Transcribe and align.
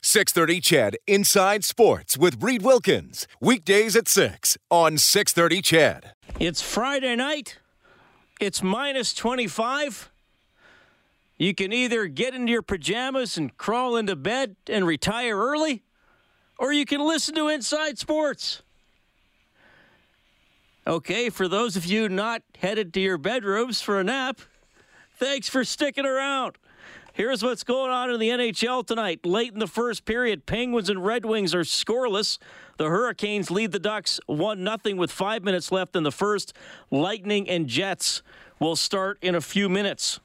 630 0.00 0.60
CHED 0.60 0.96
Inside 1.08 1.64
Sports 1.64 2.16
with 2.16 2.42
Reid 2.42 2.62
Wilkins. 2.62 3.26
Weekdays 3.40 3.96
at 3.96 4.06
6 4.06 4.56
on 4.70 4.96
630 4.96 5.60
CHED. 5.60 6.12
It's 6.38 6.62
Friday 6.62 7.16
night. 7.16 7.58
It's 8.40 8.62
minus 8.62 9.12
25. 9.12 10.10
You 11.36 11.54
can 11.54 11.72
either 11.72 12.06
get 12.06 12.34
into 12.34 12.52
your 12.52 12.62
pajamas 12.62 13.36
and 13.36 13.56
crawl 13.56 13.96
into 13.96 14.14
bed 14.14 14.54
and 14.68 14.86
retire 14.86 15.36
early, 15.36 15.82
or 16.58 16.72
you 16.72 16.84
can 16.84 17.00
listen 17.00 17.34
to 17.34 17.48
Inside 17.48 17.98
Sports. 17.98 18.62
Okay, 20.86 21.28
for 21.28 21.48
those 21.48 21.76
of 21.76 21.84
you 21.84 22.08
not 22.08 22.42
headed 22.58 22.94
to 22.94 23.00
your 23.00 23.18
bedrooms 23.18 23.82
for 23.82 23.98
a 24.00 24.04
nap, 24.04 24.40
thanks 25.18 25.48
for 25.48 25.64
sticking 25.64 26.06
around. 26.06 26.56
Here's 27.18 27.42
what's 27.42 27.64
going 27.64 27.90
on 27.90 28.12
in 28.12 28.20
the 28.20 28.28
NHL 28.28 28.86
tonight. 28.86 29.26
Late 29.26 29.52
in 29.52 29.58
the 29.58 29.66
first 29.66 30.04
period, 30.04 30.46
Penguins 30.46 30.88
and 30.88 31.04
Red 31.04 31.24
Wings 31.24 31.52
are 31.52 31.62
scoreless. 31.62 32.38
The 32.76 32.84
Hurricanes 32.84 33.50
lead 33.50 33.72
the 33.72 33.80
Ducks 33.80 34.20
1 34.26 34.64
0 34.84 34.94
with 34.94 35.10
five 35.10 35.42
minutes 35.42 35.72
left 35.72 35.96
in 35.96 36.04
the 36.04 36.12
first. 36.12 36.52
Lightning 36.92 37.50
and 37.50 37.66
Jets 37.66 38.22
will 38.60 38.76
start 38.76 39.18
in 39.20 39.34
a 39.34 39.40
few 39.40 39.68
minutes. 39.68 40.20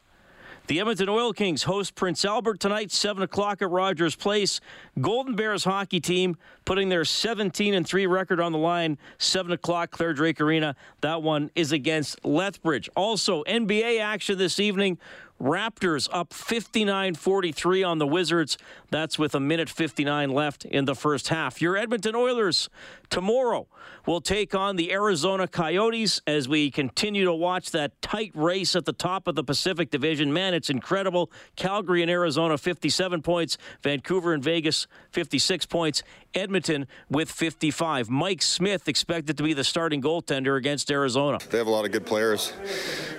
The 0.67 0.79
Edmonton 0.79 1.09
Oil 1.09 1.33
Kings 1.33 1.63
host 1.63 1.95
Prince 1.95 2.23
Albert 2.23 2.59
tonight, 2.61 2.89
7 2.89 3.21
o'clock 3.23 3.61
at 3.61 3.69
Rogers 3.69 4.15
Place. 4.15 4.61
Golden 5.01 5.35
Bears 5.35 5.65
hockey 5.65 5.99
team 5.99 6.37
putting 6.63 6.87
their 6.87 7.03
17 7.03 7.73
and 7.73 7.85
3 7.85 8.07
record 8.07 8.39
on 8.39 8.53
the 8.53 8.57
line, 8.57 8.97
7 9.17 9.51
o'clock, 9.51 9.91
Clare 9.91 10.13
Drake 10.13 10.39
Arena. 10.39 10.75
That 11.01 11.21
one 11.21 11.49
is 11.55 11.73
against 11.73 12.23
Lethbridge. 12.23 12.87
Also, 12.95 13.43
NBA 13.43 13.99
action 13.99 14.37
this 14.37 14.57
evening. 14.57 14.99
Raptors 15.43 16.07
up 16.13 16.33
59 16.33 17.15
43 17.15 17.83
on 17.83 17.97
the 17.97 18.07
Wizards. 18.07 18.57
That's 18.91 19.19
with 19.19 19.35
a 19.35 19.41
minute 19.41 19.69
59 19.69 20.29
left 20.29 20.63
in 20.63 20.85
the 20.85 20.95
first 20.95 21.27
half. 21.27 21.61
Your 21.61 21.75
Edmonton 21.75 22.15
Oilers 22.15 22.69
tomorrow 23.13 23.67
we'll 24.07 24.21
take 24.21 24.55
on 24.55 24.75
the 24.75 24.91
Arizona 24.91 25.47
Coyotes 25.47 26.19
as 26.25 26.49
we 26.49 26.71
continue 26.71 27.25
to 27.25 27.33
watch 27.33 27.69
that 27.69 28.01
tight 28.01 28.31
race 28.33 28.75
at 28.75 28.85
the 28.85 28.91
top 28.91 29.27
of 29.27 29.35
the 29.35 29.43
Pacific 29.43 29.91
Division. 29.91 30.33
Man, 30.33 30.55
it's 30.55 30.71
incredible. 30.71 31.31
Calgary 31.55 32.01
and 32.01 32.09
Arizona 32.09 32.57
57 32.57 33.21
points, 33.21 33.59
Vancouver 33.83 34.33
and 34.33 34.43
Vegas 34.43 34.87
56 35.11 35.67
points, 35.67 36.01
Edmonton 36.33 36.87
with 37.07 37.31
55. 37.31 38.09
Mike 38.09 38.41
Smith 38.41 38.89
expected 38.89 39.37
to 39.37 39.43
be 39.43 39.53
the 39.53 39.63
starting 39.63 40.01
goaltender 40.01 40.57
against 40.57 40.89
Arizona. 40.89 41.37
They 41.51 41.59
have 41.59 41.67
a 41.67 41.71
lot 41.71 41.85
of 41.85 41.91
good 41.91 42.07
players 42.07 42.51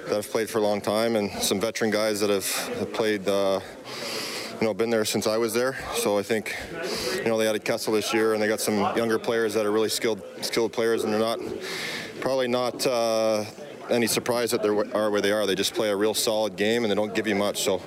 that 0.08 0.16
have 0.16 0.28
played 0.28 0.50
for 0.50 0.58
a 0.58 0.62
long 0.62 0.80
time 0.80 1.14
and 1.14 1.30
some 1.40 1.60
veteran 1.60 1.92
guys 1.92 2.18
that 2.18 2.30
have, 2.30 2.50
have 2.78 2.92
played. 2.92 3.28
Uh, 3.28 3.60
you 4.60 4.66
know, 4.66 4.74
been 4.74 4.91
there 4.91 5.05
since 5.05 5.27
I 5.27 5.36
was 5.36 5.52
there. 5.52 5.77
So 5.94 6.19
I 6.19 6.22
think, 6.22 6.56
you 7.16 7.24
know, 7.24 7.38
they 7.38 7.48
added 7.48 7.64
Kessel 7.64 7.92
this 7.92 8.12
year, 8.14 8.34
and 8.34 8.42
they 8.42 8.48
got 8.48 8.61
some 8.61 8.96
younger 8.96 9.19
players 9.19 9.55
that 9.55 9.66
are 9.66 9.72
really 9.72 9.88
skilled, 9.88 10.22
skilled 10.42 10.72
players, 10.72 11.05
and 11.05 11.12
they're 11.12 11.20
not 11.20 11.38
probably 12.20 12.48
not 12.48 12.86
uh, 12.86 13.44
any 13.91 14.06
surprise 14.06 14.51
that 14.52 14.62
they 14.62 14.68
are 14.68 15.11
where 15.11 15.20
they 15.20 15.33
are. 15.33 15.46
They 15.46 15.55
just 15.55 15.74
play 15.74 15.90
a 15.90 15.96
real 15.96 16.14
solid 16.14 16.56
game, 16.56 16.84
and 16.84 16.90
they 16.90 16.95
don't 16.95 17.14
give 17.14 17.27
you 17.27 17.34
much. 17.34 17.62
So 17.62 17.83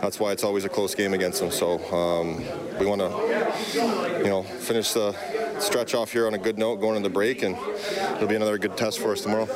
that's 0.00 0.20
why 0.20 0.32
it's 0.32 0.44
always 0.44 0.64
a 0.64 0.68
close 0.68 0.94
game 0.94 1.14
against 1.14 1.40
them. 1.40 1.50
So 1.50 1.78
um, 1.94 2.38
we 2.78 2.86
want 2.86 3.00
to, 3.00 4.18
you 4.18 4.28
know, 4.28 4.42
finish 4.42 4.92
the 4.92 5.14
stretch 5.60 5.94
off 5.94 6.12
here 6.12 6.26
on 6.26 6.34
a 6.34 6.38
good 6.38 6.58
note, 6.58 6.76
going 6.76 6.96
into 6.96 7.08
the 7.08 7.12
break, 7.12 7.42
and 7.42 7.56
it'll 8.14 8.28
be 8.28 8.36
another 8.36 8.58
good 8.58 8.76
test 8.76 8.98
for 8.98 9.12
us 9.12 9.22
tomorrow. 9.22 9.48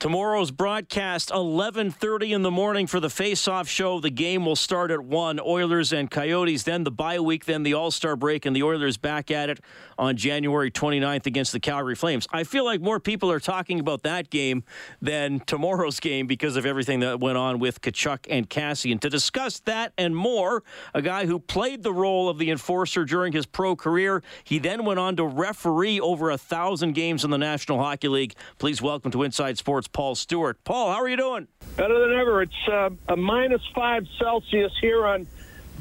Tomorrow's 0.00 0.52
broadcast 0.52 1.30
11:30 1.30 2.32
in 2.32 2.42
the 2.42 2.52
morning 2.52 2.86
for 2.86 3.00
the 3.00 3.10
face-off 3.10 3.68
show. 3.68 3.98
The 3.98 4.10
game 4.10 4.46
will 4.46 4.54
start 4.54 4.92
at 4.92 5.00
1 5.00 5.40
Oilers 5.40 5.92
and 5.92 6.08
Coyotes, 6.08 6.62
then 6.62 6.84
the 6.84 6.92
bye 6.92 7.18
week, 7.18 7.46
then 7.46 7.64
the 7.64 7.74
All-Star 7.74 8.14
break 8.14 8.46
and 8.46 8.54
the 8.54 8.62
Oilers 8.62 8.96
back 8.96 9.32
at 9.32 9.50
it 9.50 9.58
on 9.98 10.16
January 10.16 10.70
29th 10.70 11.26
against 11.26 11.50
the 11.50 11.58
Calgary 11.58 11.96
Flames. 11.96 12.28
I 12.32 12.44
feel 12.44 12.64
like 12.64 12.80
more 12.80 13.00
people 13.00 13.28
are 13.32 13.40
talking 13.40 13.80
about 13.80 14.04
that 14.04 14.30
game 14.30 14.62
than 15.02 15.40
tomorrow's 15.40 15.98
game 15.98 16.28
because 16.28 16.54
of 16.54 16.64
everything 16.64 17.00
that 17.00 17.18
went 17.18 17.36
on 17.36 17.58
with 17.58 17.80
Tkachuk 17.80 18.24
and 18.30 18.48
Cassie. 18.48 18.92
And 18.92 19.02
To 19.02 19.10
discuss 19.10 19.58
that 19.60 19.94
and 19.98 20.14
more, 20.14 20.62
a 20.94 21.02
guy 21.02 21.26
who 21.26 21.40
played 21.40 21.82
the 21.82 21.92
role 21.92 22.28
of 22.28 22.38
the 22.38 22.52
enforcer 22.52 23.04
during 23.04 23.32
his 23.32 23.46
pro 23.46 23.74
career, 23.74 24.22
he 24.44 24.60
then 24.60 24.84
went 24.84 25.00
on 25.00 25.16
to 25.16 25.24
referee 25.24 25.98
over 25.98 26.30
a 26.30 26.38
1000 26.38 26.92
games 26.92 27.24
in 27.24 27.30
the 27.30 27.38
National 27.38 27.82
Hockey 27.82 28.06
League. 28.06 28.34
Please 28.60 28.80
welcome 28.80 29.10
to 29.10 29.24
Inside 29.24 29.58
Sports 29.58 29.87
Paul 29.92 30.14
Stewart. 30.14 30.62
Paul, 30.64 30.90
how 30.90 30.98
are 30.98 31.08
you 31.08 31.16
doing? 31.16 31.48
Better 31.76 31.98
than 31.98 32.18
ever. 32.18 32.42
It's 32.42 32.68
uh, 32.70 32.90
a 33.08 33.16
minus 33.16 33.62
five 33.74 34.06
Celsius 34.18 34.72
here 34.80 35.06
on 35.06 35.26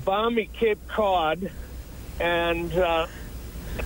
balmy 0.06 0.50
Cape 0.54 0.80
Cod, 0.88 1.52
and 2.20 2.74
uh, 2.74 3.08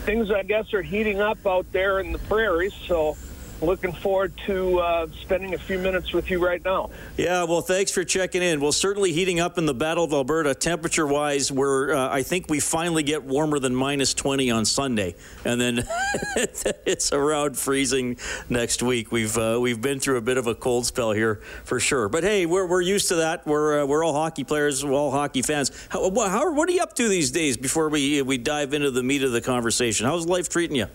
things, 0.06 0.32
I 0.32 0.44
guess, 0.44 0.74
are 0.74 0.82
heating 0.82 1.22
up 1.22 1.46
out 1.46 1.72
there 1.72 2.00
in 2.00 2.12
the 2.12 2.20
prairies. 2.20 2.74
So 2.74 3.18
looking 3.62 3.94
forward 3.94 4.34
to 4.46 4.80
uh, 4.80 5.08
spending 5.22 5.54
a 5.54 5.58
few 5.58 5.78
minutes 5.78 6.14
with 6.14 6.30
you 6.30 6.44
right 6.44 6.64
now. 6.64 6.90
Yeah, 7.18 7.44
well, 7.44 7.62
thanks 7.62 7.92
for 7.92 8.04
checking 8.04 8.42
in. 8.42 8.60
Well, 8.60 8.72
certainly 8.72 9.14
heating 9.14 9.40
up 9.40 9.58
in 9.58 9.66
the 9.66 9.74
Battle 9.74 10.04
of 10.04 10.14
Alberta, 10.14 10.56
temperature 10.56 11.06
wise, 11.06 11.52
where 11.52 11.96
uh, 11.96 12.10
I 12.10 12.24
think 12.24 12.50
we 12.50 12.60
finally 12.60 13.04
get 13.04 13.24
warmer 13.24 13.60
than 13.60 13.76
minus 13.76 14.14
20 14.14 14.50
on 14.52 14.66
Sunday, 14.66 15.16
and 15.46 15.62
then 15.62 15.88
it's 16.36 17.14
around 17.14 17.58
freezing 17.58 18.18
next 18.50 18.82
week. 18.82 19.12
We've 19.12 19.38
uh, 19.38 19.60
we've 19.62 19.82
been 19.82 20.00
through 20.00 20.18
a 20.18 20.22
bit 20.22 20.38
of 20.38 20.48
a 20.48 20.56
cold 20.56 20.86
spell 20.86 21.12
here 21.12 21.36
for 21.64 21.80
sure, 21.80 22.10
but 22.10 22.24
hey, 22.24 22.46
we're, 22.46 22.66
we're 22.66 22.82
used 22.82 23.10
to 23.10 23.16
that. 23.16 23.46
We're 23.46 23.82
uh, 23.82 23.86
we're 23.86 24.04
all 24.04 24.14
hockey 24.14 24.44
players, 24.44 24.84
we're 24.84 24.94
all 24.94 25.12
hockey 25.12 25.42
fans. 25.42 25.72
How, 25.90 26.10
how 26.10 26.54
what 26.54 26.70
are 26.70 26.72
you 26.72 26.82
up 26.82 26.96
to 26.96 27.08
these 27.08 27.32
days? 27.32 27.58
Before 27.58 27.90
we 27.90 28.22
we 28.22 28.38
dive 28.38 28.74
into 28.74 28.92
the 28.92 29.04
meat 29.04 29.24
of 29.24 29.32
the 29.32 29.42
conversation, 29.42 30.06
how's 30.08 30.26
life 30.26 30.50
treating 30.50 30.76
you? 30.76 30.88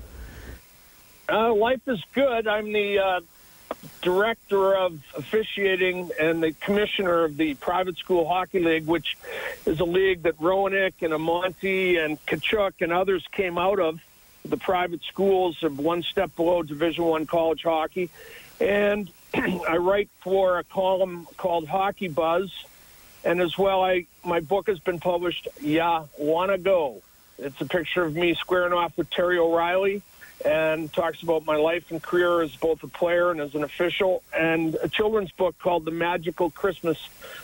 Uh, 1.28 1.52
life 1.52 1.80
is 1.88 2.00
good. 2.14 2.46
I'm 2.46 2.72
the 2.72 2.98
uh, 2.98 3.20
director 4.00 4.76
of 4.76 5.02
officiating 5.16 6.10
and 6.20 6.42
the 6.42 6.52
commissioner 6.52 7.24
of 7.24 7.36
the 7.36 7.54
private 7.54 7.98
school 7.98 8.28
hockey 8.28 8.60
league, 8.60 8.86
which 8.86 9.16
is 9.64 9.80
a 9.80 9.84
league 9.84 10.22
that 10.22 10.38
Roenick 10.38 10.94
and 11.02 11.12
Amonte 11.12 12.04
and 12.04 12.24
Tkachuk 12.26 12.74
and 12.80 12.92
others 12.92 13.24
came 13.32 13.58
out 13.58 13.80
of. 13.80 14.00
The 14.44 14.56
private 14.56 15.02
schools 15.02 15.64
of 15.64 15.80
one 15.80 16.04
step 16.04 16.36
below 16.36 16.62
Division 16.62 17.02
One 17.04 17.26
college 17.26 17.64
hockey, 17.64 18.10
and 18.60 19.10
I 19.34 19.78
write 19.78 20.08
for 20.20 20.60
a 20.60 20.64
column 20.64 21.26
called 21.36 21.66
Hockey 21.66 22.06
Buzz, 22.06 22.52
and 23.24 23.40
as 23.40 23.58
well, 23.58 23.82
I 23.82 24.06
my 24.24 24.38
book 24.38 24.68
has 24.68 24.78
been 24.78 25.00
published. 25.00 25.48
Yeah, 25.60 26.04
wanna 26.16 26.58
go? 26.58 27.02
It's 27.38 27.60
a 27.60 27.66
picture 27.66 28.04
of 28.04 28.14
me 28.14 28.34
squaring 28.34 28.72
off 28.72 28.96
with 28.96 29.10
Terry 29.10 29.36
O'Reilly 29.36 30.00
and 30.44 30.92
talks 30.92 31.22
about 31.22 31.44
my 31.44 31.56
life 31.56 31.90
and 31.90 32.02
career 32.02 32.42
as 32.42 32.54
both 32.56 32.82
a 32.82 32.88
player 32.88 33.30
and 33.30 33.40
as 33.40 33.54
an 33.54 33.64
official, 33.64 34.22
and 34.36 34.76
a 34.82 34.88
children's 34.88 35.32
book 35.32 35.58
called 35.58 35.84
The 35.84 35.90
Magical 35.90 36.50
Christmas 36.50 36.98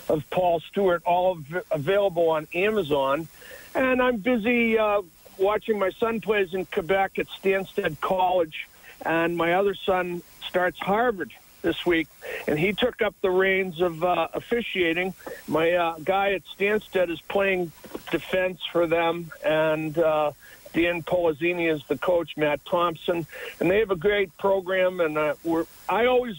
of 0.09 0.29
Paul 0.31 0.61
Stewart, 0.61 1.03
all 1.05 1.33
av- 1.33 1.65
available 1.71 2.31
on 2.31 2.47
Amazon. 2.55 3.29
And 3.75 4.03
I'm 4.03 4.19
busy 4.19 4.79
uh, 4.79 5.03
watching 5.39 5.79
my 5.79 5.91
son 5.91 6.21
plays 6.21 6.53
in 6.55 6.67
Quebec 6.67 7.19
at 7.19 7.27
Stanstead 7.29 8.01
College, 8.01 8.69
and 9.05 9.37
my 9.37 9.55
other 9.55 9.75
son 9.75 10.23
starts 10.47 10.79
Harvard 10.79 11.33
this 11.63 11.87
week, 11.87 12.09
and 12.47 12.59
he 12.59 12.73
took 12.73 13.01
up 13.01 13.15
the 13.23 13.31
reins 13.31 13.81
of 13.81 14.05
uh, 14.05 14.29
officiating. 14.35 15.15
My 15.49 15.73
uh, 15.73 15.95
guy 16.03 16.33
at 16.33 16.43
Stansted 16.45 17.09
is 17.09 17.21
playing 17.23 17.73
defense 18.11 18.61
for 18.71 18.87
them, 18.87 19.31
and 19.45 19.97
uh, 19.97 20.33
Dan 20.73 21.03
Polazzini 21.03 21.73
is 21.73 21.83
the 21.87 21.99
coach, 21.99 22.37
Matt 22.37 22.65
Thompson, 22.65 23.27
and 23.61 23.71
they 23.71 23.79
have 23.81 23.91
a 23.91 23.97
great 23.97 24.37
program. 24.39 25.01
And 25.01 25.19
uh, 25.19 25.35
we're 25.45 25.67
I 25.89 26.07
always 26.07 26.37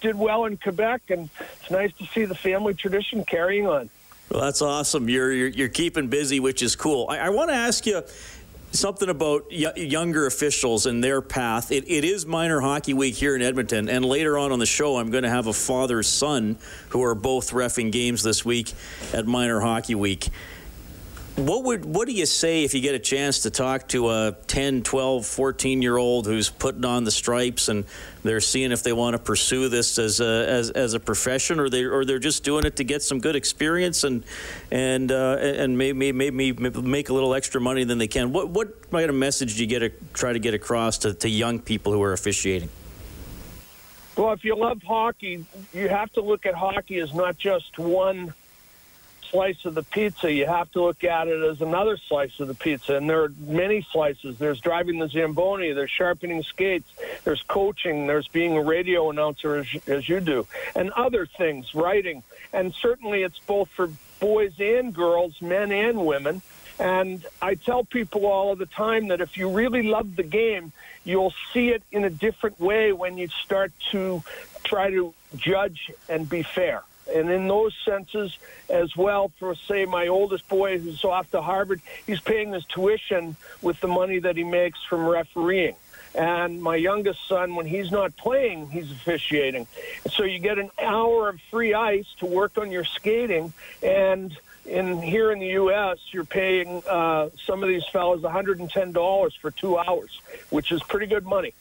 did 0.00 0.16
well 0.16 0.44
in 0.44 0.56
Quebec, 0.56 1.02
and 1.10 1.28
it's 1.60 1.70
nice 1.70 1.92
to 1.94 2.06
see 2.06 2.24
the 2.24 2.34
family 2.34 2.74
tradition 2.74 3.24
carrying 3.24 3.66
on. 3.66 3.90
Well, 4.30 4.40
that's 4.40 4.62
awesome. 4.62 5.08
You're 5.08 5.32
you're, 5.32 5.48
you're 5.48 5.68
keeping 5.68 6.08
busy, 6.08 6.40
which 6.40 6.62
is 6.62 6.76
cool. 6.76 7.06
I, 7.08 7.18
I 7.18 7.28
want 7.30 7.50
to 7.50 7.56
ask 7.56 7.86
you 7.86 8.02
something 8.72 9.08
about 9.08 9.46
y- 9.50 9.72
younger 9.76 10.26
officials 10.26 10.86
and 10.86 11.02
their 11.02 11.22
path. 11.22 11.72
It, 11.72 11.88
it 11.88 12.04
is 12.04 12.26
minor 12.26 12.60
hockey 12.60 12.94
week 12.94 13.14
here 13.14 13.36
in 13.36 13.42
Edmonton, 13.42 13.88
and 13.88 14.04
later 14.04 14.36
on 14.36 14.52
on 14.52 14.58
the 14.58 14.66
show, 14.66 14.96
I'm 14.96 15.10
going 15.10 15.22
to 15.24 15.30
have 15.30 15.46
a 15.46 15.52
father 15.52 16.02
son 16.02 16.58
who 16.90 17.02
are 17.02 17.14
both 17.14 17.52
refing 17.52 17.92
games 17.92 18.22
this 18.22 18.44
week 18.44 18.72
at 19.12 19.26
minor 19.26 19.60
hockey 19.60 19.94
week 19.94 20.28
what 21.36 21.64
would 21.64 21.84
what 21.84 22.08
do 22.08 22.14
you 22.14 22.24
say 22.24 22.64
if 22.64 22.72
you 22.72 22.80
get 22.80 22.94
a 22.94 22.98
chance 22.98 23.40
to 23.40 23.50
talk 23.50 23.88
to 23.88 24.08
a 24.08 24.34
10 24.46 24.82
12 24.82 25.26
14 25.26 25.82
year 25.82 25.98
old 25.98 26.24
who's 26.24 26.48
putting 26.48 26.84
on 26.86 27.04
the 27.04 27.10
stripes 27.10 27.68
and 27.68 27.84
they're 28.22 28.40
seeing 28.40 28.72
if 28.72 28.82
they 28.82 28.92
want 28.94 29.12
to 29.14 29.18
pursue 29.18 29.68
this 29.68 29.98
as 29.98 30.20
a 30.20 30.48
as, 30.48 30.70
as 30.70 30.94
a 30.94 31.00
profession 31.00 31.60
or 31.60 31.68
they 31.68 31.84
or 31.84 32.06
they're 32.06 32.18
just 32.18 32.42
doing 32.42 32.64
it 32.64 32.76
to 32.76 32.84
get 32.84 33.02
some 33.02 33.20
good 33.20 33.36
experience 33.36 34.02
and 34.02 34.24
and 34.70 35.12
uh, 35.12 35.36
and 35.36 35.76
maybe 35.76 36.10
maybe 36.10 36.52
make 36.52 37.10
a 37.10 37.12
little 37.12 37.34
extra 37.34 37.60
money 37.60 37.84
than 37.84 37.98
they 37.98 38.08
can? 38.08 38.32
What 38.32 38.48
what 38.48 38.90
kind 38.90 39.10
of 39.10 39.14
message 39.14 39.56
do 39.56 39.60
you 39.60 39.66
get 39.66 39.80
to 39.80 39.90
try 40.14 40.32
to 40.32 40.38
get 40.38 40.54
across 40.54 40.96
to, 40.98 41.12
to 41.12 41.28
young 41.28 41.58
people 41.58 41.92
who 41.92 42.02
are 42.02 42.14
officiating? 42.14 42.70
Well 44.16 44.32
if 44.32 44.42
you 44.42 44.56
love 44.56 44.82
hockey 44.82 45.44
you 45.74 45.88
have 45.90 46.10
to 46.14 46.22
look 46.22 46.46
at 46.46 46.54
hockey 46.54 46.98
as 47.00 47.12
not 47.12 47.36
just 47.36 47.78
one 47.78 48.32
slice 49.36 49.66
of 49.66 49.74
the 49.74 49.82
pizza, 49.82 50.32
you 50.32 50.46
have 50.46 50.70
to 50.72 50.82
look 50.82 51.04
at 51.04 51.28
it 51.28 51.42
as 51.42 51.60
another 51.60 51.98
slice 52.08 52.40
of 52.40 52.48
the 52.48 52.54
pizza. 52.54 52.96
And 52.96 53.08
there 53.08 53.24
are 53.24 53.32
many 53.38 53.86
slices. 53.92 54.38
There's 54.38 54.60
driving 54.60 54.98
the 54.98 55.08
Zamboni, 55.08 55.72
there's 55.72 55.90
sharpening 55.90 56.42
skates, 56.42 56.90
there's 57.24 57.42
coaching, 57.42 58.06
there's 58.06 58.28
being 58.28 58.56
a 58.56 58.62
radio 58.62 59.10
announcer 59.10 59.56
as, 59.56 59.66
as 59.86 60.08
you 60.08 60.20
do, 60.20 60.46
and 60.74 60.90
other 60.92 61.26
things, 61.26 61.74
writing. 61.74 62.22
And 62.54 62.72
certainly 62.72 63.24
it's 63.24 63.38
both 63.40 63.68
for 63.68 63.90
boys 64.20 64.54
and 64.58 64.94
girls, 64.94 65.42
men 65.42 65.70
and 65.70 66.06
women. 66.06 66.40
And 66.78 67.22
I 67.42 67.56
tell 67.56 67.84
people 67.84 68.24
all 68.24 68.52
of 68.52 68.58
the 68.58 68.64
time 68.64 69.08
that 69.08 69.20
if 69.20 69.36
you 69.36 69.50
really 69.50 69.82
love 69.82 70.16
the 70.16 70.22
game, 70.22 70.72
you'll 71.04 71.34
see 71.52 71.68
it 71.68 71.82
in 71.92 72.04
a 72.04 72.10
different 72.10 72.58
way 72.58 72.94
when 72.94 73.18
you 73.18 73.28
start 73.44 73.72
to 73.90 74.22
try 74.64 74.90
to 74.90 75.12
judge 75.36 75.92
and 76.08 76.26
be 76.26 76.42
fair. 76.42 76.82
And 77.14 77.30
in 77.30 77.48
those 77.48 77.74
senses 77.84 78.36
as 78.68 78.96
well, 78.96 79.30
for 79.38 79.54
say 79.54 79.84
my 79.84 80.08
oldest 80.08 80.48
boy 80.48 80.78
who's 80.78 81.04
off 81.04 81.30
to 81.30 81.40
Harvard, 81.40 81.80
he's 82.06 82.20
paying 82.20 82.52
his 82.52 82.64
tuition 82.64 83.36
with 83.62 83.80
the 83.80 83.88
money 83.88 84.18
that 84.18 84.36
he 84.36 84.44
makes 84.44 84.82
from 84.84 85.06
refereeing. 85.06 85.76
And 86.14 86.62
my 86.62 86.76
youngest 86.76 87.28
son, 87.28 87.56
when 87.56 87.66
he's 87.66 87.90
not 87.90 88.16
playing, 88.16 88.70
he's 88.70 88.90
officiating. 88.90 89.66
So 90.10 90.24
you 90.24 90.38
get 90.38 90.58
an 90.58 90.70
hour 90.82 91.28
of 91.28 91.40
free 91.50 91.74
ice 91.74 92.06
to 92.20 92.26
work 92.26 92.56
on 92.56 92.70
your 92.70 92.84
skating. 92.84 93.52
And 93.82 94.36
in 94.64 95.00
here 95.02 95.30
in 95.30 95.38
the 95.38 95.48
U.S., 95.48 95.98
you're 96.12 96.24
paying 96.24 96.82
uh, 96.88 97.28
some 97.44 97.62
of 97.62 97.68
these 97.68 97.84
fellows 97.92 98.22
$110 98.22 99.32
for 99.40 99.50
two 99.50 99.78
hours, 99.78 100.20
which 100.50 100.72
is 100.72 100.82
pretty 100.82 101.06
good 101.06 101.26
money. 101.26 101.52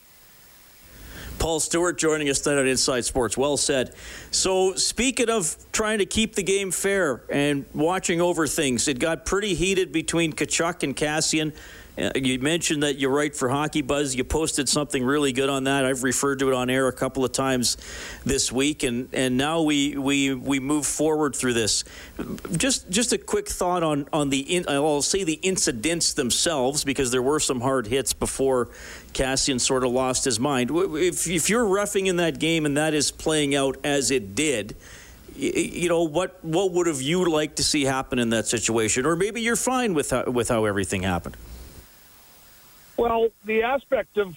Paul 1.45 1.59
Stewart 1.59 1.99
joining 1.99 2.27
us 2.27 2.39
tonight 2.39 2.61
on 2.61 2.65
Inside 2.65 3.05
Sports. 3.05 3.37
Well 3.37 3.55
said. 3.55 3.93
So, 4.31 4.73
speaking 4.73 5.29
of 5.29 5.55
trying 5.71 5.99
to 5.99 6.05
keep 6.07 6.33
the 6.33 6.41
game 6.41 6.71
fair 6.71 7.21
and 7.29 7.65
watching 7.71 8.19
over 8.19 8.47
things, 8.47 8.87
it 8.87 8.97
got 8.97 9.27
pretty 9.27 9.53
heated 9.53 9.91
between 9.91 10.33
Tkachuk 10.33 10.81
and 10.81 10.95
Kassian. 10.95 11.53
Uh, 11.97 12.11
you 12.15 12.39
mentioned 12.39 12.83
that 12.83 12.97
you 12.97 13.09
write 13.09 13.35
for 13.35 13.49
Hockey 13.49 13.81
Buzz. 13.81 14.15
You 14.15 14.23
posted 14.23 14.67
something 14.67 15.03
really 15.03 15.31
good 15.31 15.49
on 15.49 15.63
that. 15.63 15.85
I've 15.85 16.03
referred 16.03 16.39
to 16.39 16.49
it 16.49 16.53
on 16.53 16.69
air 16.69 16.87
a 16.87 16.93
couple 16.93 17.23
of 17.23 17.31
times 17.31 17.77
this 18.25 18.51
week, 18.51 18.83
and, 18.83 19.07
and 19.13 19.37
now 19.37 19.61
we, 19.61 19.97
we 19.97 20.33
we 20.33 20.59
move 20.59 20.85
forward 20.85 21.35
through 21.35 21.53
this. 21.53 21.83
Just 22.57 22.89
just 22.89 23.13
a 23.13 23.17
quick 23.17 23.47
thought 23.47 23.83
on 23.83 24.07
on 24.11 24.29
the 24.29 24.39
in, 24.39 24.65
I'll 24.67 25.01
say 25.01 25.23
the 25.23 25.39
incidents 25.41 26.13
themselves 26.13 26.83
because 26.83 27.11
there 27.11 27.21
were 27.21 27.39
some 27.39 27.61
hard 27.61 27.87
hits 27.87 28.13
before 28.13 28.67
Kassian 29.13 29.61
sort 29.61 29.83
of 29.83 29.91
lost 29.91 30.25
his 30.25 30.39
mind. 30.39 30.71
If 30.73 31.27
if 31.27 31.49
you're 31.49 31.65
roughing 31.65 32.07
in 32.07 32.17
that 32.17 32.39
game 32.39 32.65
and 32.65 32.75
that 32.77 32.93
is 32.93 33.11
playing 33.11 33.55
out 33.55 33.77
as 33.83 34.11
it 34.11 34.35
did 34.35 34.75
you 35.37 35.89
know 35.89 36.03
what 36.03 36.43
what 36.45 36.71
would 36.71 36.87
have 36.87 37.01
you 37.01 37.25
liked 37.29 37.57
to 37.57 37.63
see 37.63 37.83
happen 37.83 38.19
in 38.19 38.29
that 38.29 38.47
situation 38.47 39.05
or 39.05 39.15
maybe 39.15 39.41
you're 39.41 39.57
fine 39.57 39.93
with 39.93 40.11
how, 40.11 40.23
with 40.25 40.47
how 40.47 40.63
everything 40.63 41.03
happened 41.03 41.35
well, 42.97 43.29
the 43.43 43.63
aspect 43.63 44.17
of 44.17 44.35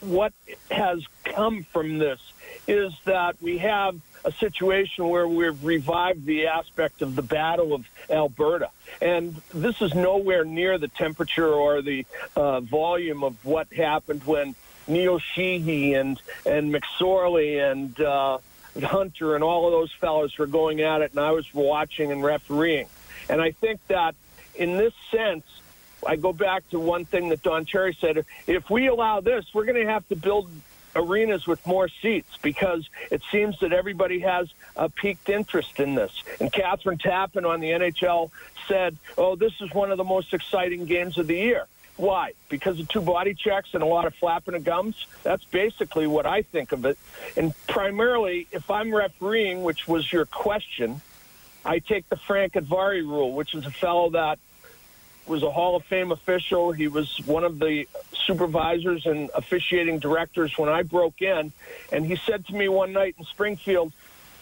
what 0.00 0.32
has 0.70 1.04
come 1.24 1.62
from 1.64 1.98
this 1.98 2.20
is 2.66 2.92
that 3.04 3.40
we 3.40 3.58
have 3.58 4.00
a 4.24 4.32
situation 4.32 5.08
where 5.08 5.26
we've 5.26 5.64
revived 5.64 6.26
the 6.26 6.46
aspect 6.46 7.02
of 7.02 7.16
the 7.16 7.22
Battle 7.22 7.74
of 7.74 7.86
Alberta. 8.08 8.70
And 9.00 9.40
this 9.52 9.80
is 9.82 9.94
nowhere 9.94 10.44
near 10.44 10.78
the 10.78 10.88
temperature 10.88 11.52
or 11.52 11.82
the 11.82 12.06
uh, 12.36 12.60
volume 12.60 13.24
of 13.24 13.44
what 13.44 13.72
happened 13.72 14.22
when 14.24 14.54
Neil 14.86 15.18
Sheehy 15.18 15.94
and, 15.94 16.20
and 16.46 16.72
McSorley 16.72 17.70
and 17.70 18.00
uh, 18.00 18.38
Hunter 18.80 19.34
and 19.34 19.44
all 19.44 19.66
of 19.66 19.72
those 19.72 19.92
fellows 19.92 20.36
were 20.38 20.46
going 20.46 20.80
at 20.80 21.02
it, 21.02 21.12
and 21.12 21.20
I 21.20 21.32
was 21.32 21.52
watching 21.52 22.12
and 22.12 22.22
refereeing. 22.22 22.86
And 23.28 23.40
I 23.40 23.52
think 23.52 23.80
that 23.88 24.14
in 24.54 24.76
this 24.76 24.94
sense, 25.10 25.44
I 26.06 26.16
go 26.16 26.32
back 26.32 26.68
to 26.70 26.78
one 26.78 27.04
thing 27.04 27.28
that 27.30 27.42
Don 27.42 27.64
Cherry 27.64 27.96
said. 28.00 28.24
If 28.46 28.70
we 28.70 28.88
allow 28.88 29.20
this, 29.20 29.46
we're 29.52 29.64
going 29.64 29.84
to 29.84 29.90
have 29.90 30.06
to 30.08 30.16
build 30.16 30.50
arenas 30.94 31.46
with 31.46 31.64
more 31.66 31.88
seats 31.88 32.36
because 32.42 32.88
it 33.10 33.22
seems 33.30 33.58
that 33.60 33.72
everybody 33.72 34.20
has 34.20 34.48
a 34.76 34.88
peaked 34.88 35.28
interest 35.28 35.80
in 35.80 35.94
this. 35.94 36.22
And 36.40 36.52
Kathryn 36.52 37.00
Tappen 37.00 37.48
on 37.48 37.60
the 37.60 37.70
NHL 37.70 38.30
said, 38.68 38.96
oh, 39.16 39.36
this 39.36 39.52
is 39.60 39.72
one 39.72 39.90
of 39.90 39.98
the 39.98 40.04
most 40.04 40.34
exciting 40.34 40.84
games 40.84 41.18
of 41.18 41.26
the 41.26 41.36
year. 41.36 41.66
Why? 41.96 42.32
Because 42.48 42.80
of 42.80 42.88
two 42.88 43.02
body 43.02 43.34
checks 43.34 43.70
and 43.74 43.82
a 43.82 43.86
lot 43.86 44.06
of 44.06 44.14
flapping 44.14 44.54
of 44.54 44.64
gums? 44.64 45.06
That's 45.22 45.44
basically 45.44 46.06
what 46.06 46.26
I 46.26 46.42
think 46.42 46.72
of 46.72 46.84
it. 46.84 46.98
And 47.36 47.54
primarily, 47.66 48.46
if 48.50 48.70
I'm 48.70 48.94
refereeing, 48.94 49.62
which 49.62 49.86
was 49.86 50.10
your 50.10 50.24
question, 50.24 51.00
I 51.64 51.78
take 51.78 52.08
the 52.08 52.16
Frank 52.16 52.54
Udvari 52.54 53.02
rule, 53.02 53.32
which 53.32 53.54
is 53.54 53.66
a 53.66 53.70
fellow 53.70 54.10
that– 54.10 54.38
was 55.26 55.42
a 55.42 55.50
Hall 55.50 55.76
of 55.76 55.84
Fame 55.84 56.12
official. 56.12 56.72
He 56.72 56.88
was 56.88 57.18
one 57.26 57.44
of 57.44 57.58
the 57.58 57.86
supervisors 58.26 59.06
and 59.06 59.30
officiating 59.34 59.98
directors 59.98 60.56
when 60.58 60.68
I 60.68 60.82
broke 60.82 61.22
in. 61.22 61.52
And 61.90 62.06
he 62.06 62.16
said 62.16 62.46
to 62.46 62.54
me 62.54 62.68
one 62.68 62.92
night 62.92 63.14
in 63.18 63.24
Springfield, 63.24 63.92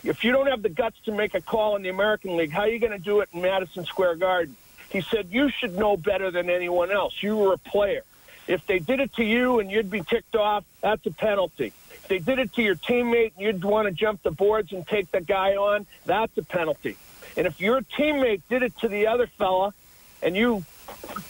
if 0.02 0.24
you 0.24 0.32
don't 0.32 0.46
have 0.46 0.62
the 0.62 0.70
guts 0.70 0.98
to 1.04 1.12
make 1.12 1.34
a 1.34 1.40
call 1.40 1.76
in 1.76 1.82
the 1.82 1.90
American 1.90 2.36
League, 2.36 2.50
how 2.50 2.62
are 2.62 2.68
you 2.68 2.78
going 2.78 2.92
to 2.92 2.98
do 2.98 3.20
it 3.20 3.28
in 3.32 3.42
Madison 3.42 3.84
Square 3.84 4.16
Garden? 4.16 4.56
He 4.90 5.02
said, 5.02 5.28
you 5.30 5.50
should 5.50 5.76
know 5.76 5.96
better 5.96 6.30
than 6.30 6.50
anyone 6.50 6.90
else. 6.90 7.22
You 7.22 7.36
were 7.36 7.52
a 7.52 7.58
player. 7.58 8.02
If 8.48 8.66
they 8.66 8.78
did 8.78 8.98
it 9.00 9.14
to 9.14 9.24
you 9.24 9.60
and 9.60 9.70
you'd 9.70 9.90
be 9.90 10.00
ticked 10.00 10.34
off, 10.34 10.64
that's 10.80 11.04
a 11.06 11.12
penalty. 11.12 11.72
If 11.90 12.08
they 12.08 12.18
did 12.18 12.38
it 12.38 12.54
to 12.54 12.62
your 12.62 12.74
teammate 12.74 13.32
and 13.36 13.46
you'd 13.46 13.62
want 13.62 13.86
to 13.86 13.92
jump 13.92 14.22
the 14.22 14.32
boards 14.32 14.72
and 14.72 14.86
take 14.86 15.12
the 15.12 15.20
guy 15.20 15.52
on, 15.52 15.86
that's 16.06 16.36
a 16.38 16.42
penalty. 16.42 16.96
And 17.36 17.46
if 17.46 17.60
your 17.60 17.82
teammate 17.82 18.42
did 18.48 18.64
it 18.64 18.76
to 18.78 18.88
the 18.88 19.06
other 19.06 19.28
fella 19.28 19.72
and 20.22 20.36
you 20.36 20.64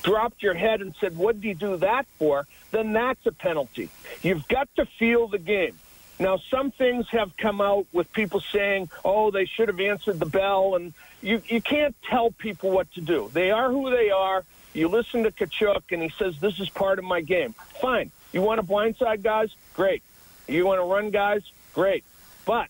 dropped 0.03 0.43
your 0.43 0.55
head 0.55 0.81
and 0.81 0.95
said, 1.01 1.17
What 1.17 1.41
did 1.41 1.47
he 1.47 1.55
do 1.55 1.77
that 1.79 2.07
for? 2.19 2.47
then 2.71 2.93
that's 2.93 3.25
a 3.27 3.33
penalty. 3.33 3.89
You've 4.23 4.47
got 4.49 4.69
to 4.77 4.87
feel 4.87 5.29
the 5.29 5.39
game. 5.39 5.79
Now, 6.19 6.39
some 6.51 6.71
things 6.71 7.09
have 7.11 7.37
come 7.37 7.61
out 7.61 7.87
with 7.93 8.13
people 8.13 8.41
saying, 8.41 8.91
oh, 9.05 9.31
they 9.31 9.47
should 9.47 9.69
have 9.69 9.81
answered 9.81 10.21
the 10.21 10.27
bell, 10.27 10.75
and 10.77 10.93
you, 11.23 11.43
you 11.49 11.63
can't 11.63 11.97
tell 12.09 12.31
people 12.31 12.71
what 12.71 12.93
to 12.95 13.01
do. 13.01 13.31
They 13.33 13.51
are 13.51 13.71
who 13.71 13.91
they 13.91 14.11
are. 14.11 14.45
You 14.75 14.89
listen 14.89 15.23
to 15.25 15.31
Tkachuk, 15.31 15.83
and 15.91 16.03
he 16.03 16.13
says, 16.19 16.39
this 16.39 16.61
is 16.61 16.69
part 16.69 16.99
of 16.99 17.05
my 17.05 17.23
game. 17.23 17.55
Fine. 17.81 18.11
You 18.33 18.43
want 18.43 18.61
to 18.61 18.67
blindside 18.67 19.23
guys? 19.23 19.51
Great. 19.75 20.03
You 20.47 20.67
want 20.67 20.79
to 20.81 20.85
run 20.85 21.11
guys? 21.11 21.43
Great. 21.73 22.05
But 22.45 22.69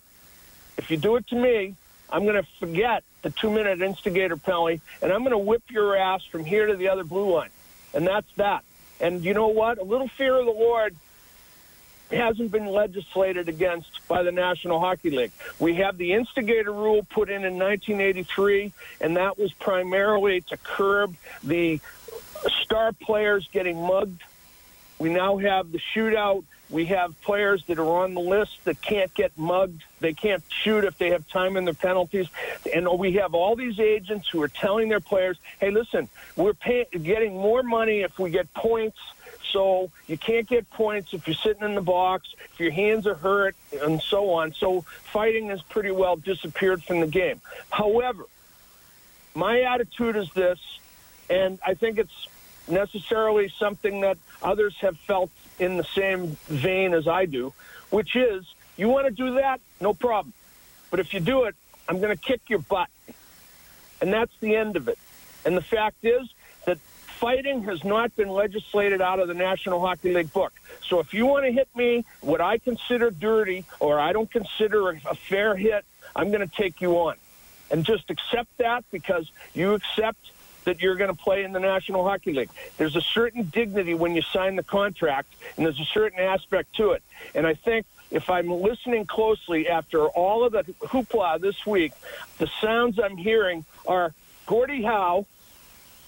if 0.78 0.90
you 0.90 0.96
do 0.96 1.16
it 1.16 1.26
to 1.28 1.36
me, 1.36 1.74
I'm 2.08 2.24
going 2.24 2.36
to 2.36 2.48
forget 2.60 3.02
the 3.22 3.30
two 3.30 3.50
minute 3.50 3.80
instigator 3.80 4.36
penalty, 4.36 4.80
and 5.02 5.12
I'm 5.12 5.20
going 5.20 5.32
to 5.32 5.38
whip 5.38 5.62
your 5.70 5.96
ass 5.96 6.24
from 6.24 6.44
here 6.44 6.66
to 6.66 6.76
the 6.76 6.88
other 6.88 7.04
blue 7.04 7.34
line. 7.34 7.50
And 7.94 8.06
that's 8.06 8.30
that. 8.36 8.64
And 9.00 9.24
you 9.24 9.34
know 9.34 9.48
what? 9.48 9.78
A 9.78 9.84
little 9.84 10.08
fear 10.08 10.36
of 10.36 10.44
the 10.44 10.52
Lord 10.52 10.94
hasn't 12.10 12.50
been 12.50 12.66
legislated 12.66 13.48
against 13.48 14.06
by 14.08 14.22
the 14.22 14.32
National 14.32 14.80
Hockey 14.80 15.10
League. 15.10 15.32
We 15.58 15.76
have 15.76 15.96
the 15.96 16.12
instigator 16.12 16.72
rule 16.72 17.06
put 17.08 17.30
in 17.30 17.44
in 17.44 17.58
1983, 17.58 18.72
and 19.00 19.16
that 19.16 19.38
was 19.38 19.52
primarily 19.52 20.40
to 20.42 20.56
curb 20.56 21.14
the 21.44 21.80
star 22.62 22.92
players 22.92 23.48
getting 23.52 23.80
mugged. 23.80 24.22
We 24.98 25.10
now 25.10 25.38
have 25.38 25.72
the 25.72 25.80
shootout 25.94 26.44
we 26.70 26.86
have 26.86 27.20
players 27.22 27.64
that 27.66 27.78
are 27.78 28.02
on 28.02 28.14
the 28.14 28.20
list 28.20 28.64
that 28.64 28.80
can't 28.80 29.12
get 29.14 29.36
mugged. 29.36 29.82
They 29.98 30.14
can't 30.14 30.42
shoot 30.48 30.84
if 30.84 30.96
they 30.98 31.10
have 31.10 31.28
time 31.28 31.56
in 31.56 31.64
the 31.64 31.74
penalties. 31.74 32.28
And 32.72 32.88
we 32.98 33.14
have 33.14 33.34
all 33.34 33.56
these 33.56 33.80
agents 33.80 34.28
who 34.28 34.40
are 34.42 34.48
telling 34.48 34.88
their 34.88 35.00
players, 35.00 35.36
hey, 35.58 35.70
listen, 35.70 36.08
we're 36.36 36.54
pay- 36.54 36.86
getting 36.90 37.34
more 37.34 37.62
money 37.62 38.00
if 38.00 38.18
we 38.18 38.30
get 38.30 38.52
points. 38.54 38.98
So 39.52 39.90
you 40.06 40.16
can't 40.16 40.46
get 40.46 40.70
points 40.70 41.12
if 41.12 41.26
you're 41.26 41.34
sitting 41.34 41.64
in 41.64 41.74
the 41.74 41.80
box, 41.80 42.28
if 42.52 42.60
your 42.60 42.70
hands 42.70 43.04
are 43.08 43.16
hurt, 43.16 43.56
and 43.82 44.00
so 44.00 44.30
on. 44.30 44.54
So 44.54 44.82
fighting 45.12 45.48
has 45.48 45.60
pretty 45.62 45.90
well 45.90 46.14
disappeared 46.14 46.84
from 46.84 47.00
the 47.00 47.08
game. 47.08 47.40
However, 47.68 48.26
my 49.34 49.62
attitude 49.62 50.14
is 50.14 50.30
this, 50.34 50.60
and 51.28 51.58
I 51.66 51.74
think 51.74 51.98
it's 51.98 52.28
necessarily 52.68 53.52
something 53.58 54.02
that 54.02 54.18
others 54.40 54.76
have 54.80 54.96
felt 54.98 55.30
in 55.60 55.76
the 55.76 55.84
same 55.84 56.36
vein 56.48 56.94
as 56.94 57.06
I 57.06 57.26
do, 57.26 57.52
which 57.90 58.16
is 58.16 58.44
you 58.76 58.88
want 58.88 59.06
to 59.06 59.12
do 59.12 59.34
that, 59.34 59.60
no 59.80 59.94
problem. 59.94 60.32
But 60.90 61.00
if 61.00 61.14
you 61.14 61.20
do 61.20 61.44
it, 61.44 61.54
I'm 61.88 62.00
going 62.00 62.16
to 62.16 62.22
kick 62.22 62.40
your 62.48 62.60
butt. 62.60 62.88
And 64.00 64.12
that's 64.12 64.32
the 64.40 64.56
end 64.56 64.76
of 64.76 64.88
it. 64.88 64.98
And 65.44 65.56
the 65.56 65.62
fact 65.62 66.04
is 66.04 66.28
that 66.64 66.78
fighting 66.78 67.64
has 67.64 67.84
not 67.84 68.16
been 68.16 68.30
legislated 68.30 69.02
out 69.02 69.20
of 69.20 69.28
the 69.28 69.34
National 69.34 69.80
Hockey 69.80 70.14
League 70.14 70.32
book. 70.32 70.52
So 70.88 70.98
if 71.00 71.12
you 71.12 71.26
want 71.26 71.44
to 71.44 71.52
hit 71.52 71.68
me, 71.76 72.04
what 72.22 72.40
I 72.40 72.58
consider 72.58 73.10
dirty 73.10 73.64
or 73.78 74.00
I 74.00 74.12
don't 74.12 74.30
consider 74.30 74.88
a 74.88 75.14
fair 75.14 75.54
hit, 75.54 75.84
I'm 76.16 76.30
going 76.30 76.46
to 76.46 76.54
take 76.54 76.80
you 76.80 76.94
on. 76.94 77.16
And 77.70 77.84
just 77.84 78.10
accept 78.10 78.56
that 78.58 78.84
because 78.90 79.30
you 79.54 79.74
accept 79.74 80.32
that 80.64 80.80
you're 80.80 80.96
going 80.96 81.14
to 81.14 81.22
play 81.22 81.44
in 81.44 81.52
the 81.52 81.60
National 81.60 82.04
Hockey 82.04 82.32
League. 82.32 82.50
There's 82.76 82.96
a 82.96 83.00
certain 83.00 83.44
dignity 83.44 83.94
when 83.94 84.14
you 84.14 84.22
sign 84.22 84.56
the 84.56 84.62
contract, 84.62 85.32
and 85.56 85.66
there's 85.66 85.80
a 85.80 85.84
certain 85.84 86.20
aspect 86.20 86.76
to 86.76 86.92
it. 86.92 87.02
And 87.34 87.46
I 87.46 87.54
think 87.54 87.86
if 88.10 88.28
I'm 88.28 88.50
listening 88.50 89.06
closely 89.06 89.68
after 89.68 90.06
all 90.08 90.44
of 90.44 90.52
the 90.52 90.64
hoopla 90.80 91.40
this 91.40 91.64
week, 91.66 91.92
the 92.38 92.48
sounds 92.60 92.98
I'm 92.98 93.16
hearing 93.16 93.64
are 93.86 94.12
Gordie 94.46 94.82
Howe 94.82 95.26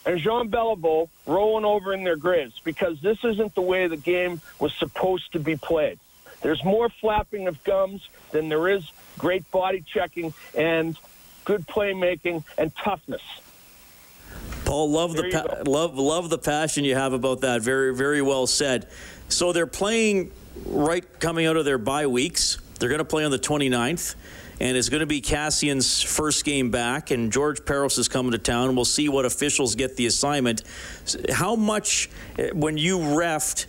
and 0.05 0.19
Jean 0.19 0.51
Beliveau 0.51 1.09
rolling 1.27 1.65
over 1.65 1.95
in 1.95 2.03
their 2.03 2.17
graves 2.17 2.61
because 2.65 3.01
this 3.01 3.19
isn't 3.25 3.55
the 3.55 3.63
way 3.63 3.87
the 3.87 3.97
game 3.97 4.41
was 4.59 4.75
supposed 4.75 5.33
to 5.33 5.39
be 5.39 5.57
played. 5.57 5.99
There's 6.41 6.65
more 6.65 6.89
flapping 6.89 7.47
of 7.47 7.63
gums 7.63 8.09
than 8.33 8.49
there 8.49 8.69
is 8.69 8.85
great 9.17 9.49
body 9.53 9.85
checking 9.87 10.35
and 10.57 10.97
good 11.45 11.67
playmaking 11.69 12.43
and 12.59 12.75
toughness. 12.75 13.23
Paul, 14.73 14.91
love 14.91 15.15
the 15.15 15.29
pa- 15.29 15.71
love 15.71 15.99
love 15.99 16.31
the 16.31 16.39
passion 16.39 16.85
you 16.85 16.95
have 16.95 17.13
about 17.13 17.43
that. 17.43 17.61
Very 17.61 17.95
very 17.95 18.23
well 18.23 18.47
said. 18.47 18.89
So 19.29 19.53
they're 19.53 19.67
playing 19.67 20.31
right 20.65 21.05
coming 21.21 21.45
out 21.45 21.59
of 21.59 21.67
their 21.67 21.77
bye 21.77 22.07
weeks. 22.07 22.57
They're 22.79 22.89
going 22.89 22.99
to 22.99 23.05
play 23.05 23.23
on 23.23 23.31
the 23.31 23.39
29th 23.39 24.15
and 24.61 24.75
it's 24.75 24.89
going 24.89 25.01
to 25.01 25.07
be 25.07 25.21
Kassian's 25.21 26.01
first 26.03 26.47
game 26.47 26.71
back, 26.71 27.11
and 27.11 27.31
George 27.31 27.61
Parros 27.63 27.99
is 27.99 28.09
coming 28.09 28.33
to 28.33 28.39
town. 28.39 28.75
We'll 28.75 28.85
see 28.87 29.11
what 29.11 29.27
officials 29.27 29.75
get 29.75 29.97
the 29.97 30.07
assignment. 30.07 30.63
How 31.31 31.55
much, 31.55 32.09
eh, 32.39 32.51
when 32.55 32.79
you 32.79 32.99
refed, 32.99 33.67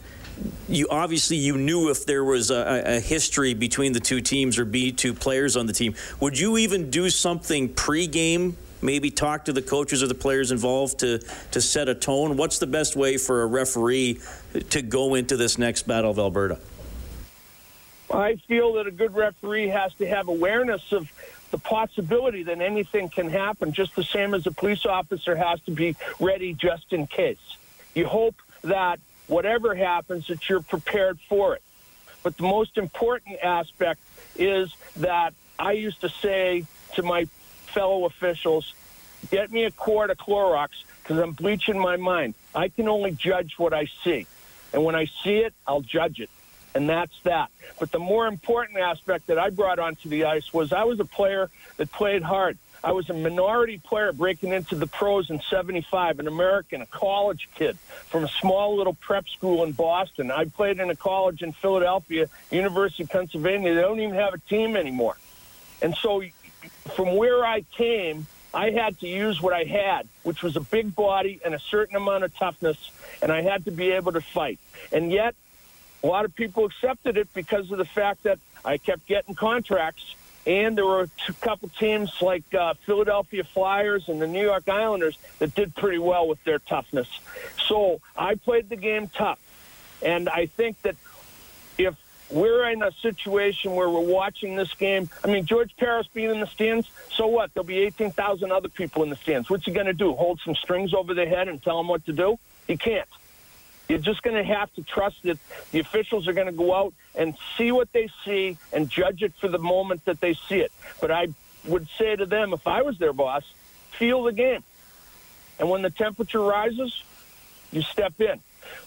you 0.69 0.87
obviously 0.89 1.35
you 1.35 1.57
knew 1.57 1.89
if 1.89 2.05
there 2.05 2.23
was 2.23 2.49
a, 2.49 2.83
a, 2.85 2.99
history 2.99 3.53
between 3.55 3.91
the 3.91 3.99
two 3.99 4.21
teams 4.21 4.57
or 4.57 4.65
be 4.65 4.91
two 4.91 5.13
players 5.13 5.57
on 5.57 5.65
the 5.65 5.73
team. 5.73 5.95
Would 6.21 6.39
you 6.39 6.57
even 6.59 6.89
do 6.89 7.09
something 7.09 7.73
pre-game? 7.73 8.55
Maybe 8.83 9.09
talk 9.09 9.45
to 9.45 9.53
the 9.53 9.61
coaches 9.61 10.03
or 10.03 10.07
the 10.07 10.13
players 10.13 10.51
involved 10.51 10.99
to 10.99 11.19
to 11.51 11.61
set 11.61 11.87
a 11.87 11.95
tone. 11.95 12.35
What's 12.35 12.59
the 12.59 12.67
best 12.67 12.95
way 12.95 13.17
for 13.17 13.43
a 13.43 13.45
referee 13.45 14.19
to 14.71 14.81
go 14.81 15.15
into 15.15 15.37
this 15.37 15.57
next 15.57 15.87
battle 15.87 16.11
of 16.11 16.19
Alberta? 16.19 16.59
I 18.11 18.35
feel 18.35 18.73
that 18.73 18.85
a 18.85 18.91
good 18.91 19.15
referee 19.15 19.69
has 19.69 19.93
to 19.95 20.05
have 20.05 20.27
awareness 20.27 20.91
of 20.91 21.09
the 21.51 21.57
possibility 21.57 22.43
that 22.43 22.59
anything 22.59 23.09
can 23.09 23.29
happen, 23.29 23.71
just 23.71 23.95
the 23.95 24.03
same 24.03 24.33
as 24.33 24.45
a 24.45 24.51
police 24.51 24.85
officer 24.85 25.35
has 25.35 25.61
to 25.61 25.71
be 25.71 25.95
ready 26.19 26.53
just 26.53 26.91
in 26.91 27.07
case. 27.07 27.57
You 27.95 28.07
hope 28.07 28.35
that 28.63 28.99
whatever 29.27 29.73
happens, 29.75 30.27
that 30.27 30.49
you're 30.49 30.61
prepared 30.61 31.19
for 31.21 31.55
it. 31.55 31.61
But 32.21 32.37
the 32.37 32.43
most 32.43 32.77
important 32.77 33.39
aspect 33.41 33.99
is 34.35 34.75
that 34.97 35.33
I 35.57 35.73
used 35.73 36.01
to 36.01 36.09
say 36.09 36.65
to 36.95 37.03
my 37.03 37.27
fellow 37.73 38.05
officials, 38.05 38.73
get 39.31 39.51
me 39.51 39.65
a 39.65 39.71
quart 39.71 40.09
of 40.09 40.17
Clorox 40.17 40.69
because 41.01 41.17
I'm 41.17 41.31
bleaching 41.31 41.77
my 41.77 41.97
mind. 41.97 42.35
I 42.53 42.69
can 42.69 42.87
only 42.87 43.11
judge 43.11 43.53
what 43.57 43.73
I 43.73 43.87
see. 44.03 44.27
And 44.73 44.83
when 44.83 44.95
I 44.95 45.05
see 45.23 45.37
it, 45.37 45.53
I'll 45.67 45.81
judge 45.81 46.19
it 46.19 46.29
and 46.75 46.89
that's 46.89 47.13
that. 47.23 47.49
But 47.79 47.91
the 47.91 47.99
more 47.99 48.27
important 48.27 48.79
aspect 48.79 49.27
that 49.27 49.37
I 49.37 49.49
brought 49.49 49.79
onto 49.79 50.09
the 50.09 50.25
ice 50.25 50.53
was 50.53 50.73
I 50.73 50.83
was 50.83 50.99
a 50.99 51.05
player 51.05 51.49
that 51.77 51.91
played 51.91 52.23
hard. 52.23 52.57
I 52.83 52.91
was 52.91 53.09
a 53.09 53.13
minority 53.13 53.77
player 53.77 54.11
breaking 54.11 54.51
into 54.51 54.75
the 54.75 54.87
pros 54.87 55.29
in 55.29 55.39
75, 55.49 56.19
an 56.19 56.27
American, 56.27 56.81
a 56.81 56.85
college 56.85 57.47
kid 57.55 57.77
from 57.77 58.25
a 58.25 58.27
small 58.27 58.75
little 58.75 58.93
prep 58.93 59.27
school 59.29 59.63
in 59.63 59.71
Boston. 59.71 60.31
I 60.31 60.45
played 60.45 60.79
in 60.79 60.89
a 60.89 60.95
college 60.95 61.41
in 61.43 61.53
Philadelphia, 61.53 62.27
University 62.51 63.03
of 63.03 63.09
Pennsylvania. 63.09 63.73
They 63.73 63.81
don't 63.81 64.01
even 64.01 64.15
have 64.15 64.33
a 64.33 64.37
team 64.37 64.75
anymore. 64.75 65.17
And 65.81 65.95
so 65.95 66.21
from 66.95 67.15
where 67.15 67.45
I 67.45 67.61
came, 67.61 68.27
I 68.53 68.69
had 68.69 68.99
to 68.99 69.07
use 69.07 69.41
what 69.41 69.53
I 69.53 69.63
had, 69.63 70.07
which 70.23 70.43
was 70.43 70.55
a 70.55 70.61
big 70.61 70.95
body 70.95 71.39
and 71.43 71.55
a 71.55 71.59
certain 71.59 71.95
amount 71.95 72.23
of 72.23 72.35
toughness, 72.37 72.91
and 73.21 73.31
I 73.31 73.41
had 73.41 73.65
to 73.65 73.71
be 73.71 73.91
able 73.91 74.11
to 74.11 74.21
fight. 74.21 74.59
And 74.91 75.11
yet, 75.11 75.35
a 76.03 76.07
lot 76.07 76.25
of 76.25 76.35
people 76.35 76.65
accepted 76.65 77.17
it 77.17 77.33
because 77.33 77.71
of 77.71 77.77
the 77.77 77.85
fact 77.85 78.23
that 78.23 78.37
I 78.63 78.77
kept 78.77 79.07
getting 79.07 79.35
contracts. 79.35 80.15
And 80.45 80.77
there 80.77 80.85
were 80.85 81.03
a 81.29 81.33
couple 81.39 81.69
teams 81.69 82.11
like 82.21 82.43
uh, 82.53 82.73
Philadelphia 82.85 83.45
Flyers 83.45 84.09
and 84.09 84.21
the 84.21 84.27
New 84.27 84.43
York 84.43 84.67
Islanders 84.67 85.17
that 85.39 85.55
did 85.55 85.73
pretty 85.73 85.99
well 85.99 86.27
with 86.27 86.43
their 86.43 86.59
toughness. 86.59 87.07
So 87.65 88.01
I 88.15 88.35
played 88.35 88.67
the 88.67 88.75
game 88.75 89.07
tough. 89.07 89.39
And 90.01 90.27
I 90.27 90.47
think 90.47 90.81
that 90.81 90.97
if 91.77 91.95
we're 92.33 92.67
in 92.69 92.81
a 92.81 92.91
situation 93.01 93.75
where 93.75 93.89
we're 93.89 93.99
watching 93.99 94.55
this 94.55 94.73
game, 94.73 95.09
I 95.23 95.27
mean, 95.27 95.45
George 95.45 95.75
Parros 95.77 96.07
being 96.13 96.31
in 96.31 96.39
the 96.39 96.47
stands, 96.47 96.89
so 97.13 97.27
what? 97.27 97.53
There'll 97.53 97.65
be 97.65 97.79
18,000 97.79 98.51
other 98.51 98.69
people 98.69 99.03
in 99.03 99.09
the 99.09 99.15
stands. 99.15 99.49
What's 99.49 99.65
he 99.65 99.71
going 99.71 99.85
to 99.85 99.93
do? 99.93 100.13
Hold 100.13 100.41
some 100.43 100.55
strings 100.55 100.93
over 100.93 101.13
their 101.13 101.29
head 101.29 101.47
and 101.47 101.61
tell 101.61 101.77
them 101.77 101.87
what 101.87 102.05
to 102.07 102.13
do? 102.13 102.39
He 102.65 102.75
can't. 102.75 103.07
You're 103.87 103.99
just 103.99 104.23
going 104.23 104.35
to 104.35 104.43
have 104.43 104.73
to 104.73 104.81
trust 104.81 105.21
that 105.23 105.37
the 105.71 105.79
officials 105.79 106.27
are 106.27 106.33
going 106.33 106.47
to 106.47 106.53
go 106.53 106.73
out 106.73 106.93
and 107.15 107.35
see 107.57 107.71
what 107.71 107.91
they 107.93 108.09
see 108.25 108.57
and 108.71 108.89
judge 108.89 109.21
it 109.21 109.33
for 109.39 109.47
the 109.47 109.59
moment 109.59 110.05
that 110.05 110.19
they 110.19 110.33
see 110.33 110.59
it. 110.59 110.71
But 110.99 111.11
I 111.11 111.27
would 111.65 111.87
say 111.97 112.15
to 112.15 112.25
them, 112.25 112.53
if 112.53 112.65
I 112.65 112.81
was 112.81 112.97
their 112.97 113.13
boss, 113.13 113.43
feel 113.91 114.23
the 114.23 114.31
game. 114.31 114.63
And 115.59 115.69
when 115.69 115.83
the 115.83 115.91
temperature 115.91 116.39
rises, 116.39 117.03
you 117.71 117.81
step 117.83 118.19
in. 118.19 118.39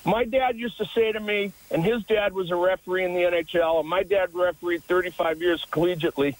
My 0.05 0.25
dad 0.25 0.57
used 0.57 0.79
to 0.79 0.87
say 0.87 1.13
to 1.13 1.21
me, 1.21 1.53
and 1.71 1.85
his 1.85 2.05
dad 2.05 2.33
was 2.33 2.51
a 2.51 2.57
referee 2.57 3.05
in 3.05 3.15
the 3.15 3.23
NHL, 3.23 3.81
and 3.81 3.89
my 3.89 4.03
dad 4.03 4.35
refereed 4.35 4.85
35 4.85 5.41
years 5.41 5.65
collegiately. 5.71 6.37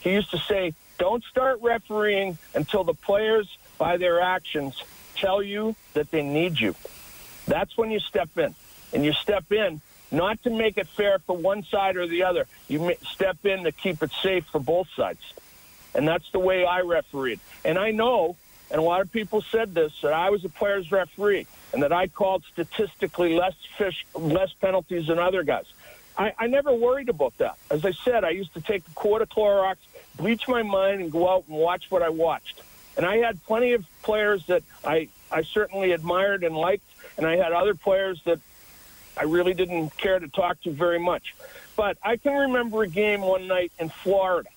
He 0.00 0.12
used 0.12 0.30
to 0.30 0.38
say, 0.38 0.74
don't 0.98 1.24
start 1.24 1.60
refereeing 1.62 2.38
until 2.54 2.84
the 2.84 2.94
players, 2.94 3.48
by 3.78 3.96
their 3.96 4.20
actions, 4.20 4.82
tell 5.16 5.42
you 5.42 5.74
that 5.94 6.10
they 6.10 6.22
need 6.22 6.60
you. 6.60 6.74
That's 7.46 7.76
when 7.76 7.90
you 7.90 8.00
step 8.00 8.36
in. 8.36 8.54
And 8.92 9.04
you 9.04 9.12
step 9.12 9.50
in 9.52 9.80
not 10.10 10.42
to 10.42 10.50
make 10.50 10.76
it 10.78 10.88
fair 10.88 11.18
for 11.20 11.36
one 11.36 11.62
side 11.64 11.96
or 11.96 12.06
the 12.06 12.24
other. 12.24 12.46
You 12.68 12.94
step 13.10 13.44
in 13.44 13.64
to 13.64 13.72
keep 13.72 14.02
it 14.02 14.10
safe 14.22 14.44
for 14.46 14.60
both 14.60 14.88
sides. 14.96 15.20
And 15.94 16.06
that's 16.06 16.30
the 16.32 16.38
way 16.38 16.64
I 16.64 16.80
refereed. 16.80 17.40
And 17.64 17.78
I 17.78 17.90
know, 17.90 18.36
and 18.70 18.78
a 18.78 18.82
lot 18.82 19.00
of 19.00 19.10
people 19.10 19.42
said 19.42 19.74
this, 19.74 19.92
that 20.02 20.12
I 20.12 20.30
was 20.30 20.44
a 20.44 20.48
player's 20.48 20.92
referee 20.92 21.46
and 21.72 21.82
that 21.82 21.92
I 21.92 22.06
called 22.06 22.44
statistically 22.52 23.34
less 23.34 23.54
fish, 23.76 24.06
less 24.14 24.52
penalties 24.52 25.08
than 25.08 25.18
other 25.18 25.42
guys. 25.42 25.66
I, 26.16 26.32
I 26.38 26.46
never 26.46 26.72
worried 26.72 27.08
about 27.08 27.36
that. 27.38 27.56
As 27.70 27.84
I 27.84 27.92
said, 27.92 28.24
I 28.24 28.30
used 28.30 28.54
to 28.54 28.60
take 28.60 28.86
a 28.86 28.90
quart 28.94 29.22
of 29.22 29.28
Clorox, 29.28 29.76
bleach 30.16 30.46
my 30.46 30.62
mind, 30.62 31.00
and 31.00 31.10
go 31.10 31.28
out 31.28 31.44
and 31.48 31.56
watch 31.56 31.90
what 31.90 32.02
I 32.02 32.10
watched. 32.10 32.62
And 32.96 33.06
I 33.06 33.18
had 33.18 33.42
plenty 33.44 33.72
of 33.72 33.84
players 34.02 34.46
that 34.46 34.62
I, 34.84 35.08
I 35.30 35.42
certainly 35.42 35.92
admired 35.92 36.44
and 36.44 36.56
liked, 36.56 36.88
and 37.16 37.26
I 37.26 37.36
had 37.36 37.52
other 37.52 37.74
players 37.74 38.20
that 38.24 38.40
I 39.16 39.24
really 39.24 39.54
didn't 39.54 39.96
care 39.96 40.18
to 40.18 40.28
talk 40.28 40.60
to 40.62 40.70
very 40.70 40.98
much. 40.98 41.34
But 41.76 41.96
I 42.02 42.16
can 42.16 42.36
remember 42.36 42.82
a 42.82 42.88
game 42.88 43.22
one 43.22 43.46
night 43.46 43.72
in 43.78 43.88
Florida 43.88 44.50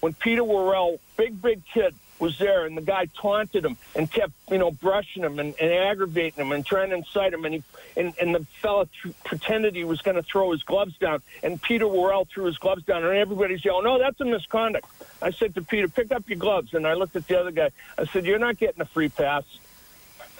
when 0.00 0.12
Peter 0.12 0.44
Worrell, 0.44 1.00
big, 1.16 1.40
big 1.40 1.62
kid, 1.72 1.94
was 2.18 2.38
there, 2.38 2.64
and 2.64 2.76
the 2.76 2.82
guy 2.82 3.06
taunted 3.20 3.64
him 3.64 3.76
and 3.94 4.10
kept, 4.10 4.32
you 4.50 4.58
know, 4.58 4.70
brushing 4.70 5.24
him 5.24 5.38
and, 5.38 5.54
and 5.60 5.72
aggravating 5.72 6.44
him 6.44 6.52
and 6.52 6.64
trying 6.64 6.90
to 6.90 6.96
incite 6.96 7.32
him. 7.32 7.44
And 7.44 7.54
he 7.54 7.62
and, 7.96 8.14
and 8.20 8.34
the 8.34 8.46
fella 8.62 8.86
th- 9.02 9.14
pretended 9.24 9.74
he 9.74 9.84
was 9.84 10.00
going 10.00 10.16
to 10.16 10.22
throw 10.22 10.52
his 10.52 10.62
gloves 10.62 10.96
down, 10.98 11.22
and 11.42 11.60
Peter 11.60 11.88
Worrell 11.88 12.26
threw 12.26 12.44
his 12.44 12.58
gloves 12.58 12.84
down, 12.84 13.04
and 13.04 13.16
everybody's 13.16 13.64
yelling, 13.64 13.84
"No, 13.84 13.98
that's 13.98 14.20
a 14.20 14.24
misconduct." 14.24 14.86
I 15.20 15.30
said 15.30 15.54
to 15.56 15.62
Peter, 15.62 15.88
"Pick 15.88 16.12
up 16.12 16.28
your 16.28 16.38
gloves," 16.38 16.74
and 16.74 16.86
I 16.86 16.94
looked 16.94 17.16
at 17.16 17.26
the 17.26 17.38
other 17.38 17.50
guy. 17.50 17.70
I 17.98 18.04
said, 18.06 18.26
"You're 18.26 18.38
not 18.38 18.58
getting 18.58 18.80
a 18.80 18.86
free 18.86 19.08
pass." 19.08 19.44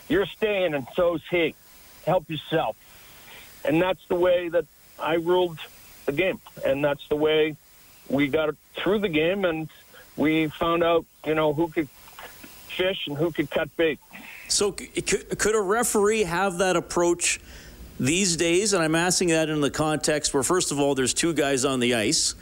You're 0.08 0.26
staying, 0.26 0.74
and 0.74 0.86
so's 0.94 1.22
he. 1.30 1.54
Help 2.04 2.28
yourself. 2.28 2.76
And 3.64 3.80
that's 3.80 4.04
the 4.08 4.14
way 4.14 4.48
that 4.50 4.66
I 4.98 5.14
ruled 5.14 5.58
the 6.04 6.12
game. 6.12 6.40
And 6.64 6.84
that's 6.84 7.08
the 7.08 7.16
way 7.16 7.56
we 8.08 8.28
got 8.28 8.54
through 8.76 8.98
the 8.98 9.08
game, 9.08 9.44
and 9.44 9.68
we 10.16 10.48
found 10.48 10.82
out, 10.82 11.04
you 11.26 11.34
know, 11.34 11.52
who 11.52 11.68
could 11.68 11.88
fish 11.88 13.06
and 13.06 13.16
who 13.16 13.30
could 13.30 13.50
cut 13.50 13.74
bait. 13.76 13.98
So, 14.48 14.72
could 14.72 15.54
a 15.54 15.60
referee 15.60 16.24
have 16.24 16.58
that 16.58 16.76
approach 16.76 17.40
these 17.98 18.36
days? 18.36 18.72
And 18.72 18.82
I'm 18.82 18.94
asking 18.94 19.28
that 19.28 19.48
in 19.48 19.60
the 19.60 19.70
context 19.70 20.34
where, 20.34 20.42
first 20.42 20.70
of 20.70 20.78
all, 20.78 20.94
there's 20.94 21.14
two 21.14 21.32
guys 21.32 21.64
on 21.64 21.80
the 21.80 21.94
ice 21.94 22.34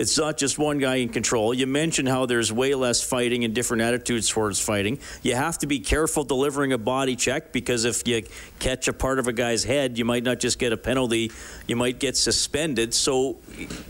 it's 0.00 0.16
not 0.16 0.38
just 0.38 0.58
one 0.58 0.78
guy 0.78 0.96
in 0.96 1.10
control. 1.10 1.52
You 1.52 1.66
mentioned 1.66 2.08
how 2.08 2.24
there's 2.24 2.50
way 2.50 2.74
less 2.74 3.02
fighting 3.02 3.44
and 3.44 3.54
different 3.54 3.82
attitudes 3.82 4.30
towards 4.30 4.58
fighting. 4.58 4.98
You 5.22 5.34
have 5.34 5.58
to 5.58 5.66
be 5.66 5.78
careful 5.78 6.24
delivering 6.24 6.72
a 6.72 6.78
body 6.78 7.16
check 7.16 7.52
because 7.52 7.84
if 7.84 8.08
you 8.08 8.22
catch 8.60 8.88
a 8.88 8.94
part 8.94 9.18
of 9.18 9.26
a 9.26 9.32
guy's 9.34 9.62
head, 9.62 9.98
you 9.98 10.06
might 10.06 10.22
not 10.22 10.40
just 10.40 10.58
get 10.58 10.72
a 10.72 10.78
penalty, 10.78 11.30
you 11.66 11.76
might 11.76 11.98
get 11.98 12.16
suspended. 12.16 12.94
So 12.94 13.36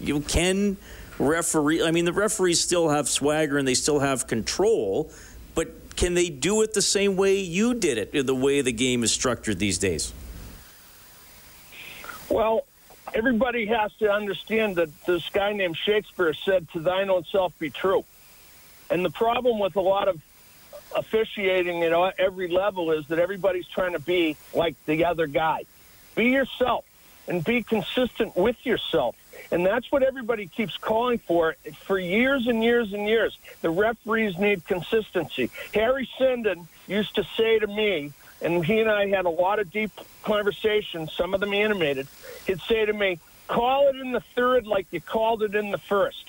you 0.01 0.19
can 0.19 0.79
referee. 1.21 1.83
I 1.83 1.91
mean, 1.91 2.05
the 2.05 2.13
referees 2.13 2.61
still 2.61 2.89
have 2.89 3.09
swagger 3.09 3.59
and 3.59 3.69
they 3.69 3.75
still 3.75 4.01
have 4.01 4.27
control, 4.27 5.13
but 5.55 5.97
can 5.97 6.15
they 6.15 6.31
do 6.31 6.63
it 6.63 6.75
the 6.75 6.83
same 6.83 7.17
way 7.17 7.39
you 7.39 7.75
did 7.75 7.99
it, 7.99 8.27
the 8.27 8.35
way 8.35 8.61
the 8.63 8.73
game 8.73 9.05
is 9.05 9.13
structured 9.13 9.59
these 9.59 9.79
days? 9.79 10.13
Well, 12.29 12.65
everybody 13.15 13.67
has 13.67 13.93
to 13.99 14.11
understand 14.11 14.77
that 14.77 14.89
this 15.05 15.29
guy 15.31 15.53
named 15.53 15.77
Shakespeare 15.77 16.33
said, 16.33 16.69
To 16.73 16.81
thine 16.81 17.11
own 17.11 17.25
self 17.25 17.57
be 17.59 17.71
true. 17.71 18.05
And 18.89 19.05
the 19.05 19.11
problem 19.11 19.59
with 19.59 19.77
a 19.77 19.81
lot 19.81 20.09
of 20.09 20.21
officiating 20.97 21.83
at 21.85 21.93
every 22.19 22.49
level 22.49 22.91
is 22.91 23.07
that 23.09 23.19
everybody's 23.19 23.67
trying 23.69 23.93
to 23.93 24.01
be 24.01 24.37
like 24.55 24.75
the 24.87 25.05
other 25.05 25.27
guy. 25.27 25.65
Be 26.15 26.31
yourself 26.31 26.85
and 27.29 27.45
be 27.45 27.63
consistent 27.63 28.37
with 28.37 28.65
yourself. 28.67 29.15
And 29.51 29.65
that's 29.67 29.91
what 29.91 30.03
everybody 30.03 30.47
keeps 30.47 30.77
calling 30.77 31.19
for 31.19 31.57
for 31.85 31.99
years 31.99 32.47
and 32.47 32.63
years 32.63 32.93
and 32.93 33.09
years. 33.09 33.39
The 33.63 33.71
referees 33.71 34.39
need 34.39 34.65
consistency. 34.67 35.51
Harry 35.75 36.09
Sinden 36.19 36.67
used 36.87 37.17
to 37.17 37.25
say 37.37 37.59
to 37.59 37.67
me, 37.67 38.13
and 38.43 38.65
he 38.65 38.81
and 38.81 38.91
I 38.91 39.09
had 39.09 39.27
a 39.27 39.31
lot 39.31 39.59
of 39.59 39.71
deep 39.71 39.91
conversations, 40.23 41.13
some 41.13 41.35
of 41.35 41.41
them 41.41 41.53
animated. 41.53 42.07
He'd 42.47 42.61
say 42.63 42.87
to 42.87 42.93
me, 42.93 43.19
call 43.49 43.89
it 43.89 43.97
in 43.97 44.13
the 44.13 44.21
third 44.21 44.67
like 44.67 44.87
you 44.93 45.01
called 45.01 45.43
it 45.43 45.55
in 45.55 45.71
the 45.71 45.79
first. 45.79 46.25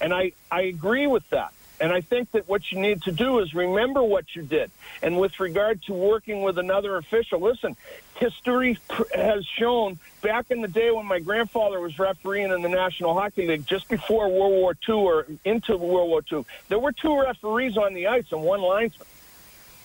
And 0.00 0.14
I, 0.14 0.32
I 0.50 0.62
agree 0.62 1.06
with 1.06 1.28
that. 1.30 1.52
And 1.80 1.92
I 1.92 2.00
think 2.00 2.32
that 2.32 2.48
what 2.48 2.72
you 2.72 2.80
need 2.80 3.02
to 3.02 3.12
do 3.12 3.38
is 3.38 3.54
remember 3.54 4.02
what 4.02 4.34
you 4.34 4.42
did. 4.42 4.70
And 5.02 5.18
with 5.18 5.38
regard 5.38 5.82
to 5.84 5.92
working 5.92 6.42
with 6.42 6.58
another 6.58 6.96
official, 6.96 7.40
listen, 7.40 7.76
history 8.16 8.78
has 9.14 9.46
shown 9.46 9.98
back 10.20 10.50
in 10.50 10.60
the 10.60 10.68
day 10.68 10.90
when 10.90 11.06
my 11.06 11.20
grandfather 11.20 11.80
was 11.80 11.98
refereeing 11.98 12.50
in 12.50 12.62
the 12.62 12.68
National 12.68 13.14
Hockey 13.14 13.46
League, 13.46 13.66
just 13.66 13.88
before 13.88 14.28
World 14.28 14.52
War 14.52 14.76
II 14.88 14.94
or 14.94 15.26
into 15.44 15.76
World 15.76 16.08
War 16.08 16.22
II, 16.30 16.44
there 16.68 16.80
were 16.80 16.92
two 16.92 17.20
referees 17.20 17.76
on 17.76 17.94
the 17.94 18.08
ice 18.08 18.26
and 18.32 18.42
one 18.42 18.60
linesman. 18.60 19.06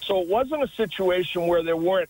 So 0.02 0.22
it 0.22 0.28
wasn't 0.28 0.64
a 0.64 0.68
situation 0.70 1.48
where 1.48 1.64
there 1.64 1.78
weren't 1.78 2.10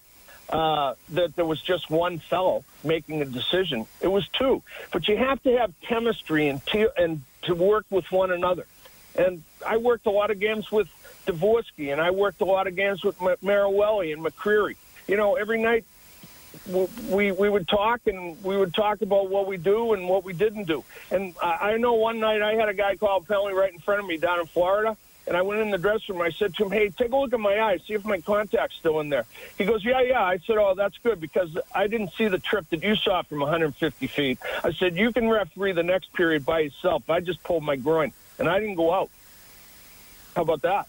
uh, 0.50 0.94
that 1.10 1.36
there 1.36 1.46
was 1.46 1.62
just 1.62 1.90
one 1.90 2.20
fellow 2.20 2.64
making 2.84 3.22
a 3.22 3.26
decision. 3.26 3.86
It 4.02 4.08
was 4.08 4.28
two, 4.28 4.62
but 4.92 5.08
you 5.08 5.18
have 5.18 5.42
to 5.44 5.58
have 5.58 5.74
chemistry 5.82 6.48
and 6.48 6.64
to, 6.68 6.92
and 6.98 7.24
to 7.44 7.56
work 7.56 7.86
with 7.90 8.12
one 8.12 8.32
another. 8.32 8.66
And 9.16 9.44
I 9.66 9.78
worked 9.78 10.06
a 10.06 10.12
lot 10.12 10.32
of 10.32 10.40
games 10.40 10.72
with 10.72 10.88
Devorski, 11.26 11.92
and 11.92 12.02
I 12.02 12.12
worked 12.12 12.42
a 12.42 12.46
lot 12.46 12.68
of 12.68 12.76
games 12.76 13.04
with 13.04 13.18
Marouelli 13.20 14.14
and 14.14 14.24
McCreary. 14.24 14.76
You 15.08 15.18
know, 15.18 15.36
every 15.36 15.62
night 15.62 15.86
we 17.10 17.32
we 17.32 17.50
would 17.50 17.68
talk 17.68 18.02
and 18.06 18.42
we 18.44 18.56
would 18.58 18.74
talk 18.74 19.02
about 19.02 19.30
what 19.30 19.48
we 19.48 19.58
do 19.58 19.94
and 19.94 20.08
what 20.08 20.24
we 20.24 20.34
didn't 20.34 20.66
do. 20.66 20.84
And 21.12 21.36
I 21.42 21.74
I 21.74 21.78
know 21.78 21.94
one 21.94 22.20
night 22.20 22.42
I 22.42 22.56
had 22.56 22.70
a 22.70 22.74
guy 22.74 22.96
called 22.96 23.24
a 23.24 23.26
penalty 23.26 23.54
right 23.54 23.74
in 23.74 23.80
front 23.80 24.02
of 24.02 24.06
me 24.06 24.18
down 24.18 24.40
in 24.40 24.46
Florida, 24.46 24.96
and 25.28 25.36
I 25.36 25.42
went 25.42 25.62
in 25.62 25.72
the 25.72 25.78
dressing 25.78 26.16
room. 26.16 26.22
I 26.22 26.30
said 26.32 26.56
to 26.56 26.66
him, 26.66 26.72
"Hey, 26.72 26.90
take 26.90 27.12
a 27.12 27.18
look 27.18 27.34
at 27.34 27.40
my 27.40 27.60
eyes, 27.60 27.82
see 27.88 27.94
if 27.94 28.06
my 28.06 28.22
contact's 28.22 28.78
still 28.78 29.00
in 29.00 29.10
there." 29.10 29.26
He 29.58 29.66
goes, 29.66 29.84
"Yeah, 29.84 30.02
yeah." 30.02 30.24
I 30.24 30.38
said, 30.38 30.58
"Oh, 30.58 30.74
that's 30.76 30.98
good 31.00 31.20
because 31.20 31.58
I 31.74 31.88
didn't 31.88 32.14
see 32.14 32.28
the 32.28 32.40
trip 32.40 32.70
that 32.70 32.84
you 32.84 32.96
saw 32.96 33.24
from 33.24 33.40
150 33.40 34.08
feet." 34.08 34.40
I 34.64 34.72
said, 34.72 34.96
"You 34.96 35.12
can 35.12 35.30
referee 35.30 35.74
the 35.74 35.84
next 35.84 36.14
period 36.14 36.46
by 36.46 36.60
yourself." 36.62 37.10
I 37.10 37.20
just 37.20 37.44
pulled 37.44 37.64
my 37.64 37.76
groin 37.76 38.14
and 38.40 38.50
I 38.50 38.60
didn't 38.60 38.76
go 38.76 38.94
out. 38.94 39.10
How 40.36 40.42
about 40.42 40.62
that? 40.62 40.88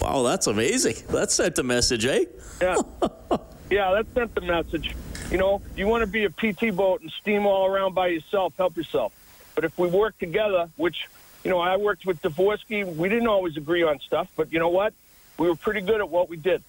Wow, 0.00 0.22
that's 0.22 0.46
amazing. 0.46 0.96
That 1.08 1.30
sent 1.30 1.58
a 1.58 1.62
message, 1.62 2.06
eh? 2.06 2.24
Yeah. 2.60 2.76
yeah, 3.70 3.92
that 3.92 4.06
sent 4.14 4.34
the 4.34 4.40
message. 4.40 4.94
You 5.30 5.38
know, 5.38 5.62
you 5.76 5.86
want 5.86 6.02
to 6.02 6.06
be 6.06 6.24
a 6.24 6.30
PT 6.30 6.74
boat 6.74 7.00
and 7.00 7.10
steam 7.10 7.46
all 7.46 7.66
around 7.66 7.94
by 7.94 8.08
yourself, 8.08 8.54
help 8.56 8.76
yourself. 8.76 9.12
But 9.54 9.64
if 9.64 9.76
we 9.78 9.88
work 9.88 10.18
together, 10.18 10.68
which 10.76 11.06
you 11.46 11.50
know, 11.50 11.60
I 11.60 11.76
worked 11.76 12.04
with 12.04 12.20
Devorski. 12.22 12.96
We 12.96 13.08
didn't 13.08 13.28
always 13.28 13.56
agree 13.56 13.84
on 13.84 14.00
stuff, 14.00 14.26
but 14.34 14.52
you 14.52 14.58
know 14.58 14.70
what? 14.70 14.92
We 15.38 15.48
were 15.48 15.54
pretty 15.54 15.80
good 15.80 16.00
at 16.00 16.08
what 16.08 16.28
we 16.28 16.36
did. 16.36 16.60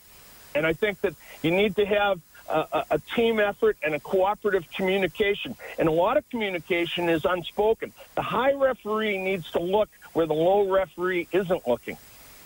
And 0.54 0.68
I 0.68 0.74
think 0.74 1.02
that 1.02 1.16
you 1.42 1.50
need 1.50 1.78
to 1.78 1.86
have 1.88 2.22
a, 2.50 2.86
a, 2.92 3.00
team 3.16 3.40
effort 3.40 3.78
and 3.84 3.94
a 3.94 4.00
cooperative 4.00 4.70
communication. 4.72 5.56
And 5.78 5.88
a 5.88 5.92
lot 5.92 6.18
of 6.18 6.30
communication 6.30 7.10
is 7.10 7.26
unspoken. 7.26 7.94
The 8.16 8.22
high 8.22 8.54
referee 8.54 9.18
needs 9.18 9.52
to 9.52 9.60
look 9.60 9.90
where 10.14 10.26
the 10.26 10.34
low 10.34 10.70
referee 10.70 11.28
isn't 11.32 11.68
looking. 11.68 11.98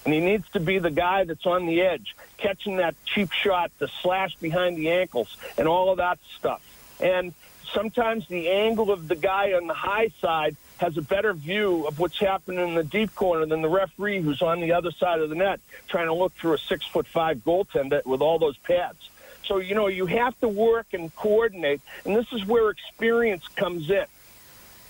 And 0.06 0.14
he 0.14 0.20
needs 0.20 0.50
to 0.54 0.60
be 0.60 0.80
the 0.80 0.90
guy 0.90 1.26
that's 1.26 1.46
on 1.46 1.68
the 1.68 1.82
edge, 1.82 2.16
catching 2.38 2.78
that 2.78 2.96
cheap 3.06 3.32
shot, 3.32 3.72
the 3.78 3.88
slash 4.02 4.36
behind 4.36 4.78
the 4.78 4.90
ankles, 4.90 5.38
and 5.58 5.68
all 5.68 5.92
of 5.92 5.98
that 5.98 6.18
stuff. 6.38 6.62
And 7.00 7.34
sometimes 7.72 8.28
the 8.28 8.50
angle 8.50 8.92
of 8.92 9.08
the 9.08 9.16
guy 9.16 9.54
on 9.54 9.68
the 9.68 9.74
high 9.74 10.10
side 10.20 10.56
has 10.78 10.98
a 10.98 11.02
better 11.02 11.34
view 11.34 11.86
of 11.86 12.00
what's 12.00 12.20
happening 12.20 12.68
in 12.68 12.74
the 12.74 12.84
deep 12.84 13.14
corner 13.14 13.46
than 13.46 13.62
the 13.62 13.70
referee 13.70 14.20
who's 14.22 14.42
on 14.42 14.60
the 14.60 14.74
other 14.74 14.92
side 14.92 15.20
of 15.20 15.30
the 15.30 15.36
net 15.36 15.60
trying 15.88 16.08
to 16.08 16.14
look 16.14 16.34
through 16.34 16.54
a 16.54 16.58
six 16.58 16.86
foot 16.88 17.06
five 17.06 17.38
goaltender 17.44 18.04
with 18.04 18.22
all 18.22 18.40
those 18.40 18.58
pads. 18.58 19.11
So, 19.52 19.58
you 19.58 19.76
know, 19.76 19.88
you 19.88 20.06
have 20.06 20.40
to 20.40 20.48
work 20.48 20.94
and 20.94 21.14
coordinate, 21.14 21.82
and 22.06 22.16
this 22.16 22.32
is 22.32 22.46
where 22.46 22.70
experience 22.70 23.46
comes 23.50 23.90
in. 23.90 24.06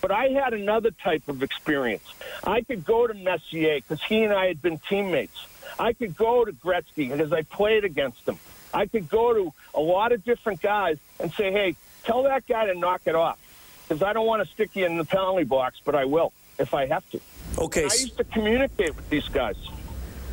But 0.00 0.12
I 0.12 0.28
had 0.28 0.54
another 0.54 0.92
type 0.92 1.26
of 1.26 1.42
experience. 1.42 2.04
I 2.44 2.60
could 2.60 2.84
go 2.84 3.08
to 3.08 3.12
Messier 3.12 3.80
because 3.80 4.00
he 4.04 4.22
and 4.22 4.32
I 4.32 4.46
had 4.46 4.62
been 4.62 4.78
teammates. 4.88 5.48
I 5.80 5.94
could 5.94 6.16
go 6.16 6.44
to 6.44 6.52
Gretzky 6.52 7.10
because 7.10 7.32
I 7.32 7.42
played 7.42 7.84
against 7.84 8.28
him. 8.28 8.38
I 8.72 8.86
could 8.86 9.08
go 9.08 9.34
to 9.34 9.52
a 9.74 9.80
lot 9.80 10.12
of 10.12 10.24
different 10.24 10.62
guys 10.62 10.98
and 11.18 11.32
say, 11.32 11.50
hey, 11.50 11.74
tell 12.04 12.22
that 12.22 12.46
guy 12.46 12.66
to 12.66 12.74
knock 12.78 13.00
it 13.06 13.16
off 13.16 13.40
because 13.88 14.00
I 14.00 14.12
don't 14.12 14.28
want 14.28 14.46
to 14.46 14.48
stick 14.48 14.76
you 14.76 14.86
in 14.86 14.96
the 14.96 15.04
penalty 15.04 15.42
box, 15.42 15.80
but 15.84 15.96
I 15.96 16.04
will 16.04 16.32
if 16.60 16.72
I 16.72 16.86
have 16.86 17.10
to. 17.10 17.20
Okay. 17.58 17.82
I 17.82 17.94
used 17.94 18.16
to 18.18 18.24
communicate 18.24 18.94
with 18.94 19.10
these 19.10 19.26
guys. 19.26 19.56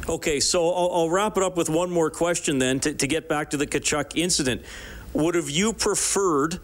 Okay, 0.10 0.40
so 0.40 0.72
I'll, 0.72 0.92
I'll 0.92 1.10
wrap 1.12 1.38
it 1.38 1.44
up 1.44 1.56
with 1.56 1.70
one 1.70 1.92
more 1.92 2.10
question 2.10 2.58
then 2.58 2.80
to, 2.80 2.96
to 2.96 3.06
get 3.06 3.30
back 3.30 3.52
to 3.52 3.58
the 3.58 3.68
Tkachuk 3.68 4.18
incident. 4.18 4.64
Would 5.14 5.36
have 5.36 5.52
you 5.52 5.72
preferred 5.72 6.60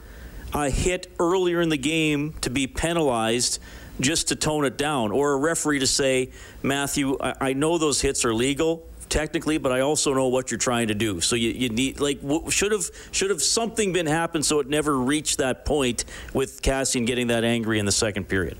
a 0.51 0.71
hit 0.71 1.11
earlier 1.19 1.61
in 1.61 1.69
the 1.69 1.77
game 1.77 2.33
to 2.41 2.49
be 2.49 2.65
penalized 2.65 3.59
just 3.99 4.29
to 4.29 4.35
tone 4.35 4.65
it 4.65 4.77
down, 4.77 5.11
or 5.11 5.33
a 5.33 5.37
referee 5.37 5.79
to 5.79 5.87
say, 5.87 6.31
Matthew, 6.63 7.19
I, 7.21 7.35
I 7.39 7.53
know 7.53 7.77
those 7.77 8.01
hits 8.01 8.25
are 8.25 8.33
legal, 8.33 8.83
technically, 9.09 9.59
but 9.59 9.71
I 9.71 9.81
also 9.81 10.15
know 10.15 10.27
what 10.29 10.49
you're 10.49 10.57
trying 10.57 10.87
to 10.87 10.95
do. 10.95 11.21
So 11.21 11.35
you, 11.35 11.51
you 11.51 11.69
need 11.69 11.99
like 11.99 12.21
should 12.49 12.71
have 12.71 12.89
should 13.11 13.29
have 13.29 13.43
something 13.43 13.93
been 13.93 14.07
happened 14.07 14.43
so 14.43 14.59
it 14.59 14.67
never 14.67 14.97
reached 14.97 15.37
that 15.37 15.65
point 15.65 16.03
with 16.33 16.63
Kassian 16.63 17.05
getting 17.05 17.27
that 17.27 17.43
angry 17.43 17.77
in 17.77 17.85
the 17.85 17.91
second 17.91 18.27
period. 18.27 18.57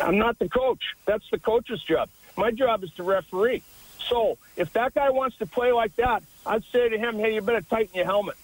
I'm 0.00 0.16
not 0.16 0.38
the 0.38 0.48
coach. 0.48 0.82
That's 1.04 1.28
the 1.30 1.38
coach's 1.38 1.82
job. 1.82 2.08
My 2.36 2.50
job 2.50 2.84
is 2.84 2.92
to 2.94 3.02
referee. 3.02 3.62
So 4.08 4.38
if 4.56 4.72
that 4.72 4.94
guy 4.94 5.10
wants 5.10 5.36
to 5.38 5.46
play 5.46 5.72
like 5.72 5.94
that, 5.96 6.22
I'd 6.44 6.64
say 6.64 6.88
to 6.88 6.98
him, 6.98 7.18
"Hey, 7.18 7.34
you 7.34 7.40
better 7.40 7.60
tighten 7.60 7.94
your 7.94 8.04
helmet. 8.04 8.36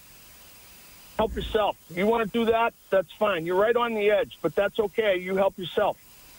Help 1.16 1.35
yourself. 1.35 1.77
You 1.90 2.07
want 2.07 2.24
to 2.24 2.38
do 2.38 2.44
that? 2.44 2.74
That's 2.90 3.11
fine. 3.12 3.44
You're 3.44 3.57
right 3.57 3.74
on 3.74 3.94
the 3.94 4.11
edge, 4.11 4.38
but 4.40 4.55
that's 4.55 4.79
okay. 4.79 5.16
You 5.16 5.35
help 5.35 5.59
yourself. 5.59 5.96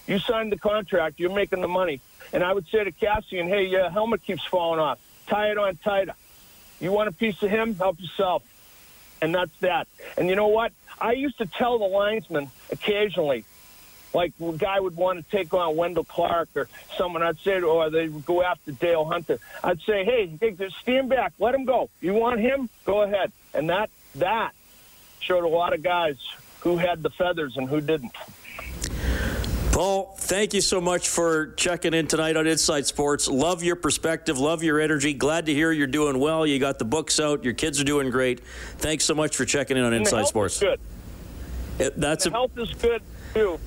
You 0.08 0.20
signed 0.20 0.52
the 0.54 0.58
contract. 0.58 1.20
You're 1.20 1.34
making 1.34 1.62
the 1.62 1.68
money. 1.68 2.00
And 2.32 2.44
I 2.44 2.54
would 2.54 2.68
say 2.68 2.84
to 2.84 2.92
Kassian, 2.92 3.48
hey, 3.48 3.66
your 3.66 3.90
helmet 3.90 4.24
keeps 4.24 4.46
falling 4.46 4.80
off. 4.80 5.00
Tie 5.28 5.52
it 5.52 5.58
on 5.58 5.76
tighter. 5.78 6.14
You 6.80 6.94
want 6.94 7.10
a 7.10 7.12
piece 7.12 7.44
of 7.44 7.50
him? 7.50 7.76
Help 7.76 8.00
yourself. 8.00 8.42
And 9.22 9.36
that's 9.36 9.56
that. 9.60 9.88
And 10.18 10.30
you 10.30 10.36
know 10.36 10.48
what? 10.48 10.72
I 11.00 11.12
used 11.12 11.40
to 11.40 11.46
tell 11.46 11.78
the 11.78 11.86
linesman 11.86 12.50
occasionally, 12.72 13.44
like 14.14 14.34
a 14.42 14.52
guy 14.54 14.80
would 14.80 14.96
want 14.96 15.24
to 15.24 15.32
take 15.38 15.54
on 15.54 15.76
Wendell 15.76 16.04
Clark 16.04 16.50
or 16.56 16.68
someone, 16.98 17.22
I'd 17.24 17.40
say, 17.40 17.62
or 17.62 17.90
they 17.90 18.08
would 18.10 18.26
go 18.26 18.42
after 18.44 18.72
Dale 18.72 19.06
Hunter. 19.06 19.40
I'd 19.64 19.82
say, 19.82 20.04
hey, 20.04 20.32
hey, 20.40 20.52
just 20.52 20.78
stand 20.78 21.10
back, 21.10 21.34
let 21.40 21.54
him 21.56 21.66
go. 21.66 21.90
You 22.02 22.14
want 22.14 22.40
him? 22.40 22.70
Go 22.86 23.02
ahead. 23.04 23.32
And 23.54 23.70
that 23.70 23.90
that 24.16 24.52
showed 25.20 25.44
a 25.44 25.48
lot 25.48 25.74
of 25.74 25.84
guys 25.84 26.18
who 26.62 26.78
had 26.78 27.04
the 27.04 27.10
feathers 27.10 27.56
and 27.58 27.70
who 27.70 27.82
didn't. 27.82 28.12
Paul, 29.72 30.16
thank 30.18 30.54
you 30.54 30.62
so 30.62 30.82
much 30.82 31.08
for 31.08 31.54
checking 31.54 31.94
in 31.94 32.08
tonight 32.08 32.36
on 32.36 32.48
Inside 32.48 32.86
Sports. 32.86 33.28
Love 33.30 33.64
your 33.64 33.76
perspective, 33.78 34.38
love 34.38 34.62
your 34.64 34.80
energy. 34.80 35.14
Glad 35.14 35.46
to 35.46 35.54
hear 35.54 35.72
you're 35.72 35.88
doing 35.88 36.20
well. 36.20 36.46
You 36.46 36.60
got 36.60 36.80
the 36.80 36.86
books 36.86 37.20
out, 37.20 37.46
your 37.46 37.54
kids 37.54 37.80
are 37.80 37.86
doing 37.86 38.10
great. 38.10 38.42
Thanks 38.78 39.06
so 39.06 39.14
much 39.14 39.36
for 39.38 39.46
checking 39.46 39.78
in 39.78 39.84
on 39.84 39.94
Inside 39.94 40.28
Sports. 40.28 40.60
good. 40.60 40.80
It, 41.78 41.96
that's 41.98 42.26
a- 42.26 42.32
health 42.32 42.58
is 42.58 42.74
good 42.74 43.02
too, 43.34 43.58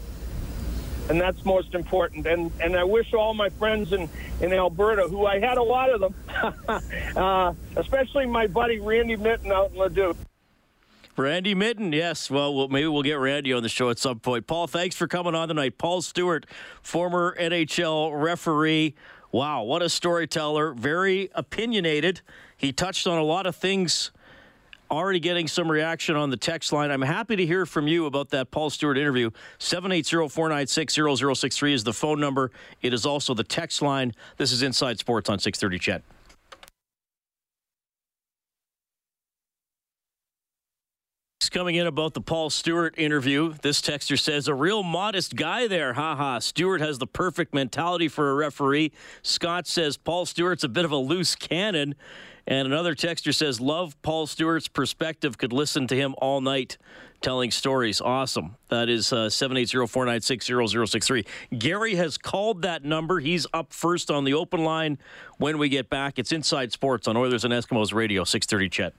and 1.09 1.21
that's 1.21 1.45
most 1.45 1.75
important. 1.75 2.27
And 2.27 2.51
and 2.61 2.77
I 2.77 2.85
wish 2.85 3.13
all 3.15 3.35
my 3.35 3.49
friends 3.51 3.93
in 3.93 4.09
in 4.41 4.53
Alberta, 4.53 5.09
who 5.09 5.27
I 5.27 5.39
had 5.39 5.59
a 5.59 5.63
lot 5.63 5.91
of 5.91 6.01
them, 6.01 6.15
uh, 7.17 7.53
especially 7.77 8.27
my 8.27 8.47
buddy 8.47 8.81
Randy 8.81 9.17
Mitten 9.17 9.53
out 9.53 9.73
in 9.73 9.79
Leduc. 9.79 10.17
Randy 11.17 11.55
Mitten, 11.55 11.93
yes. 11.93 12.31
Well, 12.31 12.55
well, 12.55 12.69
maybe 12.69 12.87
we'll 12.87 13.03
get 13.03 13.19
Randy 13.19 13.53
on 13.53 13.63
the 13.63 13.69
show 13.69 13.91
at 13.91 13.99
some 13.99 14.19
point. 14.19 14.47
Paul, 14.47 14.67
thanks 14.67 14.97
for 14.97 15.07
coming 15.07 15.35
on 15.35 15.49
tonight. 15.49 15.77
Paul 15.77 16.01
Stewart, 16.01 16.47
former 16.81 17.37
NHL 17.39 18.19
referee. 18.21 18.95
Wow, 19.31 19.63
what 19.65 19.83
a 19.83 19.91
storyteller. 19.91 20.73
Very 20.73 21.31
opinionated. 21.35 22.23
He 22.57 22.73
touched 22.73 23.07
on 23.07 23.19
a 23.19 23.23
lot 23.23 23.47
of 23.47 23.55
things 23.57 24.11
Already 24.93 25.19
getting 25.21 25.49
some 25.49 25.71
reaction 25.71 26.17
on 26.17 26.29
the 26.29 26.37
text 26.37 26.71
line. 26.71 26.91
I'm 26.91 27.01
happy 27.01 27.35
to 27.37 27.47
hear 27.47 27.65
from 27.65 27.89
you 27.89 28.05
about 28.05 28.29
that 28.29 28.51
Paul 28.51 28.69
Stewart 28.69 28.99
interview. 28.99 29.31
780-496-0063 29.59 31.73
is 31.73 31.83
the 31.83 31.95
phone 31.95 32.21
number. 32.21 32.51
It 32.83 32.93
is 32.93 33.07
also 33.07 33.33
the 33.33 33.43
text 33.43 33.81
line. 33.81 34.13
This 34.37 34.53
is 34.53 34.63
Inside 34.63 34.99
Sports 34.99 35.31
on 35.31 35.39
630 35.39 35.79
CHED. 35.79 36.03
coming 41.53 41.75
in 41.75 41.87
about 41.87 42.15
the 42.15 42.21
Paul 42.21 42.49
Stewart 42.49 42.95
interview. 42.97 43.53
This 43.61 43.83
texter 43.83 44.19
says, 44.19 44.49
a 44.49 44.55
real 44.55 44.83
modest 44.83 45.37
guy 45.37 45.69
there. 45.69 45.93
Haha. 45.93 46.17
Ha. 46.17 46.39
Stewart 46.39 46.81
has 46.81 46.99
the 46.99 47.07
perfect 47.07 47.53
mentality 47.53 48.09
for 48.09 48.31
a 48.31 48.35
referee. 48.35 48.91
Scott 49.21 49.67
says, 49.67 49.99
Paul 49.99 50.25
Stewart's 50.25 50.65
a 50.65 50.69
bit 50.69 50.87
of 50.87 50.93
a 50.93 50.97
loose 50.97 51.35
cannon. 51.35 51.95
And 52.47 52.67
another 52.67 52.95
texter 52.95 53.35
says, 53.35 53.61
love 53.61 54.01
Paul 54.03 54.27
Stewart's 54.27 54.69
perspective. 54.69 55.39
Could 55.39 55.53
listen 55.53 55.87
to 55.89 55.97
him 55.97 56.15
all 56.19 56.41
night 56.41 56.79
telling 57.21 57.51
stories. 57.51 58.01
Awesome. 58.01 58.57
That 58.69 58.89
is 58.89 59.13
uh, 59.13 59.27
780-496-0063. 59.27 61.27
Gary 61.59 61.95
has 61.95 62.19
called 62.19 62.63
that 62.63 62.85
number. 62.85 63.21
He's 63.21 63.47
up 63.55 63.73
first 63.73 64.11
on 64.11 64.25
the 64.25 64.35
open 64.35 64.65
line 64.65 64.99
when 65.39 65.59
we 65.59 65.69
get 65.69 65.89
back. 65.89 66.19
It's 66.19 66.33
Inside 66.33 66.73
Sports 66.73 67.07
on 67.07 67.17
Oilers 67.17 67.45
and 67.45 67.55
Eskimos 67.55 67.95
Radio, 67.95 68.25
630 68.25 68.69
CHED. 68.69 68.93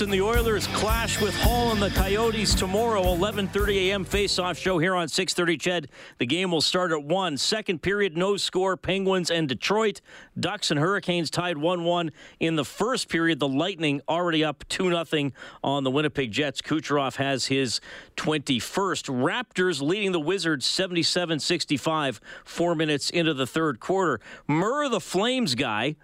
And 0.00 0.10
the 0.10 0.22
Oilers 0.22 0.66
clash 0.68 1.20
with 1.20 1.34
Hall 1.42 1.72
and 1.72 1.82
the 1.82 1.90
Coyotes 1.90 2.54
tomorrow, 2.54 3.02
11:30 3.02 3.88
a.m. 3.88 4.04
face-off 4.04 4.56
show 4.56 4.78
here 4.78 4.94
on 4.94 5.08
6:30. 5.08 5.60
CHED. 5.60 5.88
The 6.16 6.24
game 6.24 6.50
will 6.50 6.62
start 6.62 6.90
at 6.90 7.02
one. 7.02 7.36
Second 7.36 7.82
period, 7.82 8.16
no 8.16 8.38
score. 8.38 8.78
Penguins 8.78 9.30
and 9.30 9.46
Detroit. 9.46 10.00
Ducks 10.38 10.70
and 10.70 10.80
Hurricanes 10.80 11.28
tied 11.28 11.56
1-1 11.56 12.12
in 12.38 12.56
the 12.56 12.64
first 12.64 13.10
period. 13.10 13.40
The 13.40 13.48
Lightning 13.48 14.00
already 14.08 14.42
up 14.42 14.64
2-0 14.70 15.32
on 15.62 15.84
the 15.84 15.90
Winnipeg 15.90 16.32
Jets. 16.32 16.62
Kucherov 16.62 17.16
has 17.16 17.46
his 17.46 17.80
21st. 18.16 19.10
Raptors 19.10 19.82
leading 19.82 20.12
the 20.12 20.20
Wizards 20.20 20.66
77-65. 20.66 22.20
Four 22.44 22.74
minutes 22.74 23.10
into 23.10 23.34
the 23.34 23.46
third 23.46 23.80
quarter. 23.80 24.18
Murr, 24.48 24.88
the 24.88 25.00
Flames 25.00 25.54
guy 25.54 25.96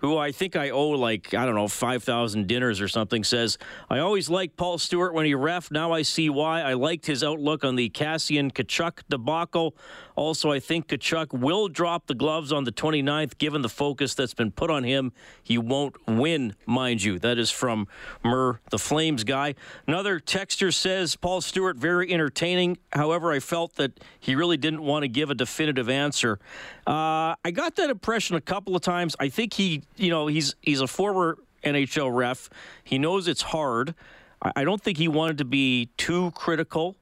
who 0.00 0.16
I 0.16 0.32
think 0.32 0.56
I 0.56 0.70
owe 0.70 0.88
like, 0.90 1.34
I 1.34 1.44
don't 1.44 1.54
know, 1.54 1.68
5,000 1.68 2.46
dinners 2.46 2.80
or 2.80 2.88
something, 2.88 3.24
says, 3.24 3.58
I 3.88 3.98
always 3.98 4.28
liked 4.28 4.56
Paul 4.56 4.78
Stewart 4.78 5.14
when 5.14 5.26
he 5.26 5.34
ref. 5.34 5.70
Now 5.70 5.92
I 5.92 6.02
see 6.02 6.30
why. 6.30 6.62
I 6.62 6.74
liked 6.74 7.06
his 7.06 7.22
outlook 7.22 7.64
on 7.64 7.76
the 7.76 7.90
Kassian 7.90 8.52
Tkachuk 8.52 9.02
debacle. 9.08 9.76
Also, 10.20 10.52
I 10.52 10.60
think 10.60 10.86
Tkachuk 10.88 11.32
will 11.32 11.68
drop 11.68 12.06
the 12.06 12.14
gloves 12.14 12.52
on 12.52 12.64
the 12.64 12.72
29th, 12.72 13.38
given 13.38 13.62
the 13.62 13.70
focus 13.70 14.12
that's 14.12 14.34
been 14.34 14.50
put 14.50 14.70
on 14.70 14.84
him. 14.84 15.12
He 15.42 15.56
won't 15.56 15.96
win, 16.06 16.56
mind 16.66 17.02
you. 17.02 17.18
That 17.18 17.38
is 17.38 17.50
from 17.50 17.88
Murr, 18.22 18.60
the 18.68 18.78
Flames 18.78 19.24
guy. 19.24 19.54
Another 19.86 20.20
texter 20.20 20.74
says 20.74 21.16
Paul 21.16 21.40
Stewart 21.40 21.78
very 21.78 22.12
entertaining. 22.12 22.76
However, 22.92 23.32
I 23.32 23.40
felt 23.40 23.76
that 23.76 23.98
he 24.20 24.34
really 24.34 24.58
didn't 24.58 24.82
want 24.82 25.04
to 25.04 25.08
give 25.08 25.30
a 25.30 25.34
definitive 25.34 25.88
answer. 25.88 26.38
Uh, 26.86 27.34
I 27.42 27.50
got 27.50 27.76
that 27.76 27.88
impression 27.88 28.36
a 28.36 28.42
couple 28.42 28.76
of 28.76 28.82
times. 28.82 29.16
I 29.18 29.30
think 29.30 29.54
he, 29.54 29.84
you 29.96 30.10
know, 30.10 30.26
he's 30.26 30.54
he's 30.60 30.82
a 30.82 30.86
former 30.86 31.38
NHL 31.64 32.14
ref. 32.14 32.50
He 32.84 32.98
knows 32.98 33.26
it's 33.26 33.40
hard. 33.40 33.94
I 34.42 34.64
don't 34.64 34.82
think 34.82 34.98
he 34.98 35.08
wanted 35.08 35.38
to 35.38 35.46
be 35.46 35.88
too 35.96 36.30
critical 36.32 36.96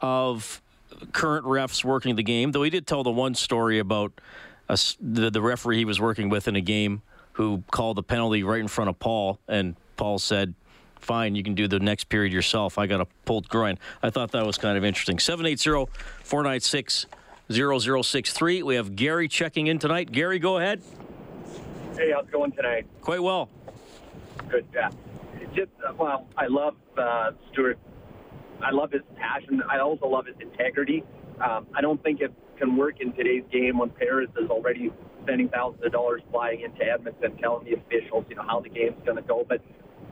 of 0.00 0.62
current 1.12 1.44
refs 1.46 1.84
working 1.84 2.16
the 2.16 2.22
game, 2.22 2.52
though 2.52 2.62
he 2.62 2.70
did 2.70 2.86
tell 2.86 3.02
the 3.02 3.10
one 3.10 3.34
story 3.34 3.78
about 3.78 4.12
a, 4.68 4.78
the, 5.00 5.30
the 5.30 5.42
referee 5.42 5.78
he 5.78 5.84
was 5.84 6.00
working 6.00 6.28
with 6.28 6.48
in 6.48 6.56
a 6.56 6.60
game 6.60 7.02
who 7.32 7.62
called 7.70 7.96
the 7.96 8.02
penalty 8.02 8.42
right 8.42 8.60
in 8.60 8.68
front 8.68 8.90
of 8.90 8.98
Paul, 8.98 9.38
and 9.48 9.76
Paul 9.96 10.18
said, 10.18 10.54
Fine, 11.00 11.34
you 11.34 11.42
can 11.42 11.54
do 11.54 11.66
the 11.66 11.80
next 11.80 12.04
period 12.04 12.32
yourself. 12.32 12.78
I 12.78 12.86
got 12.86 13.00
a 13.00 13.06
pulled 13.24 13.48
groin. 13.48 13.76
I 14.04 14.10
thought 14.10 14.30
that 14.32 14.46
was 14.46 14.56
kind 14.56 14.78
of 14.78 14.84
interesting. 14.84 15.18
780 15.18 15.90
496 16.22 17.06
0063. 17.50 18.62
We 18.62 18.76
have 18.76 18.94
Gary 18.94 19.26
checking 19.26 19.66
in 19.66 19.80
tonight. 19.80 20.12
Gary, 20.12 20.38
go 20.38 20.58
ahead. 20.58 20.80
Hey, 21.96 22.12
how's 22.14 22.24
it 22.24 22.30
going 22.30 22.52
tonight? 22.52 22.86
Quite 23.00 23.20
well. 23.20 23.48
Good. 24.48 24.64
Yeah. 24.72 24.90
Just, 25.54 25.70
uh, 25.86 25.92
well, 25.98 26.28
I 26.36 26.46
love 26.46 26.76
uh, 26.96 27.32
Stewart 27.50 27.78
I 28.60 28.70
love 28.70 28.92
his 28.92 29.02
passion. 29.16 29.62
I 29.70 29.78
also 29.78 30.06
love 30.06 30.26
his 30.26 30.36
integrity. 30.40 31.04
Um, 31.42 31.66
I 31.74 31.80
don't 31.80 32.02
think 32.02 32.20
it 32.20 32.32
can 32.58 32.76
work 32.76 33.00
in 33.00 33.12
today's 33.12 33.44
game 33.50 33.78
when 33.78 33.90
Parros 33.90 34.30
is 34.42 34.50
already 34.50 34.92
spending 35.22 35.48
thousands 35.48 35.84
of 35.84 35.92
dollars 35.92 36.22
flying 36.30 36.60
into 36.60 36.84
Edmonton, 36.84 37.36
telling 37.38 37.64
the 37.64 37.74
officials, 37.74 38.24
you 38.28 38.36
know, 38.36 38.42
how 38.46 38.60
the 38.60 38.68
game's 38.68 39.00
going 39.04 39.16
to 39.16 39.22
go. 39.22 39.44
But 39.48 39.62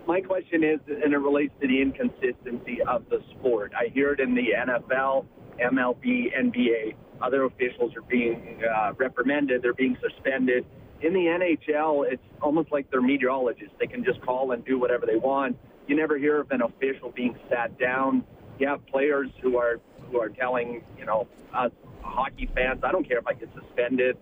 my 0.07 0.21
question 0.21 0.65
is, 0.65 0.81
and 0.89 1.13
it 1.13 1.19
relates 1.19 1.53
to 1.61 1.69
the 1.69 1.81
inconsistency 1.81 2.79
of 2.89 3.05
the 3.11 3.23
sport. 3.39 3.73
I 3.77 3.89
hear 3.93 4.13
it 4.13 4.21
in 4.21 4.35
the 4.35 4.49
NFL, 4.57 5.27
MLB, 5.63 6.37
NBA. 6.37 6.95
Other 7.23 7.45
officials 7.45 7.95
are 7.97 8.03
being 8.03 8.61
uh, 8.65 8.93
reprimanded. 8.97 9.63
They're 9.63 9.75
being 9.75 9.97
suspended. 10.01 10.65
In 11.03 11.13
the 11.13 11.21
NHL, 11.21 12.11
it's 12.11 12.23
almost 12.43 12.73
like 12.73 12.91
they're 12.91 13.03
meteorologists. 13.03 13.75
They 13.79 13.87
can 13.87 14.05
just 14.05 14.21
call 14.23 14.53
and 14.53 14.65
do 14.65 14.79
whatever 14.79 15.07
they 15.07 15.17
want. 15.17 15.57
You 15.91 15.97
never 15.97 16.17
hear 16.17 16.41
of 16.41 16.51
an 16.53 16.63
official 16.63 17.11
being 17.11 17.37
sat 17.51 17.79
down 17.79 18.25
you 18.61 18.69
have 18.69 18.87
players 18.87 19.31
who 19.43 19.57
are 19.57 19.81
who 20.11 20.21
are 20.21 20.29
telling 20.29 20.83
you 20.99 21.07
know 21.07 21.27
us 21.55 21.73
hockey 22.03 22.49
fans, 22.55 22.81
I 22.85 22.93
don't 22.93 23.09
care 23.09 23.19
if 23.19 23.27
I 23.27 23.33
get 23.33 23.49
suspended. 23.55 24.17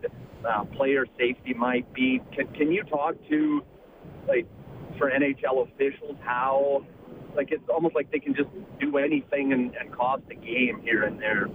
Uh, 0.48 0.64
player 0.64 1.04
safety 1.18 1.52
might 1.52 1.92
be. 1.92 2.20
Can, 2.34 2.46
can 2.54 2.72
you 2.72 2.84
talk 2.84 3.16
to 3.28 3.62
like 4.28 4.46
for 4.96 5.10
NHL 5.10 5.68
officials 5.68 6.16
how 6.22 6.86
like 7.34 7.50
it's 7.50 7.68
almost 7.68 7.94
like 7.94 8.10
they 8.10 8.20
can 8.20 8.34
just 8.34 8.48
do 8.80 8.96
anything 8.98 9.52
and, 9.52 9.74
and 9.74 9.92
cost 9.92 10.22
a 10.30 10.34
game 10.34 10.80
here 10.82 11.04
and 11.04 11.20
there. 11.20 11.48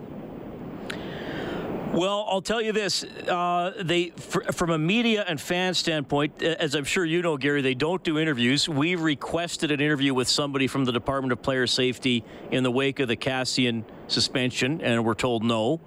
Well, 1.93 2.25
I'll 2.27 2.41
tell 2.41 2.60
you 2.60 2.71
this: 2.71 3.03
uh, 3.03 3.71
they, 3.79 4.10
from 4.10 4.71
a 4.71 4.79
media 4.79 5.23
and 5.27 5.39
fan 5.39 5.75
standpoint, 5.75 6.41
as 6.41 6.73
I'm 6.73 6.86
sure 6.86 7.06
you 7.06 7.21
know, 7.21 7.38
Gary, 7.38 7.62
they 7.62 7.75
don't 7.75 8.03
do 8.03 8.17
interviews. 8.17 8.67
We 8.67 8.95
requested 8.95 9.69
an 9.69 9.79
interview 9.79 10.15
with 10.15 10.27
somebody 10.27 10.65
from 10.65 10.86
the 10.86 10.91
Department 10.91 11.34
of 11.34 11.43
Player 11.43 11.67
Safety 11.67 12.23
in 12.49 12.63
the 12.63 12.71
wake 12.71 12.99
of 12.99 13.10
the 13.10 13.15
Kassian 13.15 13.84
suspension, 14.08 14.82
and 14.82 15.06
we're 15.06 15.13
told 15.13 15.43
no. 15.43 15.82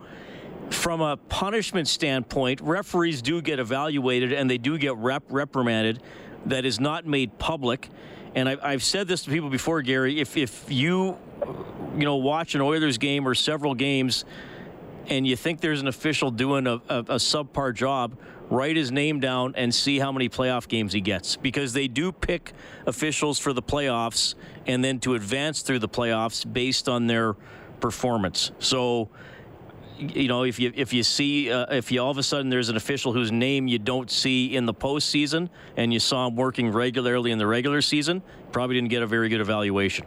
From 0.70 1.00
a 1.00 1.16
punishment 1.16 1.88
standpoint, 1.88 2.60
referees 2.60 3.20
do 3.20 3.42
get 3.42 3.58
evaluated 3.58 4.32
and 4.32 4.48
they 4.48 4.58
do 4.58 4.78
get 4.78 4.96
rep- 4.96 5.24
reprimanded. 5.28 6.00
That 6.46 6.64
is 6.64 6.78
not 6.78 7.04
made 7.04 7.36
public. 7.38 7.88
And 8.36 8.48
I, 8.48 8.56
I've 8.62 8.84
said 8.84 9.08
this 9.08 9.22
to 9.24 9.30
people 9.30 9.50
before, 9.50 9.82
Gary. 9.82 10.20
If 10.20 10.36
if 10.36 10.70
you 10.70 11.18
you 11.96 12.04
know 12.04 12.16
watch 12.16 12.54
an 12.54 12.60
Oilers 12.60 12.96
game 12.96 13.26
or 13.26 13.34
several 13.34 13.74
games 13.74 14.24
and 15.08 15.26
you 15.26 15.36
think 15.36 15.60
there's 15.60 15.80
an 15.80 15.88
official 15.88 16.30
doing 16.30 16.66
a, 16.66 16.74
a, 16.88 16.98
a 16.98 17.16
subpar 17.16 17.74
job, 17.74 18.16
write 18.50 18.76
his 18.76 18.92
name 18.92 19.20
down 19.20 19.54
and 19.56 19.74
see 19.74 19.98
how 19.98 20.12
many 20.12 20.28
playoff 20.28 20.68
games 20.68 20.92
he 20.92 21.00
gets 21.00 21.36
because 21.36 21.72
they 21.72 21.88
do 21.88 22.12
pick 22.12 22.52
officials 22.86 23.38
for 23.38 23.52
the 23.52 23.62
playoffs 23.62 24.34
and 24.66 24.84
then 24.84 25.00
to 25.00 25.14
advance 25.14 25.62
through 25.62 25.78
the 25.78 25.88
playoffs 25.88 26.50
based 26.50 26.88
on 26.88 27.06
their 27.06 27.34
performance. 27.80 28.52
So, 28.58 29.08
you 29.98 30.28
know, 30.28 30.44
if 30.44 30.58
you 30.58 30.72
if 30.74 30.92
you 30.92 31.02
see 31.02 31.50
uh, 31.50 31.74
if 31.74 31.90
you 31.90 32.00
all 32.00 32.10
of 32.10 32.18
a 32.18 32.22
sudden 32.22 32.50
there's 32.50 32.68
an 32.68 32.76
official 32.76 33.12
whose 33.12 33.32
name 33.32 33.66
you 33.66 33.78
don't 33.78 34.10
see 34.10 34.54
in 34.54 34.66
the 34.66 34.74
postseason 34.74 35.48
and 35.76 35.92
you 35.92 35.98
saw 35.98 36.26
him 36.26 36.36
working 36.36 36.70
regularly 36.70 37.30
in 37.30 37.38
the 37.38 37.46
regular 37.46 37.80
season, 37.80 38.22
probably 38.52 38.76
didn't 38.76 38.90
get 38.90 39.02
a 39.02 39.06
very 39.06 39.28
good 39.28 39.40
evaluation. 39.40 40.06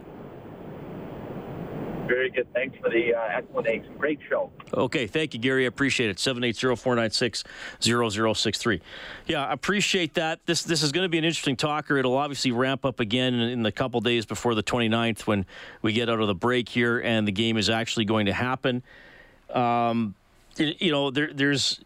Very 2.10 2.28
good. 2.28 2.52
Thanks 2.52 2.76
for 2.82 2.90
the 2.90 3.14
uh, 3.14 3.20
explanation. 3.20 3.94
Great 3.96 4.18
show. 4.28 4.50
Okay. 4.74 5.06
Thank 5.06 5.32
you, 5.32 5.38
Gary. 5.38 5.64
I 5.64 5.68
appreciate 5.68 6.10
it. 6.10 6.16
780-496-0063. 6.16 8.80
Yeah, 9.28 9.46
I 9.46 9.52
appreciate 9.52 10.14
that. 10.14 10.44
This 10.44 10.64
this 10.64 10.82
is 10.82 10.90
going 10.90 11.04
to 11.04 11.08
be 11.08 11.18
an 11.18 11.24
interesting 11.24 11.54
talker. 11.54 11.98
It'll 11.98 12.16
obviously 12.16 12.50
ramp 12.50 12.84
up 12.84 12.98
again 12.98 13.34
in, 13.34 13.62
the 13.62 13.70
couple 13.70 14.00
days 14.00 14.26
before 14.26 14.56
the 14.56 14.62
29th 14.64 15.28
when 15.28 15.46
we 15.82 15.92
get 15.92 16.10
out 16.10 16.18
of 16.18 16.26
the 16.26 16.34
break 16.34 16.68
here 16.68 16.98
and 16.98 17.28
the 17.28 17.32
game 17.32 17.56
is 17.56 17.70
actually 17.70 18.06
going 18.06 18.26
to 18.26 18.32
happen. 18.32 18.82
Um, 19.50 20.16
you 20.56 20.90
know, 20.90 21.12
there, 21.12 21.32
there's. 21.32 21.78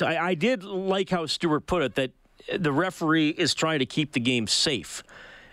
I, 0.00 0.16
I 0.16 0.34
did 0.34 0.62
like 0.62 1.10
how 1.10 1.26
Stewart 1.26 1.66
put 1.66 1.82
it 1.82 1.96
that 1.96 2.12
the 2.56 2.70
referee 2.70 3.30
is 3.30 3.52
trying 3.52 3.80
to 3.80 3.86
keep 3.86 4.12
the 4.12 4.20
game 4.20 4.46
safe 4.46 5.02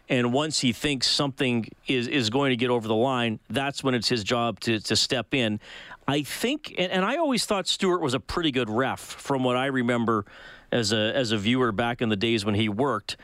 And 0.07 0.31
once 0.31 0.59
he 0.59 0.71
thinks 0.71 1.07
something 1.07 1.67
is, 1.87 2.07
is 2.07 2.29
going 2.29 2.51
to 2.51 2.55
get 2.55 2.69
over 2.69 2.87
the 2.87 2.95
line, 2.95 3.39
that's 3.49 3.83
when 3.83 3.95
it's 3.95 4.07
his 4.07 4.23
job 4.23 4.59
to, 4.61 4.79
to 4.79 4.95
step 4.95 5.33
in. 5.33 5.59
I 6.07 6.21
think, 6.21 6.75
and, 6.77 6.91
and 6.91 7.03
I 7.03 7.17
always 7.17 7.45
thought 7.45 7.67
Stewart 7.67 8.01
was 8.01 8.13
a 8.13 8.19
pretty 8.19 8.51
good 8.51 8.69
ref 8.69 8.99
from 8.99 9.43
what 9.43 9.57
I 9.57 9.65
remember 9.67 10.25
as 10.71 10.91
a, 10.91 11.15
as 11.15 11.31
a 11.31 11.37
viewer 11.37 11.71
back 11.71 12.01
in 12.01 12.09
the 12.09 12.15
days 12.15 12.45
when 12.45 12.55
he 12.55 12.69
worked. 12.69 13.17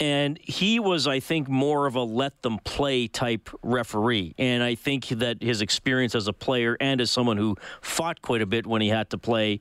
And 0.00 0.38
he 0.38 0.80
was, 0.80 1.06
I 1.06 1.20
think, 1.20 1.48
more 1.48 1.86
of 1.86 1.94
a 1.94 2.02
let 2.02 2.40
them 2.42 2.58
play 2.64 3.06
type 3.06 3.50
referee. 3.62 4.34
And 4.38 4.62
I 4.62 4.74
think 4.74 5.08
that 5.08 5.42
his 5.42 5.60
experience 5.60 6.14
as 6.14 6.26
a 6.26 6.32
player 6.32 6.76
and 6.80 7.00
as 7.00 7.10
someone 7.10 7.36
who 7.36 7.56
fought 7.82 8.22
quite 8.22 8.42
a 8.42 8.46
bit 8.46 8.66
when 8.66 8.80
he 8.80 8.88
had 8.88 9.10
to 9.10 9.18
play, 9.18 9.60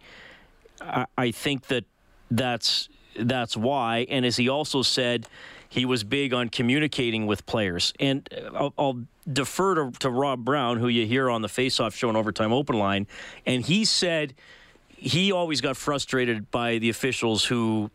I, 0.79 1.05
I 1.17 1.31
think 1.31 1.67
that 1.67 1.83
that's 2.31 2.89
that's 3.19 3.57
why. 3.57 4.07
And 4.09 4.25
as 4.25 4.37
he 4.37 4.47
also 4.47 4.81
said, 4.81 5.27
he 5.71 5.85
was 5.85 6.03
big 6.03 6.33
on 6.33 6.49
communicating 6.49 7.25
with 7.25 7.45
players. 7.45 7.93
And 7.97 8.27
uh, 8.33 8.53
I'll, 8.53 8.73
I'll 8.77 8.99
defer 9.31 9.75
to, 9.75 9.91
to, 9.99 10.09
Rob 10.09 10.43
Brown, 10.43 10.77
who 10.77 10.89
you 10.89 11.07
hear 11.07 11.29
on 11.29 11.41
the 11.41 11.47
Faceoff 11.47 11.95
Show 11.95 12.09
and 12.09 12.17
Overtime 12.17 12.51
Open 12.51 12.77
Line, 12.77 13.07
and 13.45 13.65
he 13.65 13.85
said 13.85 14.33
he 14.89 15.31
always 15.31 15.61
got 15.61 15.77
frustrated 15.77 16.51
by 16.51 16.77
the 16.77 16.89
officials 16.89 17.45
who 17.45 17.89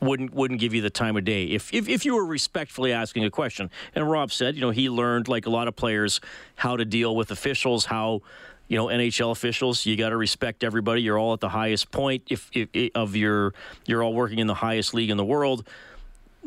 wouldn't 0.00 0.32
wouldn't 0.32 0.60
give 0.60 0.72
you 0.72 0.80
the 0.80 0.90
time 0.90 1.16
of 1.16 1.24
day 1.24 1.44
if, 1.44 1.74
if 1.74 1.88
if 1.88 2.06
you 2.06 2.14
were 2.14 2.24
respectfully 2.24 2.90
asking 2.92 3.24
a 3.24 3.30
question. 3.30 3.70
And 3.94 4.10
Rob 4.10 4.32
said, 4.32 4.54
you 4.54 4.62
know, 4.62 4.70
he 4.70 4.88
learned 4.88 5.28
like 5.28 5.44
a 5.44 5.50
lot 5.50 5.68
of 5.68 5.76
players 5.76 6.22
how 6.56 6.76
to 6.76 6.86
deal 6.86 7.14
with 7.14 7.30
officials, 7.30 7.84
how 7.84 8.22
you 8.68 8.78
know 8.78 8.86
NHL 8.86 9.30
officials. 9.30 9.84
You 9.84 9.96
got 9.96 10.08
to 10.08 10.16
respect 10.16 10.64
everybody. 10.64 11.02
You're 11.02 11.18
all 11.18 11.34
at 11.34 11.40
the 11.40 11.50
highest 11.50 11.90
point 11.90 12.22
if, 12.30 12.48
if, 12.54 12.70
if, 12.72 12.90
of 12.94 13.14
your 13.14 13.52
you're 13.84 14.02
all 14.02 14.14
working 14.14 14.38
in 14.38 14.46
the 14.46 14.54
highest 14.54 14.94
league 14.94 15.10
in 15.10 15.18
the 15.18 15.24
world. 15.24 15.68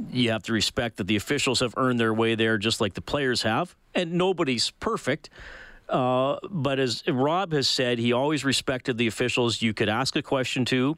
You 0.10 0.32
have 0.32 0.44
to 0.44 0.54
respect 0.54 0.98
that 0.98 1.08
the 1.08 1.16
officials 1.16 1.60
have 1.60 1.74
earned 1.78 2.00
their 2.00 2.14
way 2.14 2.36
there, 2.36 2.58
just 2.58 2.82
like 2.82 2.94
the 2.94 3.02
players 3.02 3.44
have, 3.44 3.76
and 3.94 4.14
nobody's 4.14 4.72
perfect. 4.72 5.30
Uh, 5.90 6.38
but 6.50 6.80
as 6.80 7.04
Rob 7.08 7.52
has 7.54 7.68
said, 7.68 8.00
he 8.00 8.14
always 8.14 8.44
respected 8.44 8.98
the 8.98 9.08
officials 9.08 9.62
you 9.62 9.74
could 9.74 9.90
ask 9.90 10.16
a 10.16 10.22
question 10.22 10.66
to. 10.66 10.98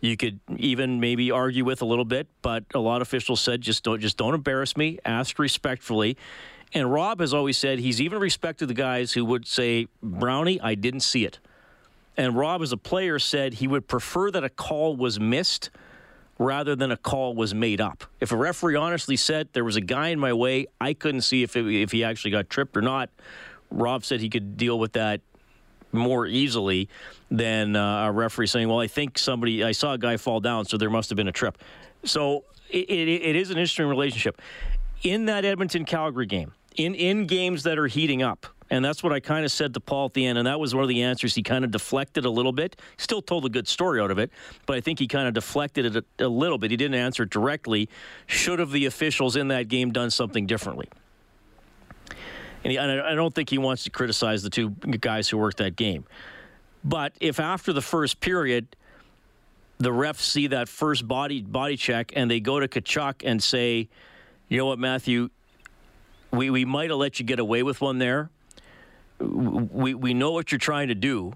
You 0.00 0.16
could 0.16 0.40
even 0.56 1.00
maybe 1.00 1.30
argue 1.30 1.64
with 1.64 1.80
a 1.80 1.86
little 1.86 2.04
bit, 2.04 2.26
but 2.42 2.64
a 2.74 2.78
lot 2.78 2.96
of 2.96 3.08
officials 3.08 3.40
said 3.40 3.62
just 3.62 3.82
don't 3.82 4.00
just 4.00 4.16
don't 4.16 4.34
embarrass 4.34 4.76
me. 4.76 4.98
Ask 5.04 5.38
respectfully. 5.38 6.16
And 6.74 6.92
Rob 6.92 7.20
has 7.20 7.32
always 7.32 7.56
said 7.56 7.78
he's 7.78 8.00
even 8.00 8.18
respected 8.18 8.66
the 8.66 8.74
guys 8.74 9.12
who 9.12 9.24
would 9.24 9.46
say, 9.46 9.86
Brownie, 10.02 10.60
I 10.60 10.74
didn't 10.74 11.00
see 11.00 11.24
it. 11.24 11.38
And 12.16 12.36
Rob, 12.36 12.62
as 12.62 12.72
a 12.72 12.76
player, 12.76 13.18
said 13.18 13.54
he 13.54 13.68
would 13.68 13.88
prefer 13.88 14.30
that 14.30 14.42
a 14.42 14.48
call 14.48 14.96
was 14.96 15.20
missed 15.20 15.70
rather 16.38 16.76
than 16.76 16.90
a 16.90 16.96
call 16.96 17.34
was 17.34 17.54
made 17.54 17.80
up. 17.80 18.04
If 18.20 18.32
a 18.32 18.36
referee 18.36 18.76
honestly 18.76 19.16
said 19.16 19.48
there 19.52 19.64
was 19.64 19.76
a 19.76 19.80
guy 19.80 20.08
in 20.08 20.18
my 20.18 20.32
way, 20.32 20.66
I 20.80 20.92
couldn't 20.94 21.22
see 21.22 21.42
if, 21.42 21.56
it, 21.56 21.66
if 21.66 21.92
he 21.92 22.04
actually 22.04 22.30
got 22.30 22.50
tripped 22.50 22.76
or 22.76 22.82
not. 22.82 23.10
Rob 23.70 24.04
said 24.04 24.20
he 24.20 24.28
could 24.28 24.56
deal 24.56 24.78
with 24.78 24.92
that 24.92 25.20
more 25.92 26.26
easily 26.26 26.88
than 27.30 27.74
uh, 27.74 28.06
a 28.06 28.12
referee 28.12 28.46
saying, 28.46 28.68
"Well, 28.68 28.80
I 28.80 28.86
think 28.86 29.18
somebody, 29.18 29.64
I 29.64 29.72
saw 29.72 29.94
a 29.94 29.98
guy 29.98 30.16
fall 30.16 30.40
down, 30.40 30.66
so 30.66 30.76
there 30.76 30.90
must 30.90 31.10
have 31.10 31.16
been 31.16 31.28
a 31.28 31.32
trip." 31.32 31.58
So 32.04 32.44
it, 32.70 32.88
it, 32.90 33.08
it 33.08 33.36
is 33.36 33.50
an 33.50 33.58
interesting 33.58 33.86
relationship 33.86 34.40
in 35.02 35.26
that 35.26 35.44
Edmonton 35.44 35.84
Calgary 35.84 36.26
game, 36.26 36.52
in 36.76 36.94
in 36.94 37.26
games 37.26 37.62
that 37.64 37.78
are 37.78 37.86
heating 37.86 38.22
up. 38.22 38.46
And 38.70 38.84
that's 38.84 39.02
what 39.02 39.12
I 39.12 39.20
kind 39.20 39.44
of 39.44 39.52
said 39.52 39.74
to 39.74 39.80
Paul 39.80 40.06
at 40.06 40.14
the 40.14 40.26
end, 40.26 40.38
and 40.38 40.46
that 40.46 40.58
was 40.58 40.74
one 40.74 40.82
of 40.82 40.88
the 40.88 41.02
answers. 41.02 41.34
He 41.34 41.42
kind 41.42 41.64
of 41.64 41.70
deflected 41.70 42.24
a 42.24 42.30
little 42.30 42.52
bit. 42.52 42.80
Still 42.96 43.22
told 43.22 43.46
a 43.46 43.48
good 43.48 43.68
story 43.68 44.00
out 44.00 44.10
of 44.10 44.18
it, 44.18 44.30
but 44.66 44.76
I 44.76 44.80
think 44.80 44.98
he 44.98 45.06
kind 45.06 45.28
of 45.28 45.34
deflected 45.34 45.96
it 45.96 46.04
a, 46.18 46.26
a 46.26 46.28
little 46.28 46.58
bit. 46.58 46.72
He 46.72 46.76
didn't 46.76 46.96
answer 46.96 47.24
directly. 47.24 47.88
Should 48.26 48.58
have 48.58 48.72
the 48.72 48.86
officials 48.86 49.36
in 49.36 49.48
that 49.48 49.68
game 49.68 49.92
done 49.92 50.10
something 50.10 50.46
differently? 50.46 50.88
And 52.64 52.72
he, 52.72 52.78
I 52.78 53.14
don't 53.14 53.32
think 53.32 53.50
he 53.50 53.58
wants 53.58 53.84
to 53.84 53.90
criticize 53.90 54.42
the 54.42 54.50
two 54.50 54.70
guys 54.70 55.28
who 55.28 55.38
worked 55.38 55.58
that 55.58 55.76
game. 55.76 56.04
But 56.82 57.12
if 57.20 57.38
after 57.38 57.72
the 57.72 57.82
first 57.82 58.18
period, 58.18 58.74
the 59.78 59.90
refs 59.90 60.20
see 60.20 60.48
that 60.48 60.68
first 60.68 61.06
body 61.06 61.42
body 61.42 61.76
check 61.76 62.12
and 62.16 62.30
they 62.30 62.40
go 62.40 62.58
to 62.58 62.66
Tkachuk 62.66 63.22
and 63.24 63.42
say, 63.42 63.88
you 64.48 64.58
know 64.58 64.66
what, 64.66 64.78
Matthew, 64.78 65.30
we, 66.32 66.50
we 66.50 66.64
might 66.64 66.90
have 66.90 66.98
let 66.98 67.18
you 67.18 67.24
get 67.24 67.38
away 67.38 67.62
with 67.62 67.80
one 67.80 67.98
there. 67.98 68.30
We, 69.18 69.94
we 69.94 70.14
know 70.14 70.32
what 70.32 70.52
you're 70.52 70.58
trying 70.58 70.88
to 70.88 70.94
do. 70.94 71.32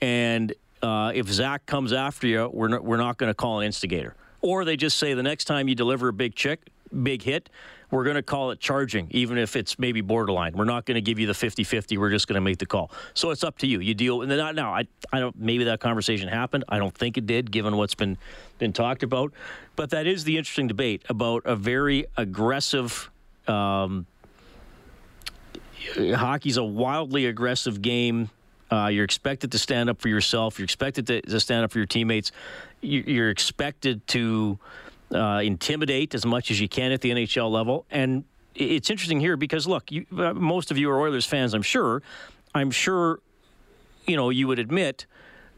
And 0.00 0.54
uh, 0.82 1.12
if 1.14 1.28
Zack 1.28 1.66
comes 1.66 1.92
after 1.92 2.26
you, 2.26 2.50
we're 2.52 2.68
not, 2.68 2.84
we're 2.84 2.96
not 2.96 3.16
going 3.16 3.30
to 3.30 3.34
call 3.34 3.60
an 3.60 3.66
instigator. 3.66 4.14
Or 4.42 4.64
they 4.64 4.76
just 4.76 4.98
say 4.98 5.14
the 5.14 5.22
next 5.22 5.46
time 5.46 5.68
you 5.68 5.74
deliver 5.74 6.08
a 6.08 6.12
big 6.12 6.34
chick, 6.34 6.60
big 7.02 7.22
hit, 7.22 7.48
we're 7.90 8.04
going 8.04 8.16
to 8.16 8.22
call 8.22 8.50
it 8.50 8.60
charging, 8.60 9.06
even 9.10 9.38
if 9.38 9.54
it's 9.54 9.78
maybe 9.78 10.00
borderline. 10.00 10.54
We're 10.56 10.64
not 10.64 10.86
going 10.86 10.96
to 10.96 11.00
give 11.00 11.18
you 11.18 11.26
the 11.26 11.34
50 11.34 11.64
50. 11.64 11.98
We're 11.98 12.10
just 12.10 12.26
going 12.26 12.34
to 12.34 12.40
make 12.40 12.58
the 12.58 12.66
call. 12.66 12.90
So 13.14 13.30
it's 13.30 13.44
up 13.44 13.58
to 13.58 13.66
you. 13.66 13.80
You 13.80 13.94
deal 13.94 14.18
that. 14.18 14.54
Now, 14.54 14.74
I, 14.74 14.86
I 15.12 15.20
don't, 15.20 15.38
maybe 15.38 15.64
that 15.64 15.80
conversation 15.80 16.28
happened. 16.28 16.64
I 16.68 16.78
don't 16.78 16.94
think 16.94 17.16
it 17.16 17.26
did, 17.26 17.50
given 17.50 17.76
what's 17.76 17.94
been, 17.94 18.18
been 18.58 18.72
talked 18.72 19.02
about. 19.02 19.32
But 19.76 19.90
that 19.90 20.06
is 20.06 20.24
the 20.24 20.36
interesting 20.36 20.66
debate 20.66 21.02
about 21.08 21.42
a 21.44 21.54
very 21.54 22.06
aggressive. 22.16 23.10
Um, 23.46 24.06
hockey's 25.96 26.56
a 26.56 26.64
wildly 26.64 27.26
aggressive 27.26 27.82
game. 27.82 28.30
Uh, 28.70 28.88
you're 28.88 29.04
expected 29.04 29.52
to 29.52 29.58
stand 29.58 29.88
up 29.88 30.00
for 30.00 30.08
yourself. 30.08 30.58
You're 30.58 30.64
expected 30.64 31.06
to, 31.06 31.20
to 31.22 31.40
stand 31.40 31.64
up 31.64 31.70
for 31.70 31.78
your 31.78 31.86
teammates. 31.86 32.32
You're 32.80 33.30
expected 33.30 34.06
to 34.08 34.58
uh, 35.14 35.40
intimidate 35.44 36.14
as 36.14 36.26
much 36.26 36.50
as 36.50 36.60
you 36.60 36.68
can 36.68 36.92
at 36.92 37.00
the 37.00 37.10
NHL 37.10 37.50
level. 37.50 37.86
And 37.90 38.24
it's 38.54 38.90
interesting 38.90 39.20
here 39.20 39.36
because, 39.36 39.66
look, 39.66 39.92
you, 39.92 40.06
uh, 40.16 40.32
most 40.34 40.70
of 40.70 40.78
you 40.78 40.90
are 40.90 41.00
Oilers 41.00 41.26
fans, 41.26 41.54
I'm 41.54 41.62
sure. 41.62 42.02
I'm 42.54 42.70
sure, 42.70 43.20
you 44.06 44.16
know, 44.16 44.30
you 44.30 44.48
would 44.48 44.58
admit 44.58 45.06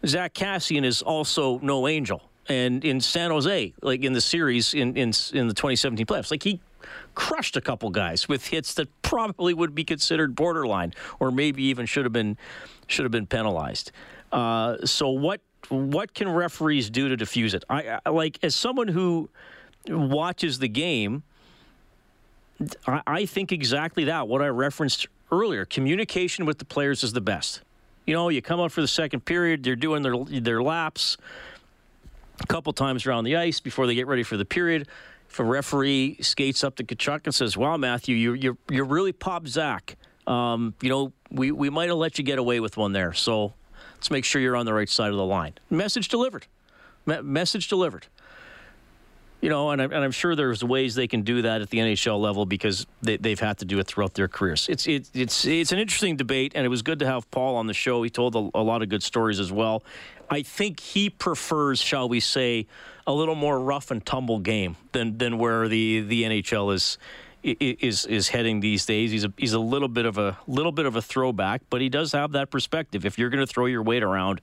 Zack 0.06 0.34
Kassian 0.34 0.84
is 0.84 1.00
also 1.00 1.58
no 1.60 1.88
angel. 1.88 2.22
And 2.48 2.84
in 2.84 3.00
San 3.00 3.30
Jose, 3.30 3.74
like 3.82 4.02
in 4.02 4.12
the 4.14 4.20
series 4.20 4.74
in, 4.74 4.96
in, 4.96 5.12
in 5.32 5.48
the 5.48 5.54
2017 5.54 6.06
playoffs, 6.06 6.30
like 6.30 6.42
he 6.42 6.60
crushed 7.14 7.56
a 7.56 7.60
couple 7.60 7.90
guys 7.90 8.28
with 8.28 8.46
hits 8.46 8.74
that 8.74 8.88
probably 9.02 9.54
would 9.54 9.74
be 9.74 9.84
considered 9.84 10.34
borderline 10.34 10.94
or 11.20 11.30
maybe 11.30 11.62
even 11.64 11.86
should 11.86 12.04
have 12.04 12.12
been 12.12 12.36
should 12.86 13.04
have 13.04 13.12
been 13.12 13.26
penalized. 13.26 13.92
Uh, 14.32 14.76
so 14.84 15.08
what 15.08 15.40
what 15.68 16.14
can 16.14 16.28
referees 16.28 16.90
do 16.90 17.08
to 17.08 17.16
diffuse 17.16 17.54
it? 17.54 17.64
I, 17.68 17.98
I 18.04 18.10
like 18.10 18.38
as 18.42 18.54
someone 18.54 18.88
who 18.88 19.28
watches 19.88 20.58
the 20.58 20.68
game. 20.68 21.22
I, 22.86 23.02
I 23.06 23.26
think 23.26 23.52
exactly 23.52 24.04
that. 24.04 24.28
What 24.28 24.42
I 24.42 24.48
referenced 24.48 25.06
earlier, 25.30 25.64
communication 25.64 26.46
with 26.46 26.58
the 26.58 26.64
players 26.64 27.04
is 27.04 27.12
the 27.12 27.20
best. 27.20 27.62
You 28.06 28.14
know, 28.14 28.30
you 28.30 28.40
come 28.40 28.60
out 28.60 28.72
for 28.72 28.80
the 28.80 28.88
second 28.88 29.24
period, 29.24 29.62
they're 29.62 29.76
doing 29.76 30.02
their 30.02 30.16
their 30.40 30.62
laps 30.62 31.18
a 32.40 32.46
couple 32.46 32.72
times 32.72 33.06
around 33.06 33.24
the 33.24 33.36
ice 33.36 33.60
before 33.60 33.86
they 33.86 33.94
get 33.94 34.06
ready 34.06 34.22
for 34.22 34.36
the 34.36 34.44
period. 34.44 34.88
If 35.28 35.38
a 35.38 35.44
referee 35.44 36.18
skates 36.20 36.64
up 36.64 36.76
to 36.76 36.84
Tkachuk 36.84 37.20
and 37.24 37.34
says, 37.34 37.56
"Wow, 37.56 37.76
Matthew, 37.76 38.16
you 38.16 38.32
you're 38.32 38.56
you're 38.70 38.84
really 38.84 39.12
pop 39.12 39.46
Zack. 39.46 39.96
Um, 40.26 40.74
you 40.80 40.88
know, 40.88 41.12
we 41.30 41.52
we 41.52 41.70
might 41.70 41.88
have 41.88 41.98
let 41.98 42.18
you 42.18 42.24
get 42.24 42.38
away 42.38 42.60
with 42.60 42.76
one 42.76 42.92
there. 42.92 43.12
So 43.12 43.54
Let's 43.98 44.12
make 44.12 44.24
sure 44.24 44.40
you're 44.40 44.54
on 44.54 44.64
the 44.64 44.72
right 44.72 44.88
side 44.88 45.10
of 45.10 45.16
the 45.16 45.24
line. 45.24 45.54
Message 45.70 46.06
delivered. 46.06 46.46
Me- 47.04 47.20
message 47.20 47.66
delivered. 47.66 48.06
You 49.40 49.48
know, 49.48 49.70
and 49.70 49.82
I'm, 49.82 49.92
and 49.92 50.04
I'm 50.04 50.12
sure 50.12 50.36
there's 50.36 50.62
ways 50.62 50.94
they 50.94 51.08
can 51.08 51.22
do 51.22 51.42
that 51.42 51.62
at 51.62 51.70
the 51.70 51.78
NHL 51.78 52.20
level 52.20 52.46
because 52.46 52.86
they, 53.02 53.18
have 53.30 53.40
had 53.40 53.58
to 53.58 53.64
do 53.64 53.80
it 53.80 53.88
throughout 53.88 54.14
their 54.14 54.28
careers. 54.28 54.68
It's 54.68 54.86
it, 54.86 55.10
it's 55.14 55.44
it's 55.44 55.72
an 55.72 55.80
interesting 55.80 56.16
debate, 56.16 56.52
and 56.54 56.64
it 56.64 56.68
was 56.68 56.82
good 56.82 57.00
to 57.00 57.06
have 57.06 57.28
Paul 57.32 57.56
on 57.56 57.66
the 57.66 57.74
show. 57.74 58.02
He 58.04 58.10
told 58.10 58.36
a, 58.36 58.50
a 58.54 58.62
lot 58.62 58.82
of 58.82 58.88
good 58.88 59.02
stories 59.02 59.40
as 59.40 59.50
well. 59.50 59.82
I 60.30 60.42
think 60.42 60.80
he 60.80 61.10
prefers, 61.10 61.80
shall 61.80 62.08
we 62.08 62.20
say, 62.20 62.66
a 63.06 63.12
little 63.12 63.34
more 63.34 63.58
rough 63.58 63.90
and 63.90 64.04
tumble 64.04 64.38
game 64.38 64.76
than 64.92 65.18
than 65.18 65.38
where 65.38 65.68
the 65.68 66.00
the 66.00 66.24
NHL 66.24 66.74
is 66.74 66.98
is 67.42 68.04
is 68.06 68.28
heading 68.28 68.60
these 68.60 68.84
days. 68.84 69.10
He's 69.10 69.24
a 69.24 69.32
he's 69.36 69.52
a 69.52 69.58
little 69.58 69.88
bit 69.88 70.06
of 70.06 70.18
a 70.18 70.38
little 70.46 70.72
bit 70.72 70.86
of 70.86 70.96
a 70.96 71.02
throwback, 71.02 71.62
but 71.70 71.80
he 71.80 71.88
does 71.88 72.12
have 72.12 72.32
that 72.32 72.50
perspective. 72.50 73.06
If 73.06 73.18
you're 73.18 73.30
going 73.30 73.44
to 73.44 73.52
throw 73.52 73.66
your 73.66 73.82
weight 73.82 74.02
around, 74.02 74.40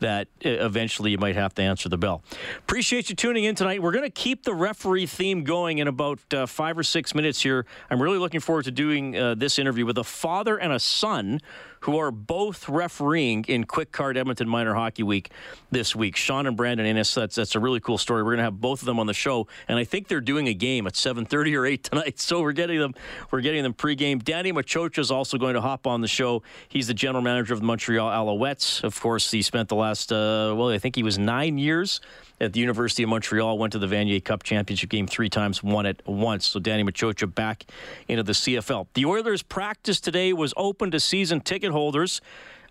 that 0.00 0.28
uh, 0.44 0.48
eventually 0.48 1.10
you 1.10 1.18
might 1.18 1.36
have 1.36 1.54
to 1.54 1.62
answer 1.62 1.88
the 1.88 1.98
bell. 1.98 2.22
Appreciate 2.58 3.10
you 3.10 3.16
tuning 3.16 3.44
in 3.44 3.54
tonight. 3.54 3.82
We're 3.82 3.92
going 3.92 4.04
to 4.04 4.10
keep 4.10 4.44
the 4.44 4.54
referee 4.54 5.06
theme 5.06 5.44
going 5.44 5.78
in 5.78 5.88
about 5.88 6.18
uh, 6.32 6.46
five 6.46 6.78
or 6.78 6.82
six 6.82 7.14
minutes 7.14 7.42
here. 7.42 7.66
I'm 7.90 8.00
really 8.02 8.18
looking 8.18 8.40
forward 8.40 8.64
to 8.64 8.70
doing 8.70 9.16
uh, 9.16 9.34
this 9.34 9.58
interview 9.58 9.84
with 9.84 9.98
a 9.98 10.04
father 10.04 10.56
and 10.56 10.72
a 10.72 10.80
son 10.80 11.40
who 11.80 11.98
are 11.98 12.10
both 12.10 12.68
refereeing 12.68 13.44
in 13.48 13.64
Quikcard 13.64 14.16
Edmonton 14.16 14.48
Minor 14.48 14.74
Hockey 14.74 15.02
Week 15.02 15.30
this 15.70 15.96
week. 15.96 16.16
Shawn 16.16 16.46
and 16.46 16.56
Brandon 16.56 16.86
Innes, 16.86 17.14
that's, 17.14 17.34
that's 17.34 17.54
a 17.54 17.60
really 17.60 17.80
cool 17.80 17.98
story. 17.98 18.22
We're 18.22 18.30
going 18.30 18.38
to 18.38 18.44
have 18.44 18.60
both 18.60 18.82
of 18.82 18.86
them 18.86 18.98
on 18.98 19.06
the 19.06 19.14
show, 19.14 19.46
and 19.68 19.78
I 19.78 19.84
think 19.84 20.08
they're 20.08 20.20
doing 20.20 20.48
a 20.48 20.54
game 20.54 20.86
at 20.86 20.94
7.30 20.94 21.58
or 21.58 21.66
8 21.66 21.82
tonight, 21.82 22.20
so 22.20 22.42
we're 22.42 22.52
getting 22.52 22.78
them 22.78 22.94
we're 23.30 23.40
getting 23.40 23.62
them 23.62 23.74
pregame. 23.74 24.22
Danny 24.22 24.52
Maciocia 24.52 24.98
is 24.98 25.10
also 25.10 25.38
going 25.38 25.54
to 25.54 25.60
hop 25.60 25.86
on 25.86 26.00
the 26.00 26.08
show. 26.08 26.42
He's 26.68 26.86
the 26.86 26.94
general 26.94 27.22
manager 27.22 27.54
of 27.54 27.60
the 27.60 27.66
Montreal 27.66 28.08
Alouettes. 28.10 28.84
Of 28.84 29.00
course, 29.00 29.30
he 29.30 29.42
spent 29.42 29.68
the 29.68 29.76
last 29.76 30.12
uh, 30.12 30.54
well, 30.56 30.68
I 30.68 30.78
think 30.78 30.96
he 30.96 31.02
was 31.02 31.18
nine 31.18 31.58
years 31.58 32.00
at 32.40 32.54
the 32.54 32.60
University 32.60 33.02
of 33.02 33.10
Montreal, 33.10 33.58
went 33.58 33.72
to 33.72 33.78
the 33.78 33.86
Vanier 33.86 34.24
Cup 34.24 34.42
championship 34.42 34.88
game 34.88 35.06
three 35.06 35.28
times, 35.28 35.62
won 35.62 35.84
it 35.84 36.00
once. 36.06 36.46
So 36.46 36.58
Danny 36.58 36.82
Maciocia 36.82 37.32
back 37.32 37.66
into 38.08 38.22
the 38.22 38.32
CFL. 38.32 38.86
The 38.94 39.04
Oilers' 39.04 39.42
practice 39.42 40.00
today 40.00 40.32
was 40.32 40.54
open 40.56 40.90
to 40.92 41.00
season 41.00 41.40
ticket 41.40 41.69
holders. 41.70 42.20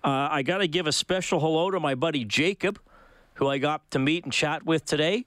Uh, 0.04 0.30
I 0.32 0.44
got 0.44 0.60
to 0.60 0.68
give 0.68 0.88
a 0.88 0.92
special 0.92 1.40
hello 1.40 1.72
to 1.72 1.80
my 1.80 1.96
buddy 1.96 2.24
Jacob, 2.24 2.80
who 3.36 3.48
I 3.48 3.58
got 3.58 3.90
to 3.92 4.00
meet 4.00 4.24
and 4.24 4.32
chat 4.32 4.66
with 4.66 4.86
today 4.86 5.26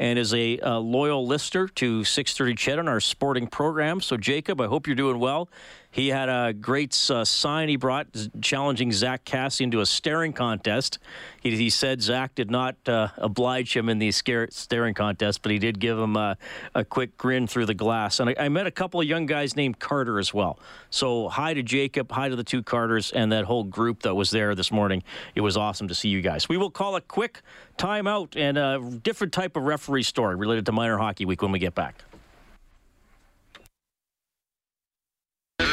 and 0.00 0.18
is 0.18 0.32
a, 0.32 0.58
loyal 0.64 1.26
listener 1.26 1.68
to 1.68 2.04
630 2.04 2.54
CHED 2.54 2.78
on 2.78 2.88
our 2.88 3.00
sporting 3.00 3.46
program. 3.46 4.00
So, 4.00 4.16
Jacob, 4.16 4.60
I 4.60 4.66
hope 4.66 4.86
you're 4.86 4.96
doing 4.96 5.20
well. 5.20 5.48
He 5.92 6.08
had 6.08 6.28
a 6.28 6.52
great 6.52 6.96
uh, 7.10 7.24
sign 7.24 7.68
he 7.68 7.76
brought 7.76 8.06
challenging 8.40 8.92
Zack 8.92 9.24
Kassian 9.24 9.72
to 9.72 9.80
a 9.80 9.86
staring 9.86 10.32
contest. 10.32 10.98
He, 11.40 11.56
he 11.56 11.68
said 11.68 12.00
Zack 12.00 12.36
did 12.36 12.48
not 12.48 12.76
uh, 12.86 13.08
oblige 13.16 13.76
him 13.76 13.88
in 13.88 13.98
the 13.98 14.12
staring 14.12 14.94
contest, 14.94 15.42
but 15.42 15.50
he 15.50 15.58
did 15.58 15.80
give 15.80 15.98
him 15.98 16.16
a, 16.16 16.36
a 16.76 16.84
quick 16.84 17.18
grin 17.18 17.48
through 17.48 17.66
the 17.66 17.74
glass. 17.74 18.20
And 18.20 18.30
I, 18.30 18.36
I, 18.38 18.48
met 18.48 18.68
a 18.68 18.70
couple 18.70 19.00
of 19.00 19.06
young 19.06 19.26
guys 19.26 19.56
named 19.56 19.80
Carter 19.80 20.20
as 20.20 20.32
well. 20.32 20.60
So 20.90 21.28
hi 21.28 21.54
to 21.54 21.62
Jacob, 21.62 22.12
hi 22.12 22.28
to 22.28 22.36
the 22.36 22.44
two 22.44 22.62
Carters, 22.62 23.10
and 23.10 23.32
that 23.32 23.44
whole 23.44 23.64
group 23.64 24.02
that 24.02 24.14
was 24.14 24.30
there 24.30 24.54
this 24.54 24.70
morning. 24.70 25.02
It 25.34 25.40
was 25.40 25.56
awesome 25.56 25.88
to 25.88 25.94
see 25.94 26.08
you 26.08 26.22
guys. 26.22 26.48
We 26.48 26.56
will 26.56 26.70
call 26.70 26.94
a 26.94 27.00
quick 27.00 27.42
timeout 27.78 28.36
and 28.36 28.56
a 28.58 28.80
different 29.02 29.32
type 29.32 29.56
of 29.56 29.64
referee 29.64 30.04
story 30.04 30.36
related 30.36 30.66
to 30.66 30.72
minor 30.72 30.98
hockey 30.98 31.24
week 31.24 31.42
when 31.42 31.50
we 31.50 31.58
get 31.58 31.74
back. 31.74 32.04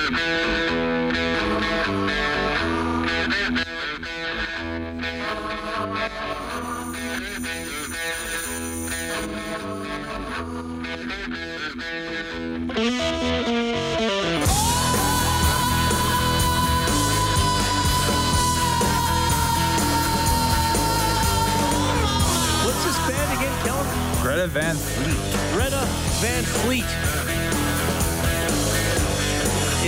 Thank 0.09 0.41
you. 0.41 0.46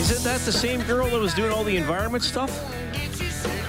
Isn't 0.10 0.24
that 0.24 0.40
the 0.42 0.52
same 0.52 0.82
girl 0.84 1.08
that 1.08 1.20
was 1.20 1.36
doing 1.36 1.52
all 1.52 1.64
the 1.64 1.78
environment 1.78 2.24
stuff? 2.24 2.52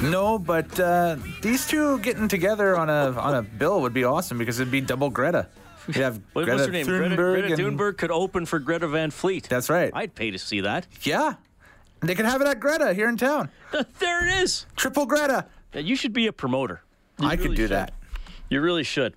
No, 0.03 0.39
but 0.39 0.81
uh, 0.81 1.17
these 1.43 1.67
two 1.67 1.99
getting 1.99 2.29
together 2.29 2.79
on 2.79 2.89
a 2.89 3.11
on 3.13 3.35
a 3.35 3.43
bill 3.43 3.83
would 3.83 3.93
be 3.93 4.05
awesome 4.05 4.39
because 4.39 4.59
it'd 4.59 4.73
be 4.73 4.81
double 4.81 5.11
Greta. 5.11 5.49
You'd 5.87 5.97
have 5.97 6.17
what, 6.33 6.47
Greta 6.47 6.53
what's 6.53 6.67
her 6.67 6.73
name? 6.73 6.87
Greta, 6.87 7.15
Greta 7.15 7.57
Thunberg 7.57 7.99
could 7.99 8.11
open 8.11 8.47
for 8.47 8.59
Greta 8.59 8.89
Van 8.89 9.11
Fleet. 9.11 9.51
That's 9.51 9.69
right. 9.69 9.91
I'd 9.93 10.15
pay 10.15 10.31
to 10.31 10.39
see 10.39 10.63
that. 10.63 10.87
Yeah. 11.03 11.35
They 12.01 12.15
could 12.15 12.25
have 12.25 12.41
it 12.41 12.47
at 12.47 12.59
Greta 12.59 12.95
here 12.95 13.11
in 13.11 13.19
town. 13.19 13.51
there 13.99 14.27
it 14.27 14.43
is. 14.43 14.65
Triple 14.77 15.05
Greta. 15.05 15.45
You 15.75 15.95
should 15.95 16.15
be 16.15 16.27
a 16.27 16.33
promoter. 16.33 16.81
You 17.19 17.29
I 17.29 17.35
really 17.35 17.49
could 17.49 17.57
do 17.57 17.63
should. 17.65 17.73
that. 17.73 17.93
You 18.49 18.63
really 18.63 18.85
should. 18.85 19.15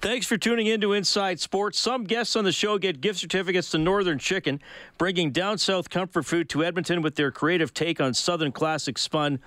Thanks 0.00 0.26
for 0.26 0.36
tuning 0.36 0.66
in 0.66 0.80
to 0.80 0.92
Inside 0.92 1.40
Sports. 1.40 1.78
Some 1.78 2.04
guests 2.04 2.34
on 2.34 2.44
the 2.44 2.52
show 2.52 2.76
get 2.78 3.00
gift 3.00 3.20
certificates 3.20 3.70
to 3.70 3.78
Northern 3.78 4.18
Chicken, 4.18 4.60
bringing 4.98 5.30
down 5.30 5.58
south 5.58 5.90
comfort 5.90 6.24
food 6.24 6.48
to 6.50 6.64
Edmonton 6.64 7.02
with 7.02 7.14
their 7.14 7.30
creative 7.30 7.72
take 7.72 8.00
on 8.00 8.12
Southern 8.12 8.50
classic 8.52 8.98
spun 8.98 9.38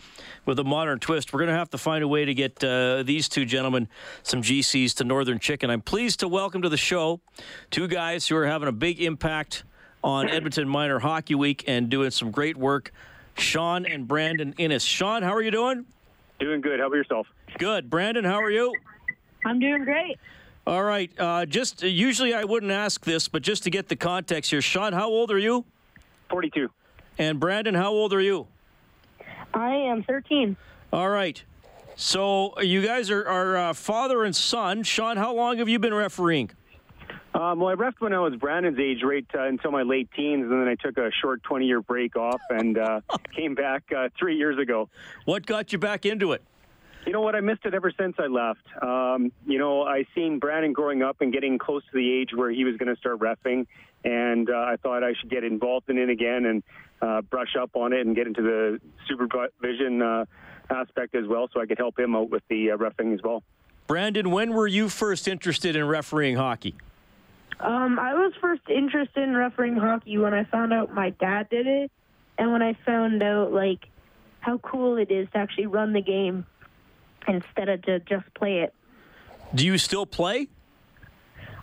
with 0.45 0.57
a 0.59 0.63
modern 0.63 0.99
twist. 0.99 1.33
We're 1.33 1.39
going 1.39 1.51
to 1.51 1.57
have 1.57 1.69
to 1.71 1.77
find 1.77 2.03
a 2.03 2.07
way 2.07 2.25
to 2.25 2.33
get 2.33 2.63
uh, 2.63 3.03
these 3.03 3.27
two 3.27 3.45
gentlemen 3.45 3.88
some 4.23 4.41
GCs 4.41 4.95
to 4.95 5.03
Northern 5.03 5.39
Chicken. 5.39 5.69
I'm 5.69 5.81
pleased 5.81 6.21
to 6.21 6.27
welcome 6.27 6.61
to 6.61 6.69
the 6.69 6.77
show 6.77 7.19
two 7.69 7.88
guys 7.88 8.27
who 8.27 8.38
are 8.38 8.45
having 8.45 8.69
a 8.69 8.73
big 8.73 9.01
impact 9.01 9.63
on 10.03 10.29
Edmonton 10.29 10.69
Minor 10.69 10.99
Hockey 10.99 11.35
Week 11.35 11.63
and 11.67 11.89
doing 11.89 12.11
some 12.11 12.31
great 12.31 12.55
work. 12.55 12.91
Shawn 13.38 13.85
and 13.85 14.07
Brandon 14.07 14.53
Innes. 14.57 14.83
Shawn, 14.83 15.23
how 15.23 15.33
are 15.33 15.41
you 15.41 15.51
doing? 15.51 15.85
Doing 16.39 16.61
good. 16.61 16.79
How 16.79 16.88
about 16.88 16.95
yourself? 16.95 17.27
Good. 17.57 17.89
Brandon, 17.89 18.23
how 18.23 18.41
are 18.41 18.51
you? 18.51 18.73
I'm 19.45 19.60
doing 19.60 19.84
great. 19.84 20.17
All 20.67 20.84
right. 20.84 21.12
Uh, 21.17 21.45
just 21.45 21.84
uh, 21.84 21.88
usually 21.88 22.34
I 22.34 22.43
wouldn't 22.43 22.71
ask 22.71 23.05
this, 23.05 23.27
but 23.27 23.43
just 23.43 23.63
to 23.63 23.69
get 23.69 23.88
the 23.88 23.95
context 23.95 24.49
here, 24.49 24.62
Shawn, 24.62 24.93
how 24.93 25.08
old 25.08 25.31
are 25.31 25.38
you? 25.38 25.63
42. 26.29 26.69
And 27.19 27.39
Brandon, 27.39 27.75
how 27.75 27.91
old 27.91 28.12
are 28.13 28.21
you? 28.21 28.47
I 29.53 29.75
am 29.75 30.03
13. 30.03 30.58
All 30.91 31.10
right. 31.10 31.41
So 31.95 32.60
you 32.60 32.86
guys 32.86 33.10
are, 33.12 33.25
are 33.25 33.58
uh, 33.58 33.73
father 33.73 34.23
and 34.23 34.36
son. 34.36 34.84
Shawn, 34.84 35.17
how 35.17 35.34
long 35.34 35.60
have 35.60 35.69
you 35.69 35.79
been 35.79 35.93
refereeing? 35.93 36.49
Um, 37.36 37.60
well, 37.60 37.69
I 37.69 37.75
refed 37.75 37.99
when 37.99 38.13
I 38.13 38.19
was 38.19 38.34
Brandon's 38.36 38.79
age, 38.79 39.03
right 39.03 39.25
uh, 39.36 39.43
until 39.43 39.71
my 39.71 39.84
late 39.84 40.10
teens, 40.15 40.43
and 40.43 40.51
then 40.51 40.67
I 40.67 40.75
took 40.75 40.97
a 40.97 41.12
short 41.21 41.43
20-year 41.43 41.81
break 41.81 42.15
off 42.15 42.41
and 42.49 42.77
uh, 42.77 43.01
came 43.36 43.55
back 43.55 43.84
uh, 43.95 44.10
three 44.17 44.38
years 44.38 44.58
ago. 44.58 44.89
What 45.25 45.45
got 45.45 45.71
you 45.73 45.77
back 45.77 46.05
into 46.05 46.31
it? 46.31 46.41
You 47.05 47.13
know 47.13 47.21
what? 47.21 47.35
I 47.35 47.41
missed 47.41 47.65
it 47.65 47.75
ever 47.75 47.91
since 47.99 48.15
I 48.17 48.25
left. 48.25 48.65
Um, 48.81 49.31
you 49.45 49.59
know, 49.59 49.83
I 49.83 50.05
seen 50.15 50.39
Brandon 50.39 50.73
growing 50.73 51.03
up 51.03 51.21
and 51.21 51.31
getting 51.31 51.59
close 51.59 51.83
to 51.91 51.91
the 51.93 52.11
age 52.11 52.29
where 52.33 52.49
he 52.49 52.63
was 52.63 52.77
going 52.77 52.93
to 52.93 52.99
start 52.99 53.19
refing, 53.19 53.67
and 54.03 54.49
uh, 54.49 54.53
I 54.53 54.77
thought 54.81 55.03
I 55.03 55.13
should 55.19 55.29
get 55.29 55.43
involved 55.43 55.89
in 55.89 55.99
it 55.99 56.09
again 56.09 56.45
and 56.45 56.63
uh, 57.01 57.21
brush 57.21 57.55
up 57.59 57.75
on 57.75 57.93
it 57.93 58.05
and 58.05 58.15
get 58.15 58.25
into 58.25 58.41
the 58.41 58.79
supervision 59.07 60.01
uh, 60.01 60.25
aspect 60.71 61.13
as 61.13 61.27
well, 61.27 61.47
so 61.53 61.61
I 61.61 61.67
could 61.67 61.77
help 61.77 61.99
him 61.99 62.15
out 62.15 62.31
with 62.31 62.41
the 62.49 62.71
uh, 62.71 62.77
refing 62.77 63.13
as 63.13 63.21
well. 63.23 63.43
Brandon, 63.85 64.31
when 64.31 64.53
were 64.53 64.67
you 64.67 64.89
first 64.89 65.27
interested 65.27 65.75
in 65.75 65.87
refereeing 65.87 66.37
hockey? 66.37 66.73
Um, 67.59 67.99
I 67.99 68.15
was 68.15 68.33
first 68.41 68.63
interested 68.67 69.23
in 69.23 69.35
refereeing 69.35 69.77
hockey 69.77 70.17
when 70.17 70.33
I 70.33 70.43
found 70.45 70.73
out 70.73 70.93
my 70.93 71.11
dad 71.11 71.49
did 71.49 71.67
it, 71.67 71.91
and 72.39 72.51
when 72.51 72.63
I 72.63 72.73
found 72.83 73.21
out 73.21 73.53
like 73.53 73.87
how 74.39 74.57
cool 74.57 74.97
it 74.97 75.11
is 75.11 75.27
to 75.33 75.37
actually 75.37 75.67
run 75.67 75.93
the 75.93 76.01
game 76.01 76.45
instead 77.27 77.69
of 77.69 77.81
to 77.83 77.99
just 78.01 78.31
play 78.33 78.59
it. 78.59 78.73
Do 79.53 79.65
you 79.65 79.77
still 79.77 80.05
play? 80.05 80.47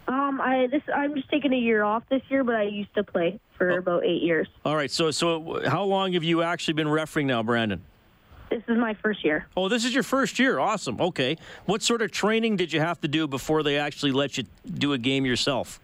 Um, 0.09 0.41
I 0.41 0.67
this 0.67 0.83
I'm 0.95 1.15
just 1.15 1.31
taking 1.31 1.53
a 1.53 1.57
year 1.59 1.85
off 1.85 2.03
this 2.09 2.23
year, 2.29 2.43
but 2.45 2.55
I 2.57 2.63
used 2.65 2.95
to 2.95 3.05
play 3.05 3.39
for 3.57 3.71
Oh. 3.73 3.77
about 3.79 4.05
eight 4.05 4.23
years. 4.23 4.49
All 4.65 4.75
right. 4.77 4.91
So, 4.91 5.11
so 5.11 5.63
how 5.69 5.85
long 5.85 6.13
have 6.15 6.25
you 6.25 6.43
actually 6.43 6.75
been 6.75 6.89
refereeing 6.89 7.29
now, 7.29 7.43
Brandon? 7.43 7.83
This 8.51 8.63
is 8.69 8.77
my 8.77 8.95
first 8.95 9.25
year. 9.25 9.47
Oh, 9.57 9.69
this 9.69 9.85
is 9.85 9.95
your 9.95 10.03
first 10.03 10.39
year. 10.39 10.59
Awesome. 10.59 11.01
Okay. 11.01 11.39
What 11.65 11.83
sort 11.83 12.03
of 12.03 12.11
training 12.11 12.57
did 12.57 12.73
you 12.73 12.81
have 12.81 13.01
to 13.01 13.09
do 13.09 13.27
before 13.27 13.63
they 13.63 13.79
actually 13.79 14.13
let 14.13 14.37
you 14.37 14.45
do 14.75 14.93
a 14.93 14.99
game 14.99 15.25
yourself? 15.25 15.81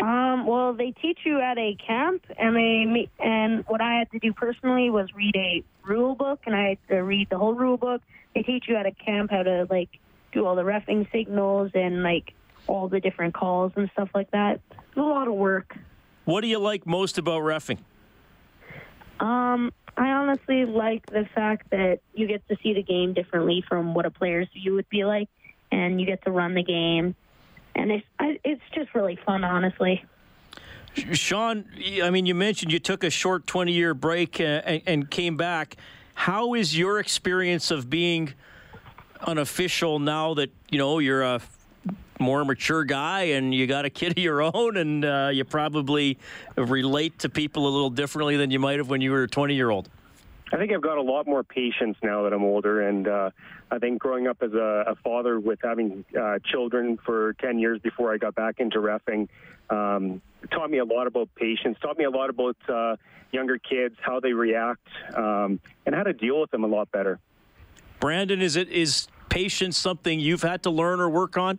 Um, 0.00 0.46
well, 0.46 0.72
they 0.72 0.92
teach 0.92 1.18
you 1.24 1.40
at 1.40 1.58
a 1.58 1.74
camp, 1.86 2.24
and 2.38 2.56
they 2.56 3.08
and 3.18 3.64
what 3.68 3.80
I 3.80 3.94
had 3.98 4.10
to 4.12 4.18
do 4.18 4.32
personally 4.32 4.88
was 4.88 5.12
read 5.14 5.36
a 5.36 5.62
rule 5.82 6.14
book, 6.14 6.40
and 6.46 6.56
I 6.56 6.70
had 6.70 6.78
to 6.88 6.96
read 7.02 7.28
the 7.28 7.36
whole 7.38 7.54
rule 7.54 7.76
book. 7.76 8.00
They 8.34 8.42
teach 8.42 8.66
you 8.68 8.76
at 8.76 8.86
a 8.86 8.92
camp 8.92 9.30
how 9.30 9.42
to 9.42 9.66
like 9.70 9.88
do 10.32 10.46
all 10.46 10.54
the 10.54 10.62
refing 10.62 11.10
signals 11.10 11.72
and 11.74 12.02
like 12.02 12.34
all 12.66 12.88
the 12.88 13.00
different 13.00 13.34
calls 13.34 13.72
and 13.76 13.90
stuff 13.92 14.10
like 14.14 14.30
that. 14.30 14.60
It's 14.70 14.96
a 14.96 15.00
lot 15.00 15.28
of 15.28 15.34
work. 15.34 15.76
What 16.24 16.42
do 16.42 16.46
you 16.46 16.58
like 16.58 16.86
most 16.86 17.18
about 17.18 17.42
refing? 17.42 17.78
Um, 19.18 19.72
I 19.96 20.10
honestly 20.10 20.64
like 20.64 21.04
the 21.06 21.28
fact 21.34 21.70
that 21.70 22.00
you 22.14 22.26
get 22.26 22.46
to 22.48 22.56
see 22.62 22.72
the 22.72 22.82
game 22.82 23.12
differently 23.12 23.64
from 23.68 23.94
what 23.94 24.06
a 24.06 24.10
player's 24.10 24.48
view 24.54 24.74
would 24.74 24.88
be 24.88 25.04
like, 25.04 25.28
and 25.72 26.00
you 26.00 26.06
get 26.06 26.24
to 26.24 26.30
run 26.30 26.54
the 26.54 26.62
game, 26.62 27.14
and 27.74 27.90
it's 27.90 28.06
I, 28.18 28.38
it's 28.44 28.62
just 28.74 28.94
really 28.94 29.18
fun, 29.26 29.44
honestly. 29.44 30.04
Shawn, 30.94 31.66
I 32.02 32.10
mean, 32.10 32.26
you 32.26 32.34
mentioned 32.34 32.72
you 32.72 32.80
took 32.80 33.04
a 33.04 33.10
short 33.10 33.46
20 33.46 33.72
year 33.72 33.94
break 33.94 34.40
uh, 34.40 34.62
and, 34.64 34.82
and 34.86 35.10
came 35.10 35.36
back. 35.36 35.76
How 36.20 36.52
is 36.52 36.76
your 36.76 37.00
experience 37.00 37.70
of 37.70 37.88
being 37.88 38.34
an 39.26 39.38
official 39.38 39.98
now 39.98 40.34
that, 40.34 40.50
you 40.70 40.76
know, 40.76 40.98
you're 40.98 41.22
a 41.22 41.40
more 42.18 42.44
mature 42.44 42.84
guy 42.84 43.22
and 43.22 43.54
you 43.54 43.66
got 43.66 43.86
a 43.86 43.90
kid 43.90 44.18
of 44.18 44.18
your 44.18 44.42
own 44.42 44.76
and 44.76 45.02
uh, 45.02 45.30
you 45.32 45.46
probably 45.46 46.18
relate 46.58 47.20
to 47.20 47.30
people 47.30 47.66
a 47.66 47.70
little 47.70 47.88
differently 47.88 48.36
than 48.36 48.50
you 48.50 48.58
might 48.58 48.76
have 48.76 48.90
when 48.90 49.00
you 49.00 49.12
were 49.12 49.22
a 49.22 49.28
20 49.28 49.54
year 49.54 49.70
old? 49.70 49.88
I 50.52 50.56
think 50.56 50.72
I've 50.72 50.82
got 50.82 50.98
a 50.98 51.02
lot 51.02 51.26
more 51.26 51.44
patience 51.44 51.96
now 52.02 52.24
that 52.24 52.32
I'm 52.32 52.42
older, 52.42 52.88
and 52.88 53.06
uh, 53.06 53.30
I 53.70 53.78
think 53.78 54.00
growing 54.00 54.26
up 54.26 54.38
as 54.42 54.52
a, 54.52 54.84
a 54.88 54.94
father 54.96 55.38
with 55.38 55.60
having 55.62 56.04
uh, 56.20 56.38
children 56.44 56.98
for 57.04 57.34
10 57.34 57.58
years 57.58 57.80
before 57.80 58.12
I 58.12 58.18
got 58.18 58.34
back 58.34 58.58
into 58.58 58.78
refing 58.78 59.28
um, 59.70 60.20
taught 60.50 60.70
me 60.70 60.78
a 60.78 60.84
lot 60.84 61.06
about 61.06 61.28
patience, 61.36 61.78
taught 61.80 61.96
me 61.96 62.04
a 62.04 62.10
lot 62.10 62.30
about 62.30 62.56
uh, 62.68 62.96
younger 63.32 63.58
kids, 63.58 63.94
how 64.00 64.20
they 64.20 64.32
react, 64.32 64.86
um, 65.14 65.60
and 65.86 65.94
how 65.94 66.02
to 66.02 66.12
deal 66.12 66.40
with 66.40 66.50
them 66.50 66.64
a 66.64 66.66
lot 66.66 66.90
better. 66.90 67.18
Brandon, 68.00 68.42
is 68.42 68.56
it 68.56 68.68
is 68.68 69.08
patience 69.28 69.76
something 69.76 70.18
you've 70.18 70.42
had 70.42 70.62
to 70.64 70.70
learn 70.70 71.00
or 71.00 71.08
work 71.08 71.36
on? 71.36 71.58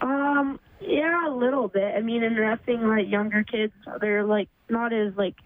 Um, 0.00 0.60
yeah, 0.80 1.28
a 1.28 1.34
little 1.34 1.68
bit. 1.68 1.94
I 1.96 2.00
mean, 2.00 2.22
in 2.22 2.34
refing, 2.34 2.82
like 2.82 3.08
younger 3.08 3.42
kids, 3.44 3.72
they're 4.00 4.24
like 4.24 4.48
not 4.68 4.92
as 4.92 5.14
like 5.16 5.36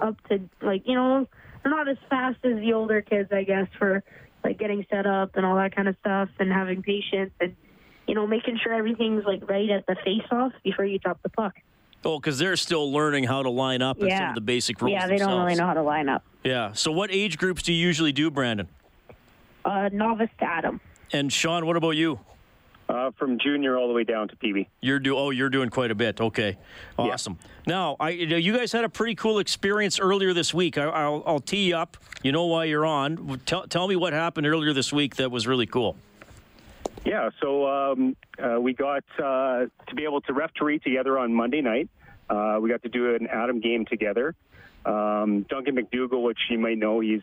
up 0.00 0.16
to 0.28 0.40
like 0.60 0.82
you 0.86 0.94
know, 0.94 1.20
they're 1.20 1.28
not 1.70 1.88
as 1.88 1.96
fast 2.10 2.38
as 2.44 2.56
the 2.56 2.72
older 2.72 3.00
kids, 3.02 3.30
I 3.32 3.44
guess, 3.44 3.66
for 3.78 4.02
like 4.44 4.58
getting 4.58 4.84
set 4.90 5.06
up 5.06 5.36
and 5.36 5.46
all 5.46 5.56
that 5.56 5.74
kind 5.74 5.88
of 5.88 5.96
stuff, 6.00 6.28
and 6.38 6.50
having 6.52 6.82
patience 6.82 7.30
and 7.40 7.54
you 8.08 8.14
know 8.14 8.26
making 8.26 8.58
sure 8.62 8.72
everything's 8.74 9.24
like 9.24 9.48
right 9.48 9.70
at 9.70 9.86
the 9.86 9.96
face-off 10.04 10.52
before 10.64 10.84
you 10.84 10.98
drop 10.98 11.22
the 11.22 11.28
puck. 11.28 11.54
Oh, 12.04 12.18
because 12.18 12.36
they're 12.38 12.56
still 12.56 12.92
learning 12.92 13.24
how 13.24 13.44
to 13.44 13.50
line 13.50 13.80
up 13.80 13.98
and 14.00 14.10
some 14.10 14.18
Yeah. 14.18 14.28
of 14.30 14.34
the 14.34 14.40
basic 14.40 14.80
rules. 14.82 14.92
yeah, 14.92 15.06
they 15.06 15.18
don't 15.18 15.40
really 15.44 15.54
know 15.54 15.66
how 15.66 15.74
to 15.74 15.82
line 15.82 16.08
up. 16.08 16.24
Yeah. 16.42 16.72
So, 16.72 16.90
what 16.90 17.12
age 17.12 17.38
groups 17.38 17.62
do 17.62 17.72
you 17.72 17.78
usually 17.86 18.10
do, 18.10 18.28
Brandon? 18.30 18.66
Uh, 19.64 19.88
novice 19.92 20.30
to 20.40 20.44
Atom. 20.44 20.80
And 21.12 21.32
Shawn, 21.32 21.64
what 21.66 21.76
about 21.76 21.90
you? 21.90 22.18
Uh, 22.88 23.10
from 23.12 23.38
junior 23.38 23.78
all 23.78 23.88
the 23.88 23.94
way 23.94 24.04
down 24.04 24.28
to 24.28 24.36
PB. 24.36 24.66
You're 24.80 24.98
do 24.98 25.16
oh, 25.16 25.30
you're 25.30 25.48
doing 25.48 25.70
quite 25.70 25.90
a 25.90 25.94
bit. 25.94 26.20
Okay, 26.20 26.58
awesome. 26.98 27.38
Now, 27.66 27.96
I 27.98 28.10
you, 28.10 28.54
guys 28.54 28.72
had 28.72 28.84
a 28.84 28.88
pretty 28.88 29.14
cool 29.14 29.38
experience 29.38 30.00
earlier 30.00 30.34
this 30.34 30.52
week. 30.52 30.76
I, 30.76 30.82
I'll, 30.82 31.22
I'll 31.24 31.40
tee 31.40 31.68
you 31.68 31.76
up. 31.76 31.96
You 32.22 32.32
know 32.32 32.44
why 32.46 32.64
you're 32.64 32.84
on. 32.84 33.40
Tell, 33.46 33.66
tell 33.66 33.88
me 33.88 33.96
what 33.96 34.12
happened 34.12 34.46
earlier 34.46 34.72
this 34.72 34.92
week 34.92 35.16
that 35.16 35.30
was 35.30 35.46
really 35.46 35.64
cool. 35.64 35.96
Yeah, 37.04 37.30
so 37.40 37.66
um, 37.66 38.16
uh, 38.38 38.60
we 38.60 38.74
got 38.74 39.04
uh, 39.18 39.66
to 39.86 39.94
be 39.94 40.04
able 40.04 40.20
to 40.22 40.32
referee 40.32 40.80
together 40.80 41.18
on 41.18 41.32
Monday 41.34 41.60
night. 41.60 41.88
Uh, 42.28 42.58
we 42.60 42.68
got 42.68 42.82
to 42.82 42.88
do 42.88 43.14
an 43.14 43.26
Atom 43.26 43.60
game 43.60 43.84
together. 43.84 44.34
Um, 44.84 45.42
Duncan 45.48 45.76
McDougall, 45.76 46.22
which 46.22 46.38
you 46.50 46.58
might 46.58 46.78
know, 46.78 47.00
he's 47.00 47.22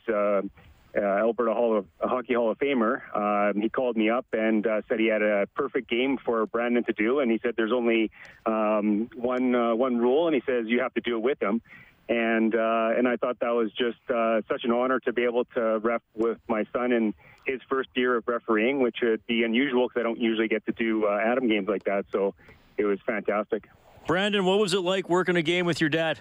uh, 0.95 1.01
Alberta 1.01 1.53
Hall 1.53 1.77
of 1.77 1.85
Hockey 2.01 2.33
Hall 2.33 2.51
of 2.51 2.57
Famer. 2.57 3.01
Um, 3.15 3.61
he 3.61 3.69
called 3.69 3.95
me 3.95 4.09
up 4.09 4.25
and 4.33 4.65
uh, 4.65 4.81
said 4.87 4.99
he 4.99 5.07
had 5.07 5.21
a 5.21 5.47
perfect 5.55 5.89
game 5.89 6.17
for 6.23 6.45
Brandon 6.45 6.83
to 6.85 6.93
do, 6.93 7.19
and 7.19 7.31
he 7.31 7.39
said 7.43 7.53
there's 7.55 7.71
only 7.71 8.11
um, 8.45 9.09
one 9.15 9.55
uh, 9.55 9.75
one 9.75 9.97
rule, 9.97 10.27
and 10.27 10.35
he 10.35 10.41
says 10.45 10.65
you 10.67 10.81
have 10.81 10.93
to 10.95 11.01
do 11.01 11.17
it 11.17 11.21
with 11.21 11.41
him. 11.41 11.61
And 12.07 12.55
uh, 12.55 12.89
and 12.97 13.07
I 13.07 13.17
thought 13.17 13.39
that 13.39 13.51
was 13.51 13.71
just 13.71 13.99
uh, 14.09 14.41
such 14.49 14.63
an 14.63 14.71
honor 14.71 14.99
to 15.01 15.13
be 15.13 15.23
able 15.23 15.45
to 15.55 15.79
ref 15.79 16.01
with 16.15 16.39
my 16.47 16.65
son 16.73 16.91
in 16.91 17.13
his 17.45 17.61
first 17.69 17.89
year 17.95 18.15
of 18.15 18.27
refereeing, 18.27 18.81
which 18.81 18.97
would 19.01 19.25
be 19.27 19.43
unusual 19.43 19.87
because 19.87 19.99
I 19.99 20.03
don't 20.03 20.19
usually 20.19 20.47
get 20.47 20.65
to 20.65 20.71
do 20.71 21.05
uh, 21.05 21.19
Atom 21.23 21.47
games 21.47 21.67
like 21.67 21.83
that. 21.83 22.05
So 22.11 22.33
it 22.77 22.85
was 22.85 22.99
fantastic. 23.05 23.69
Brandon, 24.07 24.43
what 24.43 24.57
was 24.57 24.73
it 24.73 24.79
like 24.79 25.07
working 25.07 25.35
a 25.35 25.43
game 25.43 25.67
with 25.67 25.79
your 25.79 25.89
dad? 25.89 26.19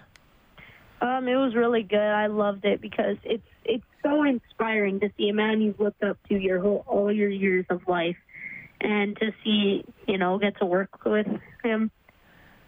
Um, 1.00 1.28
it 1.28 1.36
was 1.36 1.54
really 1.54 1.82
good. 1.82 1.98
I 1.98 2.26
loved 2.26 2.64
it 2.64 2.80
because 2.80 3.16
it's 3.24 3.46
it's 3.64 3.84
so 4.02 4.24
inspiring 4.24 5.00
to 5.00 5.10
see 5.16 5.28
a 5.28 5.34
man 5.34 5.60
you've 5.60 5.78
looked 5.78 6.02
up 6.02 6.18
to 6.28 6.34
your 6.34 6.60
whole 6.60 6.84
all 6.86 7.12
your 7.12 7.28
years 7.28 7.66
of 7.70 7.86
life, 7.86 8.16
and 8.80 9.16
to 9.18 9.32
see 9.44 9.84
you 10.06 10.18
know 10.18 10.38
get 10.38 10.58
to 10.58 10.66
work 10.66 11.04
with 11.04 11.26
him. 11.62 11.90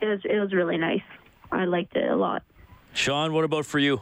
It 0.00 0.06
was 0.06 0.20
it 0.24 0.38
was 0.38 0.52
really 0.52 0.78
nice. 0.78 1.02
I 1.50 1.64
liked 1.64 1.96
it 1.96 2.08
a 2.08 2.16
lot. 2.16 2.42
Shawn, 2.92 3.32
what 3.32 3.44
about 3.44 3.66
for 3.66 3.78
you? 3.78 4.00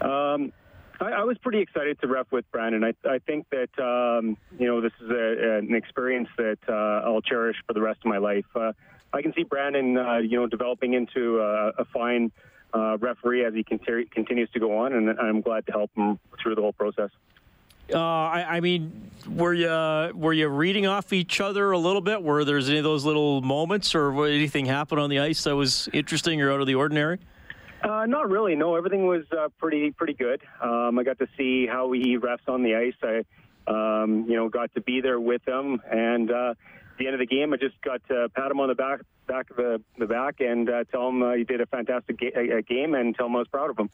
Um, 0.00 0.52
I, 1.00 1.10
I 1.10 1.24
was 1.24 1.36
pretty 1.38 1.60
excited 1.60 2.00
to 2.00 2.06
ref 2.06 2.26
with 2.30 2.50
Brandon. 2.50 2.84
I, 2.84 2.94
I 3.08 3.18
think 3.18 3.46
that 3.50 3.70
um, 3.78 4.36
you 4.58 4.66
know 4.66 4.80
this 4.80 4.92
is 5.02 5.10
a, 5.10 5.58
an 5.58 5.74
experience 5.74 6.28
that 6.38 6.58
uh, 6.68 7.06
I'll 7.06 7.20
cherish 7.22 7.56
for 7.66 7.74
the 7.74 7.82
rest 7.82 8.00
of 8.04 8.06
my 8.06 8.18
life. 8.18 8.46
Uh, 8.54 8.72
I 9.12 9.22
can 9.22 9.32
see 9.34 9.42
Brandon, 9.42 9.96
uh, 9.96 10.18
you 10.18 10.38
know, 10.38 10.46
developing 10.46 10.94
into 10.94 11.40
a, 11.40 11.68
a 11.78 11.84
fine 11.86 12.30
uh, 12.74 12.98
referee 12.98 13.44
as 13.44 13.54
he 13.54 13.64
conti- 13.64 14.06
continues 14.06 14.50
to 14.50 14.60
go 14.60 14.78
on, 14.78 14.92
and 14.92 15.18
I'm 15.18 15.40
glad 15.40 15.66
to 15.66 15.72
help 15.72 15.90
him 15.96 16.18
through 16.42 16.54
the 16.54 16.60
whole 16.60 16.72
process. 16.72 17.10
Uh, 17.92 17.98
I, 17.98 18.56
I 18.56 18.60
mean, 18.60 19.10
were 19.26 19.54
you 19.54 20.12
were 20.14 20.34
you 20.34 20.48
reading 20.48 20.86
off 20.86 21.12
each 21.12 21.40
other 21.40 21.70
a 21.72 21.78
little 21.78 22.02
bit? 22.02 22.22
Were 22.22 22.44
there 22.44 22.58
any 22.58 22.76
of 22.76 22.84
those 22.84 23.04
little 23.04 23.40
moments, 23.40 23.94
or 23.94 24.26
anything 24.26 24.66
happen 24.66 24.98
on 24.98 25.08
the 25.08 25.20
ice 25.20 25.44
that 25.44 25.56
was 25.56 25.88
interesting 25.94 26.42
or 26.42 26.52
out 26.52 26.60
of 26.60 26.66
the 26.66 26.74
ordinary? 26.74 27.18
Uh, 27.82 28.04
not 28.06 28.28
really. 28.28 28.56
No, 28.56 28.74
everything 28.74 29.06
was 29.06 29.24
uh, 29.32 29.48
pretty 29.58 29.92
pretty 29.92 30.12
good. 30.12 30.42
Um, 30.62 30.98
I 30.98 31.02
got 31.02 31.18
to 31.20 31.28
see 31.38 31.66
how 31.66 31.90
he 31.92 32.18
refs 32.18 32.46
on 32.46 32.62
the 32.62 32.74
ice. 32.74 32.94
I, 33.02 33.24
um, 34.02 34.26
you 34.28 34.36
know, 34.36 34.50
got 34.50 34.74
to 34.74 34.82
be 34.82 35.00
there 35.00 35.20
with 35.20 35.46
him, 35.48 35.80
and 35.90 36.30
uh, 36.30 36.54
the 36.98 37.06
end 37.06 37.14
of 37.14 37.20
the 37.20 37.26
game, 37.26 37.52
I 37.52 37.56
just 37.56 37.80
got 37.82 38.06
to 38.08 38.28
pat 38.34 38.50
him 38.50 38.60
on 38.60 38.68
the 38.68 38.74
back 38.74 39.00
back 39.26 39.50
of 39.50 39.56
the, 39.56 39.80
the 39.98 40.06
back 40.06 40.40
and 40.40 40.68
uh, 40.68 40.84
tell 40.84 41.08
him 41.08 41.22
uh, 41.22 41.32
he 41.34 41.44
did 41.44 41.60
a 41.60 41.66
fantastic 41.66 42.18
ga- 42.18 42.32
a, 42.34 42.58
a 42.58 42.62
game, 42.62 42.94
and 42.94 43.14
tell 43.14 43.26
him 43.26 43.36
I 43.36 43.40
was 43.40 43.48
proud 43.48 43.70
of 43.70 43.78
him. 43.78 43.90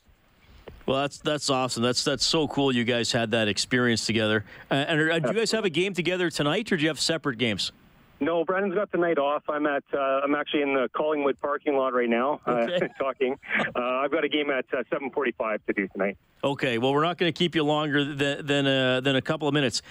Well, 0.86 1.00
that's 1.00 1.18
that's 1.18 1.48
awesome. 1.50 1.82
That's 1.82 2.04
that's 2.04 2.26
so 2.26 2.46
cool. 2.46 2.74
You 2.74 2.84
guys 2.84 3.10
had 3.12 3.30
that 3.30 3.48
experience 3.48 4.04
together. 4.06 4.44
Uh, 4.70 4.74
and 4.74 5.22
do 5.22 5.28
you 5.28 5.34
guys 5.34 5.50
have 5.52 5.64
a 5.64 5.70
game 5.70 5.94
together 5.94 6.30
tonight, 6.30 6.70
or 6.72 6.76
do 6.76 6.82
you 6.82 6.88
have 6.88 7.00
separate 7.00 7.38
games? 7.38 7.72
No, 8.20 8.44
Brandon's 8.44 8.74
got 8.74 8.90
the 8.92 8.98
night 8.98 9.18
off. 9.18 9.42
I'm 9.48 9.66
at 9.66 9.82
uh, 9.92 9.98
I'm 9.98 10.34
actually 10.34 10.62
in 10.62 10.72
the 10.74 10.88
Callingwood 10.94 11.38
parking 11.40 11.76
lot 11.76 11.92
right 11.94 12.08
now, 12.08 12.40
Okay. 12.46 12.76
uh, 12.76 12.88
talking. 13.02 13.36
Uh, 13.74 13.80
I've 13.80 14.10
got 14.12 14.24
a 14.24 14.28
game 14.28 14.50
at 14.50 14.64
uh, 14.72 14.82
7:45 14.90 15.58
to 15.66 15.72
do 15.72 15.88
tonight. 15.88 16.16
Okay, 16.42 16.78
well, 16.78 16.92
we're 16.92 17.02
not 17.04 17.18
going 17.18 17.32
to 17.32 17.36
keep 17.36 17.54
you 17.54 17.64
longer 17.64 18.04
than 18.04 18.46
than, 18.46 18.66
uh, 18.66 19.00
than 19.00 19.16
a 19.16 19.22
couple 19.22 19.48
of 19.48 19.54
minutes. 19.54 19.82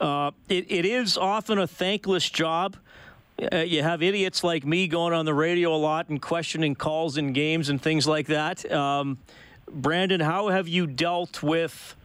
Uh, 0.00 0.30
it, 0.48 0.70
it 0.70 0.84
is 0.84 1.16
often 1.16 1.58
a 1.58 1.66
thankless 1.66 2.28
job. 2.28 2.76
Uh, 3.52 3.58
you 3.58 3.82
have 3.82 4.02
idiots 4.02 4.44
like 4.44 4.66
me 4.66 4.86
going 4.86 5.14
on 5.14 5.24
the 5.24 5.32
radio 5.34 5.74
a 5.74 5.76
lot 5.76 6.10
and 6.10 6.20
questioning 6.20 6.74
calls 6.74 7.16
in 7.16 7.32
games 7.32 7.70
and 7.70 7.80
things 7.80 8.06
like 8.06 8.26
that. 8.26 8.70
Um, 8.70 9.18
Brandon, 9.70 10.20
how 10.20 10.48
have 10.48 10.68
you 10.68 10.86
dealt 10.86 11.42
with? 11.42 11.96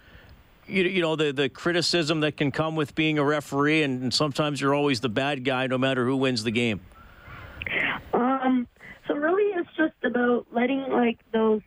You, 0.67 0.83
you 0.83 1.01
know 1.01 1.15
the, 1.15 1.31
the 1.31 1.49
criticism 1.49 2.21
that 2.21 2.37
can 2.37 2.51
come 2.51 2.75
with 2.75 2.95
being 2.95 3.19
a 3.19 3.23
referee, 3.23 3.83
and, 3.83 4.03
and 4.03 4.13
sometimes 4.13 4.59
you're 4.59 4.73
always 4.73 4.99
the 4.99 5.09
bad 5.09 5.43
guy, 5.43 5.67
no 5.67 5.77
matter 5.77 6.05
who 6.05 6.17
wins 6.17 6.43
the 6.43 6.51
game. 6.51 6.81
Um, 8.13 8.67
so 9.07 9.13
really, 9.15 9.59
it's 9.59 9.69
just 9.77 9.93
about 10.03 10.47
letting 10.51 10.81
like 10.89 11.19
those 11.31 11.61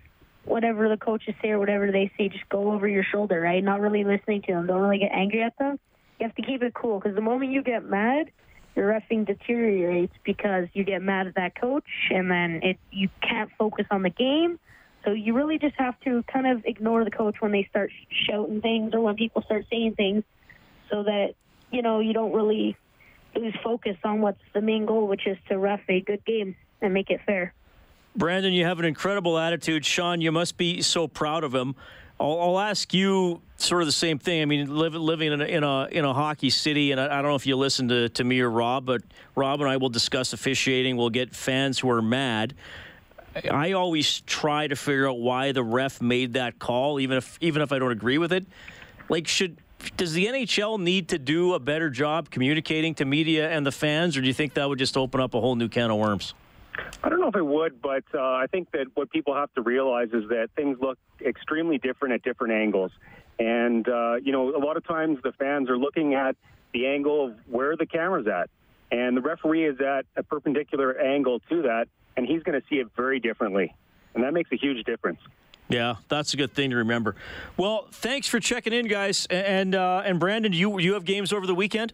whatever 0.45 0.89
the 0.89 0.97
coaches 0.97 1.35
say 1.43 1.51
or 1.51 1.59
whatever 1.59 1.93
they 1.93 2.11
say 2.17 2.29
just 2.29 2.49
go 2.49 2.73
over 2.73 2.89
your 2.89 3.05
shoulder, 3.05 3.41
right? 3.41 3.63
Not 3.63 3.81
really 3.81 4.03
listening 4.03 4.43
to 4.43 4.55
them. 4.55 4.67
Don't 4.67 4.81
really 4.81 4.99
get 4.99 5.13
angry 5.13 5.43
at 5.43 5.57
them. 5.59 5.79
You 6.19 6.27
have 6.27 6.35
to 6.37 6.43
keep 6.43 6.63
it 6.63 6.75
cool 6.75 6.99
because 6.99 7.15
the 7.15 7.21
moment 7.21 7.53
you 7.53 7.63
get 7.63 7.85
mad, 7.85 8.31
your 8.75 8.89
refing 8.89 9.27
deteriorates 9.27 10.15
because 10.25 10.67
you 10.73 10.85
get 10.85 11.03
mad 11.03 11.27
at 11.27 11.35
that 11.37 11.61
coach, 11.61 11.89
and 12.11 12.31
then 12.31 12.61
it 12.63 12.79
you 12.91 13.09
can't 13.23 13.51
focus 13.59 13.87
on 13.91 14.03
the 14.03 14.11
game. 14.11 14.59
So 15.09 15.15
you 15.15 15.33
really 15.33 15.59
just 15.59 15.75
have 15.77 15.99
to 16.01 16.23
kind 16.25 16.47
of 16.47 16.67
ignore 16.67 17.03
the 17.03 17.11
coach 17.11 17.37
when 17.41 17.51
they 17.51 17.67
start 17.71 17.91
shouting 18.27 18.61
things 18.61 18.93
or 18.93 19.01
when 19.01 19.17
people 19.17 19.41
start 19.41 19.65
saying 19.71 19.95
things, 19.95 20.23
so 20.91 21.03
that 21.03 21.35
you 21.71 21.81
know 21.81 22.01
you 22.01 22.13
don't 22.13 22.33
really 22.35 22.77
lose 23.35 23.55
focus 23.65 23.97
on 24.05 24.21
what's 24.21 24.43
the 24.53 24.61
main 24.61 24.85
goal, 24.85 25.07
which 25.07 25.27
is 25.27 25.39
to 25.49 25.59
ref 25.59 25.81
a 25.89 26.03
good 26.03 26.23
game 26.27 26.57
and 26.83 26.93
make 26.93 27.09
it 27.09 27.23
fair. 27.25 27.55
Brandon, 28.17 28.53
you 28.53 28.67
have 28.67 28.79
an 28.81 28.85
incredible 28.85 29.39
attitude. 29.39 29.87
Shawn, 29.87 30.21
you 30.21 30.31
must 30.31 30.59
be 30.59 30.83
so 30.83 31.09
proud 31.09 31.43
of 31.43 31.55
him. 31.55 31.75
I'll, 32.21 32.39
I'll 32.39 32.59
ask 32.59 32.93
you 32.93 33.41
sort 33.57 33.81
of 33.81 33.89
the 33.89 33.93
same 33.93 34.19
thing. 34.19 34.43
I 34.43 34.45
mean, 34.45 34.77
live, 34.77 34.93
living 34.93 35.33
in 35.33 35.41
a, 35.41 35.45
in 35.45 35.65
a 35.65 35.87
in 35.87 36.05
a 36.05 36.13
hockey 36.13 36.51
city, 36.51 36.93
and 36.93 37.01
I, 37.01 37.07
I 37.07 37.23
don't 37.23 37.31
know 37.31 37.35
if 37.35 37.47
you 37.47 37.57
listen 37.57 37.89
to, 37.89 38.11
to 38.11 38.25
me 38.25 38.41
or 38.41 38.51
Rob, 38.51 38.85
but 38.85 39.01
Rob 39.35 39.63
and 39.63 39.71
I 39.71 39.79
will 39.79 39.89
discuss 39.89 40.35
officiating. 40.35 40.99
We'll 40.99 41.09
get 41.09 41.35
fans 41.35 41.79
who 41.79 41.89
are 41.89 42.03
mad. 42.03 42.55
I 43.51 43.73
always 43.73 44.21
try 44.23 44.67
to 44.67 44.77
figure 44.77 45.09
out 45.09 45.19
why 45.19 45.53
the 45.53 45.63
ref 45.63 46.01
made 46.01 46.33
that 46.35 46.59
call, 46.59 47.01
even 47.01 47.19
if 47.19 47.39
even 47.41 47.63
if 47.63 47.73
I 47.73 47.79
don't 47.79 47.93
agree 47.93 48.19
with 48.19 48.33
it. 48.33 48.47
Like, 49.09 49.29
should 49.29 49.59
does 49.97 50.13
the 50.13 50.27
NHL 50.27 50.81
need 50.81 51.09
to 51.09 51.19
do 51.19 51.55
a 51.55 51.61
better 51.61 51.91
job 51.91 52.31
communicating 52.31 52.95
to 52.97 53.05
media 53.05 53.49
and 53.51 53.65
the 53.65 53.73
fans, 53.73 54.17
or 54.17 54.21
do 54.21 54.27
you 54.27 54.35
think 54.35 54.55
that 54.55 54.69
would 54.69 54.79
just 54.79 54.97
open 54.97 55.21
up 55.21 55.35
a 55.35 55.41
whole 55.41 55.55
new 55.55 55.69
can 55.69 55.91
of 55.91 55.99
worms? 55.99 56.35
I 57.03 57.09
don't 57.09 57.21
know 57.21 57.29
if 57.29 57.37
it 57.37 57.45
would, 57.45 57.81
but 57.81 58.05
uh, 58.15 58.21
I 58.21 58.47
think 58.51 58.71
that 58.73 58.87
what 58.95 59.11
people 59.11 59.35
have 59.35 59.53
to 59.55 59.63
realize 59.63 60.09
is 60.13 60.29
that 60.29 60.49
things 60.57 60.79
look 60.81 60.99
extremely 61.21 61.79
different 61.79 62.15
at 62.15 62.23
different 62.23 62.55
angles. 62.55 62.93
And, 63.39 63.89
uh, 63.89 64.17
you 64.17 64.33
know, 64.33 64.55
a 64.57 64.59
lot 64.59 64.77
of 64.77 64.87
times 64.87 65.19
the 65.23 65.33
fans 65.33 65.71
are 65.71 65.79
looking 65.79 66.15
at 66.15 66.37
the 66.73 66.87
angle 66.87 67.27
of 67.27 67.35
where 67.47 67.77
the 67.77 67.87
camera's 67.87 68.27
at. 68.27 68.51
And 68.91 69.17
the 69.17 69.21
referee 69.21 69.67
is 69.67 69.81
at 69.81 70.07
a 70.17 70.23
perpendicular 70.23 70.99
angle 70.99 71.41
to 71.51 71.63
that, 71.63 71.89
and 72.19 72.27
he's 72.27 72.43
going 72.43 72.61
to 72.61 72.67
see 72.69 72.77
it 72.77 72.89
very 72.97 73.21
differently. 73.21 73.73
And 74.15 74.25
that 74.25 74.35
makes 74.35 74.51
a 74.51 74.57
huge 74.57 74.85
difference. 74.85 75.21
Yeah, 75.69 75.97
that's 76.09 76.35
a 76.35 76.37
good 76.37 76.53
thing 76.53 76.71
to 76.71 76.77
remember. 76.77 77.15
Well, 77.57 77.87
thanks 77.93 78.27
for 78.27 78.41
checking 78.41 78.73
in, 78.73 78.89
guys. 78.89 79.27
And 79.31 79.75
uh, 79.75 80.03
and 80.05 80.19
Brandon, 80.19 80.53
you 80.53 80.79
you 80.81 80.95
have 80.95 81.05
games 81.05 81.33
over 81.33 81.47
the 81.47 81.55
weekend? 81.55 81.93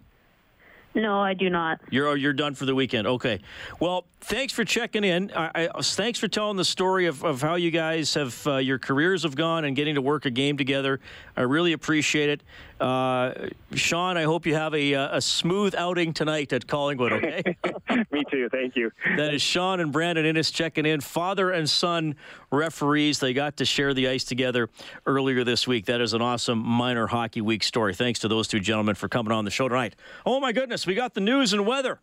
No, 0.95 1.21
I 1.21 1.35
do 1.35 1.51
not. 1.51 1.81
You're 1.91 2.17
you're 2.17 2.33
done 2.33 2.55
for 2.55 2.67
the 2.67 2.75
weekend. 2.75 3.07
Okay. 3.07 3.41
Well, 3.81 4.07
thanks 4.21 4.53
for 4.53 4.65
checking 4.65 5.05
in. 5.05 5.33
I, 5.35 5.69
I, 5.75 5.83
thanks 5.83 6.19
for 6.19 6.29
telling 6.29 6.57
the 6.57 6.65
story 6.65 7.07
of, 7.07 7.25
of 7.25 7.43
how 7.43 7.57
you 7.57 7.71
guys 7.71 8.15
have 8.15 8.47
uh, 8.47 8.57
your 8.57 8.79
careers 8.79 9.25
have 9.25 9.35
gone 9.35 9.65
and 9.65 9.75
getting 9.75 9.97
to 9.97 10.03
work 10.03 10.25
a 10.25 10.31
game 10.31 10.57
together. 10.57 11.01
I 11.37 11.43
really 11.43 11.73
appreciate 11.73 12.31
it. 12.31 12.43
Uh, 12.81 13.49
Shawn, 13.75 14.17
I 14.17 14.25
hope 14.25 14.47
you 14.47 14.55
have 14.55 14.75
a, 14.75 14.95
uh, 14.95 15.19
a 15.19 15.21
smooth 15.21 15.75
outing 15.77 16.13
tonight 16.13 16.53
at 16.53 16.67
Callingwood. 16.67 17.13
Okay. 17.13 17.57
Me 18.11 18.25
too. 18.31 18.49
Thank 18.51 18.77
you. 18.77 18.91
That 19.17 19.33
is 19.33 19.43
Shawn 19.43 19.81
and 19.81 19.93
Brandon 19.93 20.25
Innes 20.27 20.51
checking 20.51 20.85
in. 20.85 21.01
Father 21.01 21.51
and 21.51 21.69
son 21.69 22.17
referees. 22.51 23.21
They 23.21 23.33
got 23.33 23.59
to 23.59 23.65
share 23.65 23.95
the 23.95 24.09
ice 24.09 24.25
together 24.25 24.69
earlier 25.07 25.45
this 25.45 25.67
week. 25.67 25.87
That 25.87 26.01
is 26.01 26.15
an 26.15 26.23
awesome 26.23 26.59
minor 26.59 27.07
hockey 27.07 27.41
week 27.41 27.63
story. 27.63 27.95
Thanks 27.95 28.21
to 28.21 28.29
those 28.29 28.49
two 28.49 28.61
gentlemen 28.61 28.95
for 28.97 29.09
coming 29.09 29.33
on 29.33 29.45
the 29.45 29.51
show 29.51 29.69
tonight. 29.69 29.95
Oh, 30.27 30.41
my 30.41 30.53
goodness. 30.53 30.84
We 30.87 30.95
got 30.95 31.15
the 31.15 31.21
news 31.21 31.53
and 31.53 31.67
weather. 31.67 32.01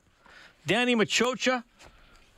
Danny 0.65 0.95
Machocha, 0.95 1.63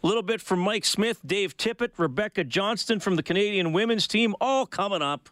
a 0.04 0.08
little 0.08 0.24
bit 0.24 0.42
from 0.42 0.60
Mike 0.60 0.86
Smith, 0.86 1.20
Dave 1.26 1.58
Tippett, 1.58 1.92
Rebecca 1.98 2.44
Johnston 2.44 3.00
from 3.00 3.16
the 3.16 3.24
Canadian 3.24 3.74
women's 3.74 4.08
team, 4.08 4.36
all 4.42 4.66
coming 4.66 5.02
up. 5.02 5.30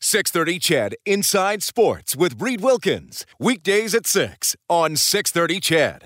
Six 0.00 0.30
thirty, 0.30 0.58
CHED. 0.58 0.96
Inside 1.06 1.62
sports 1.62 2.14
with 2.14 2.40
Reid 2.40 2.60
Wilkins, 2.60 3.24
weekdays 3.38 3.94
at 3.94 4.06
six 4.06 4.54
on 4.68 4.96
Six 4.96 5.30
Thirty, 5.30 5.60
CHED. 5.60 6.02